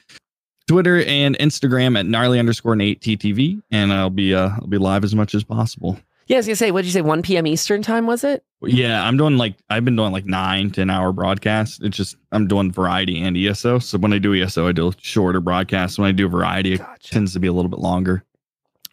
Twitter 0.69 1.01
and 1.01 1.35
Instagram 1.39 1.97
at 1.97 2.05
gnarly 2.05 2.37
underscore 2.37 2.75
Nate 2.75 3.01
TTV, 3.01 3.59
and 3.71 3.91
I'll 3.91 4.11
be 4.11 4.35
uh, 4.35 4.49
I'll 4.49 4.67
be 4.67 4.77
live 4.77 5.03
as 5.03 5.15
much 5.15 5.33
as 5.33 5.43
possible. 5.43 5.97
Yeah, 6.27 6.37
I 6.37 6.39
was 6.39 6.45
gonna 6.45 6.57
say, 6.57 6.69
what 6.69 6.81
did 6.81 6.85
you 6.85 6.91
say? 6.91 7.01
1 7.01 7.23
p.m. 7.23 7.47
Eastern 7.47 7.81
time 7.81 8.05
was 8.05 8.23
it? 8.23 8.43
Yeah, 8.61 9.03
I'm 9.03 9.17
doing 9.17 9.37
like 9.37 9.55
I've 9.71 9.83
been 9.83 9.95
doing 9.95 10.11
like 10.11 10.25
nine, 10.25 10.69
10 10.69 10.91
hour 10.91 11.11
broadcasts. 11.11 11.79
It's 11.81 11.97
just 11.97 12.17
I'm 12.31 12.47
doing 12.47 12.71
variety 12.71 13.19
and 13.19 13.35
ESO. 13.35 13.79
So 13.79 13.97
when 13.97 14.13
I 14.13 14.19
do 14.19 14.35
ESO, 14.35 14.67
I 14.67 14.71
do 14.71 14.93
shorter 14.99 15.41
broadcasts. 15.41 15.97
When 15.97 16.07
I 16.07 16.11
do 16.11 16.29
variety, 16.29 16.73
it 16.73 16.81
tends 17.01 17.33
to 17.33 17.39
be 17.39 17.47
a 17.47 17.53
little 17.53 17.69
bit 17.69 17.79
longer. 17.79 18.23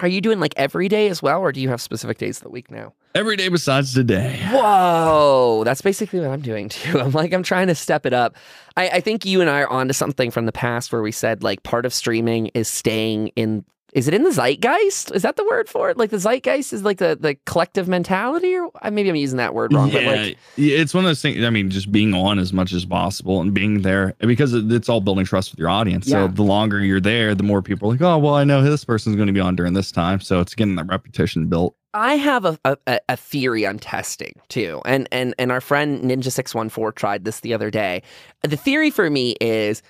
Are 0.00 0.08
you 0.08 0.20
doing 0.20 0.40
like 0.40 0.52
every 0.56 0.88
day 0.88 1.08
as 1.08 1.22
well, 1.22 1.40
or 1.40 1.52
do 1.52 1.60
you 1.60 1.68
have 1.70 1.80
specific 1.80 2.18
days 2.18 2.38
of 2.38 2.44
the 2.44 2.50
week 2.50 2.70
now? 2.70 2.92
Every 3.14 3.36
day 3.36 3.48
besides 3.48 3.94
today. 3.94 4.38
Whoa, 4.50 5.62
that's 5.64 5.80
basically 5.80 6.20
what 6.20 6.30
I'm 6.30 6.42
doing 6.42 6.68
too. 6.68 7.00
I'm 7.00 7.12
like, 7.12 7.32
I'm 7.32 7.42
trying 7.42 7.68
to 7.68 7.74
step 7.74 8.04
it 8.04 8.12
up. 8.12 8.36
I, 8.76 8.88
I 8.88 9.00
think 9.00 9.24
you 9.24 9.40
and 9.40 9.48
I 9.48 9.62
are 9.62 9.70
onto 9.70 9.94
something 9.94 10.30
from 10.30 10.44
the 10.44 10.52
past 10.52 10.92
where 10.92 11.00
we 11.00 11.12
said 11.12 11.42
like 11.42 11.62
part 11.62 11.86
of 11.86 11.94
streaming 11.94 12.48
is 12.48 12.68
staying 12.68 13.28
in. 13.36 13.64
Is 13.96 14.06
it 14.06 14.12
in 14.12 14.24
the 14.24 14.30
zeitgeist? 14.30 15.10
Is 15.14 15.22
that 15.22 15.36
the 15.36 15.44
word 15.44 15.70
for 15.70 15.88
it? 15.88 15.96
Like 15.96 16.10
the 16.10 16.18
zeitgeist 16.18 16.74
is 16.74 16.82
like 16.82 16.98
the, 16.98 17.16
the 17.18 17.34
collective 17.46 17.88
mentality, 17.88 18.54
or 18.54 18.70
maybe 18.90 19.08
I'm 19.08 19.16
using 19.16 19.38
that 19.38 19.54
word 19.54 19.72
wrong. 19.72 19.88
yeah, 19.90 20.04
But 20.04 20.18
like, 20.18 20.38
it's 20.58 20.92
one 20.92 21.04
of 21.04 21.08
those 21.08 21.22
things. 21.22 21.42
I 21.42 21.48
mean, 21.48 21.70
just 21.70 21.90
being 21.90 22.12
on 22.12 22.38
as 22.38 22.52
much 22.52 22.74
as 22.74 22.84
possible 22.84 23.40
and 23.40 23.54
being 23.54 23.80
there 23.80 24.14
because 24.18 24.52
it's 24.52 24.90
all 24.90 25.00
building 25.00 25.24
trust 25.24 25.50
with 25.50 25.58
your 25.58 25.70
audience. 25.70 26.06
Yeah. 26.06 26.26
So 26.26 26.28
the 26.28 26.42
longer 26.42 26.80
you're 26.80 27.00
there, 27.00 27.34
the 27.34 27.42
more 27.42 27.62
people 27.62 27.88
are 27.88 27.92
like, 27.92 28.02
oh, 28.02 28.18
well, 28.18 28.34
I 28.34 28.44
know 28.44 28.62
this 28.62 28.84
person's 28.84 29.16
going 29.16 29.28
to 29.28 29.32
be 29.32 29.40
on 29.40 29.56
during 29.56 29.72
this 29.72 29.90
time. 29.90 30.20
So 30.20 30.40
it's 30.40 30.54
getting 30.54 30.74
that 30.76 30.88
reputation 30.88 31.46
built. 31.46 31.74
I 31.94 32.16
have 32.16 32.44
a, 32.44 32.58
a, 32.66 33.00
a 33.08 33.16
theory 33.16 33.66
I'm 33.66 33.78
testing 33.78 34.34
too, 34.48 34.82
and 34.84 35.08
and 35.10 35.34
and 35.38 35.50
our 35.50 35.62
friend 35.62 36.02
Ninja 36.04 36.30
Six 36.30 36.54
One 36.54 36.68
Four 36.68 36.92
tried 36.92 37.24
this 37.24 37.40
the 37.40 37.54
other 37.54 37.70
day. 37.70 38.02
The 38.42 38.58
theory 38.58 38.90
for 38.90 39.08
me 39.08 39.36
is, 39.40 39.80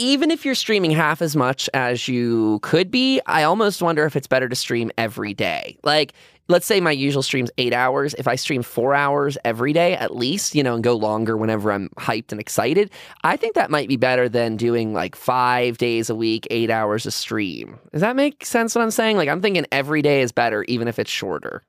even 0.00 0.30
if 0.30 0.44
you're 0.44 0.54
streaming 0.54 0.90
half 0.90 1.20
as 1.20 1.36
much 1.36 1.68
as 1.74 2.08
you 2.08 2.58
could 2.62 2.90
be, 2.90 3.20
I 3.26 3.42
almost 3.42 3.82
wonder 3.82 4.04
if 4.06 4.16
it's 4.16 4.26
better 4.26 4.48
to 4.48 4.56
stream 4.56 4.90
every 4.96 5.34
day. 5.34 5.76
Like, 5.84 6.14
let's 6.48 6.64
say 6.64 6.80
my 6.80 6.90
usual 6.90 7.22
stream's 7.22 7.50
eight 7.58 7.74
hours. 7.74 8.14
If 8.14 8.26
I 8.26 8.34
stream 8.34 8.62
four 8.62 8.94
hours 8.94 9.36
every 9.44 9.72
day 9.74 9.94
at 9.94 10.16
least, 10.16 10.54
you 10.54 10.62
know, 10.62 10.74
and 10.74 10.82
go 10.82 10.96
longer 10.96 11.36
whenever 11.36 11.70
I'm 11.70 11.90
hyped 11.98 12.32
and 12.32 12.40
excited, 12.40 12.90
I 13.22 13.36
think 13.36 13.54
that 13.54 13.70
might 13.70 13.88
be 13.88 13.96
better 13.96 14.28
than 14.28 14.56
doing 14.56 14.94
like 14.94 15.14
five 15.14 15.76
days 15.78 16.08
a 16.08 16.14
week, 16.14 16.46
eight 16.50 16.70
hours 16.70 17.04
a 17.04 17.10
stream. 17.10 17.78
Does 17.92 18.00
that 18.00 18.16
make 18.16 18.44
sense 18.44 18.74
what 18.74 18.80
I'm 18.82 18.90
saying? 18.90 19.18
Like, 19.18 19.28
I'm 19.28 19.42
thinking 19.42 19.66
every 19.70 20.00
day 20.02 20.22
is 20.22 20.32
better, 20.32 20.64
even 20.64 20.88
if 20.88 20.98
it's 20.98 21.10
shorter. 21.10 21.62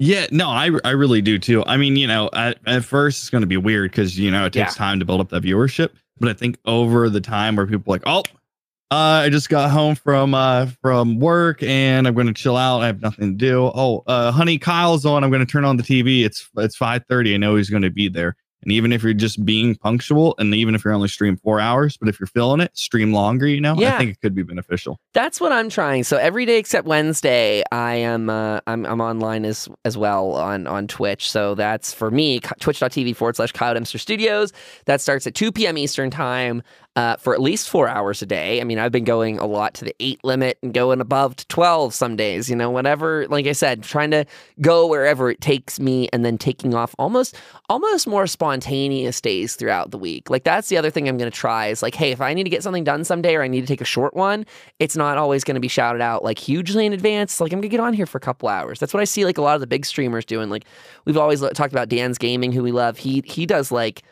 Yeah, 0.00 0.26
no, 0.30 0.48
I, 0.48 0.70
I 0.84 0.90
really 0.90 1.22
do 1.22 1.38
too. 1.38 1.64
I 1.66 1.76
mean, 1.76 1.96
you 1.96 2.06
know, 2.06 2.28
at, 2.32 2.58
at 2.66 2.84
first 2.84 3.20
it's 3.22 3.30
going 3.30 3.40
to 3.42 3.48
be 3.48 3.56
weird 3.56 3.90
because, 3.90 4.18
you 4.18 4.30
know, 4.30 4.44
it 4.46 4.52
takes 4.52 4.74
Yeah. 4.74 4.78
time 4.78 4.98
to 4.98 5.04
build 5.04 5.20
up 5.20 5.30
that 5.30 5.42
viewership. 5.42 5.90
But 6.20 6.28
I 6.28 6.32
think 6.32 6.58
over 6.64 7.08
the 7.08 7.20
time 7.20 7.56
where 7.56 7.66
people 7.66 7.90
like, 7.90 8.02
oh, 8.06 8.22
uh, 8.90 9.22
I 9.24 9.28
just 9.28 9.50
got 9.50 9.70
home 9.70 9.94
from 9.94 10.34
uh, 10.34 10.66
from 10.80 11.18
work 11.18 11.62
and 11.62 12.08
I'm 12.08 12.14
going 12.14 12.26
to 12.26 12.32
chill 12.32 12.56
out. 12.56 12.80
I 12.80 12.86
have 12.86 13.02
nothing 13.02 13.32
to 13.32 13.36
do. 13.36 13.70
Oh, 13.74 14.02
uh, 14.06 14.32
honey, 14.32 14.58
Kyle's 14.58 15.04
on. 15.04 15.22
I'm 15.22 15.30
going 15.30 15.44
to 15.44 15.50
turn 15.50 15.64
on 15.64 15.76
the 15.76 15.82
TV. 15.82 16.24
It's 16.24 16.48
it's 16.56 16.76
5:30. 16.76 17.34
I 17.34 17.36
know 17.36 17.56
he's 17.56 17.68
going 17.68 17.82
to 17.82 17.90
be 17.90 18.08
there. 18.08 18.36
And 18.62 18.72
even 18.72 18.92
if 18.92 19.02
you're 19.02 19.14
just 19.14 19.44
being 19.44 19.76
punctual, 19.76 20.34
and 20.38 20.54
even 20.54 20.74
if 20.74 20.84
you're 20.84 20.92
only 20.92 21.08
stream 21.08 21.36
four 21.36 21.60
hours, 21.60 21.96
but 21.96 22.08
if 22.08 22.18
you're 22.18 22.26
feeling 22.26 22.60
it, 22.60 22.76
stream 22.76 23.12
longer. 23.12 23.46
You 23.46 23.60
know, 23.60 23.74
Yeah. 23.76 23.94
I 23.94 23.98
think 23.98 24.10
it 24.10 24.20
could 24.20 24.34
be 24.34 24.42
beneficial. 24.42 24.98
That's 25.14 25.40
what 25.40 25.52
I'm 25.52 25.68
trying. 25.68 26.04
So 26.04 26.16
every 26.16 26.44
day 26.44 26.58
except 26.58 26.86
Wednesday, 26.86 27.62
I 27.70 27.94
am 27.94 28.28
uh, 28.30 28.60
I'm 28.66 28.84
I'm 28.86 29.00
online 29.00 29.44
as 29.44 29.68
as 29.84 29.96
well 29.96 30.32
on 30.32 30.66
on 30.66 30.88
Twitch. 30.88 31.30
So 31.30 31.54
that's 31.54 31.92
for 31.94 32.10
me, 32.10 32.40
twitch.tv 32.40 33.14
forward 33.16 33.36
slash 33.36 33.52
Kyle 33.52 33.74
Dempster 33.74 33.98
Studios. 33.98 34.52
That 34.86 35.00
starts 35.00 35.26
at 35.26 35.34
2 35.34 35.52
p.m. 35.52 35.78
Eastern 35.78 36.10
time. 36.10 36.62
Uh, 36.98 37.14
for 37.14 37.32
at 37.32 37.40
least 37.40 37.68
four 37.68 37.86
hours 37.86 38.22
a 38.22 38.26
day. 38.26 38.60
I 38.60 38.64
mean, 38.64 38.80
I've 38.80 38.90
been 38.90 39.04
going 39.04 39.38
a 39.38 39.46
lot 39.46 39.72
to 39.74 39.84
the 39.84 39.94
eight 40.00 40.18
limit 40.24 40.58
and 40.64 40.74
going 40.74 41.00
above 41.00 41.36
to 41.36 41.46
12 41.46 41.94
some 41.94 42.16
days, 42.16 42.50
you 42.50 42.56
know, 42.56 42.70
whatever. 42.70 43.24
Like 43.28 43.46
I 43.46 43.52
said, 43.52 43.84
trying 43.84 44.10
to 44.10 44.24
go 44.60 44.84
wherever 44.84 45.30
it 45.30 45.40
takes 45.40 45.78
me 45.78 46.08
and 46.12 46.24
then 46.24 46.38
taking 46.38 46.74
off 46.74 46.96
almost, 46.98 47.36
almost 47.68 48.08
more 48.08 48.26
spontaneous 48.26 49.20
days 49.20 49.54
throughout 49.54 49.92
the 49.92 49.96
week. 49.96 50.28
Like 50.28 50.42
that's 50.42 50.70
the 50.70 50.76
other 50.76 50.90
thing 50.90 51.08
I'm 51.08 51.16
going 51.16 51.30
to 51.30 51.36
try 51.36 51.68
is 51.68 51.84
like, 51.84 51.94
hey, 51.94 52.10
if 52.10 52.20
I 52.20 52.34
need 52.34 52.42
to 52.42 52.50
get 52.50 52.64
something 52.64 52.82
done 52.82 53.04
someday 53.04 53.36
or 53.36 53.44
I 53.44 53.46
need 53.46 53.60
to 53.60 53.68
take 53.68 53.80
a 53.80 53.84
short 53.84 54.14
one, 54.14 54.44
it's 54.80 54.96
not 54.96 55.18
always 55.18 55.44
going 55.44 55.54
to 55.54 55.60
be 55.60 55.68
shouted 55.68 56.02
out 56.02 56.24
like 56.24 56.40
hugely 56.40 56.84
in 56.84 56.92
advance. 56.92 57.40
Like 57.40 57.52
I'm 57.52 57.60
gonna 57.60 57.68
get 57.68 57.78
on 57.78 57.94
here 57.94 58.06
for 58.06 58.18
a 58.18 58.20
couple 58.20 58.48
hours. 58.48 58.80
That's 58.80 58.92
what 58.92 59.02
I 59.02 59.04
see 59.04 59.24
like 59.24 59.38
a 59.38 59.42
lot 59.42 59.54
of 59.54 59.60
the 59.60 59.68
big 59.68 59.86
streamers 59.86 60.24
doing. 60.24 60.50
Like 60.50 60.64
we've 61.04 61.16
always 61.16 61.42
talked 61.42 61.72
about 61.72 61.88
Dan's 61.88 62.18
Gaming, 62.18 62.50
who 62.50 62.64
we 62.64 62.72
love. 62.72 62.98
He 62.98 63.22
he 63.24 63.46
does 63.46 63.70
like. 63.70 64.02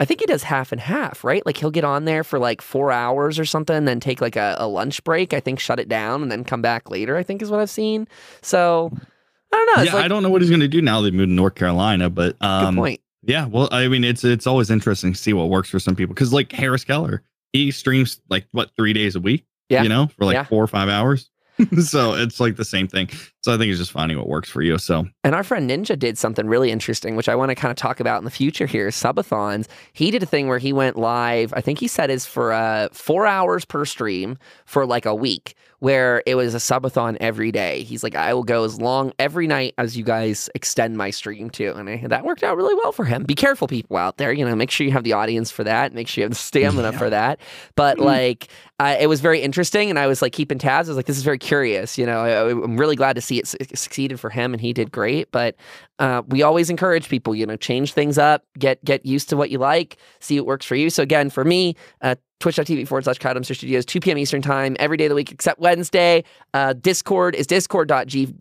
I 0.00 0.06
think 0.06 0.20
he 0.20 0.26
does 0.26 0.42
half 0.42 0.72
and 0.72 0.80
half, 0.80 1.22
right? 1.22 1.44
Like 1.44 1.58
he'll 1.58 1.70
get 1.70 1.84
on 1.84 2.06
there 2.06 2.24
for 2.24 2.38
like 2.38 2.62
four 2.62 2.90
hours 2.90 3.38
or 3.38 3.44
something, 3.44 3.84
then 3.84 4.00
take 4.00 4.22
like 4.22 4.34
a, 4.36 4.56
a 4.58 4.66
lunch 4.66 5.04
break. 5.04 5.34
I 5.34 5.40
think 5.40 5.60
shut 5.60 5.78
it 5.78 5.88
down 5.88 6.22
and 6.22 6.32
then 6.32 6.42
come 6.42 6.62
back 6.62 6.90
later. 6.90 7.18
I 7.18 7.22
think 7.22 7.42
is 7.42 7.50
what 7.50 7.60
I've 7.60 7.70
seen. 7.70 8.08
So 8.40 8.90
I 9.52 9.56
don't 9.56 9.66
know. 9.66 9.82
It's 9.82 9.90
yeah, 9.92 9.96
like, 9.96 10.04
I 10.06 10.08
don't 10.08 10.22
know 10.22 10.30
what 10.30 10.40
he's 10.40 10.50
going 10.50 10.60
to 10.60 10.68
do 10.68 10.80
now. 10.80 11.02
They 11.02 11.10
moved 11.10 11.28
to 11.28 11.34
North 11.34 11.54
Carolina, 11.54 12.08
but 12.08 12.38
good 12.38 12.46
um, 12.46 12.76
point. 12.76 13.00
Yeah, 13.22 13.46
well, 13.46 13.68
I 13.70 13.88
mean, 13.88 14.02
it's 14.02 14.24
it's 14.24 14.46
always 14.46 14.70
interesting 14.70 15.12
to 15.12 15.18
see 15.18 15.34
what 15.34 15.50
works 15.50 15.68
for 15.68 15.78
some 15.78 15.94
people 15.94 16.14
because, 16.14 16.32
like 16.32 16.50
Harris 16.52 16.84
Keller, 16.84 17.22
he 17.52 17.70
streams 17.70 18.20
like 18.30 18.46
what 18.52 18.70
three 18.76 18.94
days 18.94 19.14
a 19.14 19.20
week, 19.20 19.44
Yeah. 19.68 19.82
you 19.82 19.90
know, 19.90 20.06
for 20.16 20.24
like 20.24 20.34
Yeah. 20.34 20.44
four 20.44 20.64
or 20.64 20.66
five 20.66 20.88
hours. 20.88 21.29
so 21.82 22.14
it's 22.14 22.40
like 22.40 22.56
the 22.56 22.64
same 22.64 22.88
thing. 22.88 23.08
So 23.42 23.54
I 23.54 23.58
think 23.58 23.70
it's 23.70 23.78
just 23.78 23.92
finding 23.92 24.18
what 24.18 24.28
works 24.28 24.50
for 24.50 24.62
you. 24.62 24.78
So 24.78 25.06
And 25.24 25.34
our 25.34 25.42
friend 25.42 25.68
Ninja 25.68 25.98
did 25.98 26.18
something 26.18 26.46
really 26.46 26.70
interesting, 26.70 27.16
which 27.16 27.28
I 27.28 27.34
want 27.34 27.50
to 27.50 27.54
kind 27.54 27.70
of 27.70 27.76
talk 27.76 28.00
about 28.00 28.18
in 28.18 28.24
the 28.24 28.30
future 28.30 28.66
here. 28.66 28.88
Subathons. 28.88 29.66
He 29.92 30.10
did 30.10 30.22
a 30.22 30.26
thing 30.26 30.48
where 30.48 30.58
he 30.58 30.72
went 30.72 30.96
live. 30.96 31.52
I 31.54 31.60
think 31.60 31.78
he 31.78 31.88
said 31.88 32.10
is 32.10 32.26
for 32.26 32.52
uh, 32.52 32.88
four 32.92 33.26
hours 33.26 33.64
per 33.64 33.84
stream 33.84 34.38
for 34.66 34.86
like 34.86 35.06
a 35.06 35.14
week, 35.14 35.54
where 35.80 36.22
it 36.26 36.34
was 36.36 36.54
a 36.54 36.58
subathon 36.58 37.16
every 37.20 37.50
day. 37.50 37.82
He's 37.82 38.02
like, 38.02 38.14
I 38.14 38.32
will 38.34 38.44
go 38.44 38.64
as 38.64 38.80
long 38.80 39.12
every 39.18 39.46
night 39.46 39.74
as 39.78 39.96
you 39.96 40.04
guys 40.04 40.48
extend 40.54 40.96
my 40.96 41.10
stream 41.10 41.50
to, 41.50 41.74
and 41.74 41.88
I, 41.88 41.96
that 42.06 42.24
worked 42.24 42.42
out 42.42 42.56
really 42.56 42.74
well 42.74 42.92
for 42.92 43.04
him. 43.04 43.24
Be 43.24 43.34
careful, 43.34 43.66
people 43.66 43.96
out 43.96 44.16
there. 44.18 44.32
You 44.32 44.44
know, 44.44 44.54
make 44.54 44.70
sure 44.70 44.86
you 44.86 44.92
have 44.92 45.04
the 45.04 45.14
audience 45.14 45.50
for 45.50 45.64
that. 45.64 45.92
Make 45.92 46.06
sure 46.08 46.22
you 46.22 46.24
have 46.26 46.32
the 46.32 46.36
stamina 46.36 46.92
Yeah. 46.92 46.98
for 46.98 47.10
that. 47.10 47.40
But 47.76 47.98
Mhm. 47.98 48.04
like, 48.04 48.48
uh, 48.78 48.96
it 49.00 49.08
was 49.08 49.20
very 49.20 49.40
interesting, 49.40 49.90
and 49.90 49.98
I 49.98 50.06
was 50.06 50.22
like 50.22 50.32
keeping 50.32 50.58
tabs. 50.58 50.88
I 50.88 50.92
was 50.92 50.96
like, 50.96 51.06
this 51.06 51.16
is 51.18 51.22
very 51.24 51.38
curious. 51.38 51.98
You 51.98 52.06
know, 52.06 52.20
I, 52.20 52.50
I'm 52.50 52.76
really 52.78 52.96
glad 52.96 53.14
to 53.16 53.22
see 53.22 53.38
it 53.38 53.46
su- 53.48 53.58
succeeded 53.74 54.20
for 54.20 54.30
him, 54.30 54.52
and 54.54 54.60
he 54.60 54.72
did 54.72 54.90
great. 54.92 55.30
But 55.32 55.56
uh, 56.00 56.22
we 56.28 56.42
always 56.42 56.70
encourage 56.70 57.08
people, 57.08 57.34
you 57.34 57.46
know, 57.46 57.56
change 57.56 57.92
things 57.92 58.18
up, 58.18 58.42
get 58.58 58.82
get 58.84 59.04
used 59.06 59.28
to 59.28 59.36
what 59.36 59.50
you 59.50 59.58
like, 59.58 59.98
see 60.18 60.40
what 60.40 60.46
works 60.46 60.66
for 60.66 60.74
you. 60.74 60.90
So 60.90 61.02
again, 61.02 61.30
for 61.30 61.44
me, 61.44 61.76
uh, 62.00 62.16
twitch.tv 62.40 62.88
forward 62.88 63.04
slash 63.04 63.18
Kyle 63.18 63.34
Dempster 63.34 63.54
Studios, 63.54 63.84
2 63.84 64.00
p.m. 64.00 64.18
Eastern 64.18 64.42
time, 64.42 64.76
every 64.80 64.96
day 64.96 65.04
of 65.04 65.10
the 65.10 65.14
week 65.14 65.30
except 65.30 65.60
Wednesday. 65.60 66.24
Uh, 66.54 66.72
Discord 66.72 67.34
is 67.36 67.46
discord.g 67.46 68.34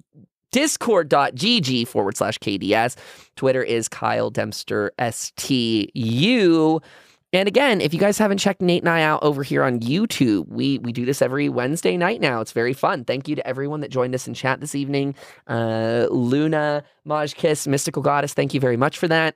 discord.gg 0.52 1.88
forward 1.88 2.18
slash 2.18 2.40
KDS. 2.40 2.96
Twitter 3.36 3.62
is 3.62 3.88
Kyle 3.88 4.32
Dempster 4.32 4.92
STU. 5.12 6.80
And 7.32 7.48
again, 7.48 7.80
if 7.80 7.94
you 7.94 8.00
guys 8.00 8.18
haven't 8.18 8.40
checked 8.40 8.62
Nate 8.62 8.82
and 8.82 8.90
I 8.90 9.04
out 9.04 9.22
over 9.22 9.44
here 9.44 9.64
on 9.64 9.80
YouTube, 9.82 10.48
we 10.48 10.80
we 10.80 10.92
do 10.92 11.06
this 11.06 11.22
every 11.22 11.48
Wednesday 11.48 11.96
night 11.96 12.22
now. 12.22 12.42
It's 12.42 12.54
very 12.54 12.74
fun. 12.74 13.06
Thank 13.06 13.28
you 13.28 13.36
to 13.36 13.46
everyone 13.48 13.82
that 13.82 13.92
joined 13.92 14.16
us 14.16 14.28
in 14.28 14.34
chat 14.34 14.62
this 14.62 14.74
evening. 14.74 15.14
Uh, 15.48 16.08
Luna, 16.10 16.84
Majkiss, 17.08 17.68
Mystical 17.68 18.02
Goddess, 18.02 18.34
thank 18.34 18.54
you 18.54 18.60
very 18.60 18.78
much 18.78 18.98
for 18.98 19.08
that. 19.08 19.36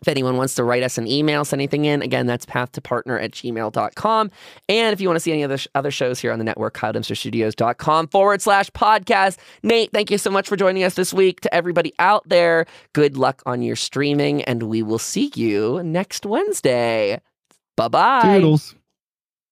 If 0.00 0.08
anyone 0.08 0.36
wants 0.36 0.54
to 0.56 0.64
write 0.64 0.82
us 0.82 0.96
an 0.98 1.06
email, 1.08 1.44
send 1.44 1.60
anything 1.60 1.84
in, 1.84 2.02
again, 2.02 2.26
that's 2.26 2.46
pathtopartner 2.46 3.22
at 3.22 3.32
gmail.com. 3.32 4.30
And 4.68 4.92
if 4.92 5.00
you 5.00 5.08
want 5.08 5.16
to 5.16 5.20
see 5.20 5.32
any 5.32 5.42
other, 5.44 5.58
sh- 5.58 5.66
other 5.74 5.90
shows 5.90 6.20
here 6.20 6.32
on 6.32 6.38
the 6.38 6.44
network, 6.44 6.76
kyledempsterstudios.com 6.76 8.08
forward 8.08 8.40
slash 8.40 8.70
podcast. 8.70 9.38
Nate, 9.62 9.90
thank 9.92 10.10
you 10.10 10.18
so 10.18 10.30
much 10.30 10.48
for 10.48 10.56
joining 10.56 10.84
us 10.84 10.94
this 10.94 11.12
week. 11.12 11.40
To 11.40 11.54
everybody 11.54 11.92
out 11.98 12.28
there, 12.28 12.66
good 12.92 13.16
luck 13.16 13.42
on 13.46 13.62
your 13.62 13.76
streaming, 13.76 14.42
and 14.44 14.64
we 14.64 14.82
will 14.82 14.98
see 14.98 15.32
you 15.34 15.82
next 15.82 16.24
Wednesday. 16.24 17.20
Bye 17.76 17.88
bye. 17.88 18.34
Toodles. 18.34 18.77